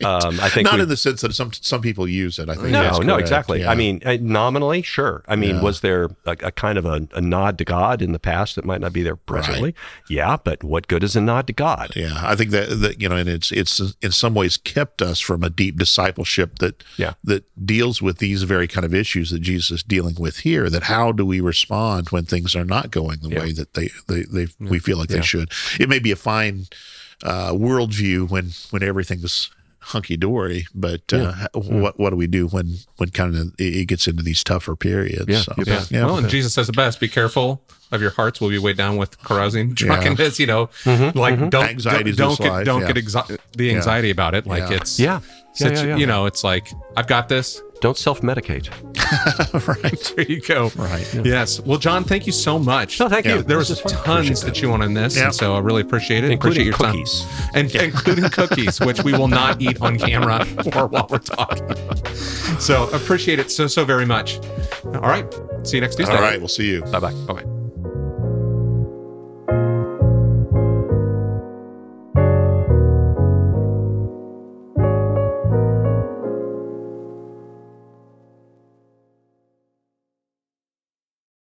um, 0.04 0.38
I 0.40 0.48
think 0.48 0.70
not 0.70 0.78
in 0.78 0.88
the 0.88 0.96
sense 0.96 1.22
that 1.22 1.34
some 1.34 1.52
some 1.52 1.80
people 1.80 2.06
use 2.06 2.38
it. 2.38 2.48
I 2.48 2.54
think 2.54 2.68
no, 2.68 2.98
no, 2.98 3.16
exactly. 3.16 3.60
Yeah. 3.60 3.70
I 3.70 3.74
mean, 3.74 4.00
uh, 4.04 4.18
nominally, 4.20 4.82
sure. 4.82 5.24
I 5.26 5.36
mean, 5.36 5.56
Yeah. 5.56 5.62
was 5.62 5.80
there 5.80 6.10
a, 6.24 6.36
a 6.40 6.52
kind 6.52 6.78
of 6.78 6.84
a, 6.84 7.08
a 7.14 7.20
nod 7.20 7.58
to 7.58 7.64
God 7.64 8.00
in 8.00 8.12
the 8.12 8.18
past 8.20 8.54
that 8.56 8.64
might 8.64 8.80
not 8.80 8.92
be 8.92 9.02
there 9.02 9.16
presently? 9.16 9.74
Yeah, 10.08 10.36
but 10.42 10.62
what 10.62 10.86
good 10.86 11.02
is 11.02 11.16
a 11.16 11.20
nod 11.20 11.46
to 11.48 11.52
God? 11.52 11.92
yeah, 11.96 12.20
I 12.22 12.36
think 12.36 12.50
that, 12.50 12.68
that 12.80 13.02
you 13.02 13.08
know, 13.08 13.16
and 13.16 13.28
it's 13.28 13.50
it's 13.50 13.80
in 14.02 14.12
some 14.12 14.34
ways 14.34 14.56
kept 14.56 15.02
us 15.02 15.18
from 15.18 15.42
a 15.42 15.50
deep 15.50 15.78
discipleship 15.78 16.58
that 16.60 16.84
Yeah. 16.96 17.14
that 17.24 17.44
deals 17.66 18.00
with 18.02 18.18
these 18.18 18.42
very 18.44 18.66
kind 18.68 18.84
of 18.84 18.94
issues 18.94 19.30
that 19.30 19.40
Jesus 19.40 19.70
is 19.70 19.82
dealing 19.82 20.16
with 20.18 20.38
here. 20.38 20.68
That 20.70 20.84
how 20.84 21.12
do 21.12 21.24
we 21.26 21.40
respond 21.40 22.08
when 22.10 22.24
things 22.24 22.54
are 22.56 22.64
not 22.64 22.90
going 22.90 23.18
the 23.22 23.28
Yeah. 23.30 23.40
way 23.40 23.52
that 23.52 23.74
they 23.74 23.90
they, 24.08 24.22
they 24.22 24.46
we 24.58 24.78
feel 24.78 24.98
like 24.98 25.08
they 25.08 25.22
should? 25.22 25.50
It 25.78 25.88
may 25.88 25.98
be 25.98 26.10
a 26.12 26.16
fine 26.16 26.66
uh, 27.22 27.52
worldview 27.52 28.28
when 28.30 28.50
when 28.70 28.82
everything's 28.82 29.50
hunky 29.82 30.16
dory, 30.16 30.66
but 30.74 31.12
uh, 31.12 31.48
what 31.54 31.98
what 31.98 32.10
do 32.10 32.16
we 32.16 32.26
do 32.26 32.46
when 32.46 32.76
when 32.96 33.08
kind 33.10 33.34
of 33.34 33.54
it 33.58 33.74
it 33.76 33.84
gets 33.86 34.06
into 34.06 34.22
these 34.22 34.44
tougher 34.44 34.76
periods? 34.76 35.24
Yeah, 35.28 35.40
So, 35.42 35.54
you 35.58 35.64
Yeah. 35.66 35.78
bet. 35.90 36.04
Well, 36.04 36.18
and 36.18 36.28
Jesus 36.28 36.52
says 36.54 36.66
the 36.66 36.72
best: 36.72 37.00
be 37.00 37.08
careful 37.08 37.62
of 37.92 38.00
your 38.00 38.10
hearts 38.12 38.40
will 38.40 38.50
be 38.50 38.58
weighed 38.58 38.76
down 38.76 38.96
with 38.96 39.18
carousing, 39.24 39.72
drunkenness. 39.74 40.38
You 40.38 40.46
know, 40.46 40.66
Mm-hmm, 40.84 41.18
like 41.18 41.50
don't 41.50 41.68
Anxieties 41.68 42.16
don't, 42.16 42.38
don't 42.38 42.58
get 42.58 42.64
don't 42.64 42.80
yeah. 42.82 42.92
get 42.92 43.04
exi- 43.04 43.38
the 43.56 43.70
anxiety 43.74 44.10
about 44.10 44.34
it. 44.34 44.46
Like 44.46 44.70
Yeah. 44.70 44.76
it's 44.76 45.00
Yeah. 45.00 45.20
Yeah, 45.58 45.68
such- 45.68 45.72
yeah, 45.78 45.84
yeah. 45.84 45.96
you 45.96 46.06
know, 46.06 46.26
it's 46.26 46.44
like 46.44 46.72
I've 46.96 47.06
got 47.06 47.28
this. 47.28 47.60
Don't 47.80 47.96
self 47.96 48.20
medicate. 48.20 48.68
right. 49.82 50.12
There 50.14 50.26
you 50.30 50.40
go. 50.42 50.70
Right. 50.76 51.06
Yes. 51.24 51.60
Well, 51.60 51.78
John, 51.78 52.04
thank 52.04 52.26
you 52.26 52.32
so 52.32 52.58
much. 52.58 53.00
No, 53.00 53.08
thank 53.08 53.24
you. 53.24 53.42
There 53.42 53.58
This 53.58 53.82
was 53.82 53.92
tons 53.92 54.42
that 54.42 54.60
you 54.60 54.68
want 54.68 54.82
on 54.82 54.92
this, 54.92 55.16
Yeah. 55.16 55.24
and 55.24 55.34
so 55.34 55.54
I 55.54 55.60
really 55.60 55.80
appreciate 55.80 56.22
it. 56.22 56.30
Including 56.30 56.68
appreciate 56.68 56.92
your 56.92 56.92
cookies. 56.92 57.24
time, 57.24 57.50
and 57.54 57.74
including 57.74 58.24
cookies, 58.30 58.80
which 58.80 59.02
we 59.02 59.12
will 59.12 59.28
not 59.28 59.62
eat 59.62 59.80
on 59.80 59.98
camera 59.98 60.46
or 60.76 60.88
while 60.88 61.06
we're 61.08 61.18
talking. 61.18 61.66
So 62.60 62.90
appreciate 62.90 63.38
it 63.38 63.50
so 63.50 63.66
so 63.66 63.86
very 63.86 64.04
much. 64.06 64.38
All 64.84 65.00
right. 65.00 65.24
See 65.64 65.78
you 65.78 65.80
next 65.80 65.96
Tuesday. 65.96 66.14
All 66.14 66.20
right. 66.20 66.38
We'll 66.38 66.48
see 66.48 66.68
you. 66.70 66.82
Bye 66.82 67.00
bye. 67.00 67.12
Bye 67.26 67.32
bye. 67.42 67.59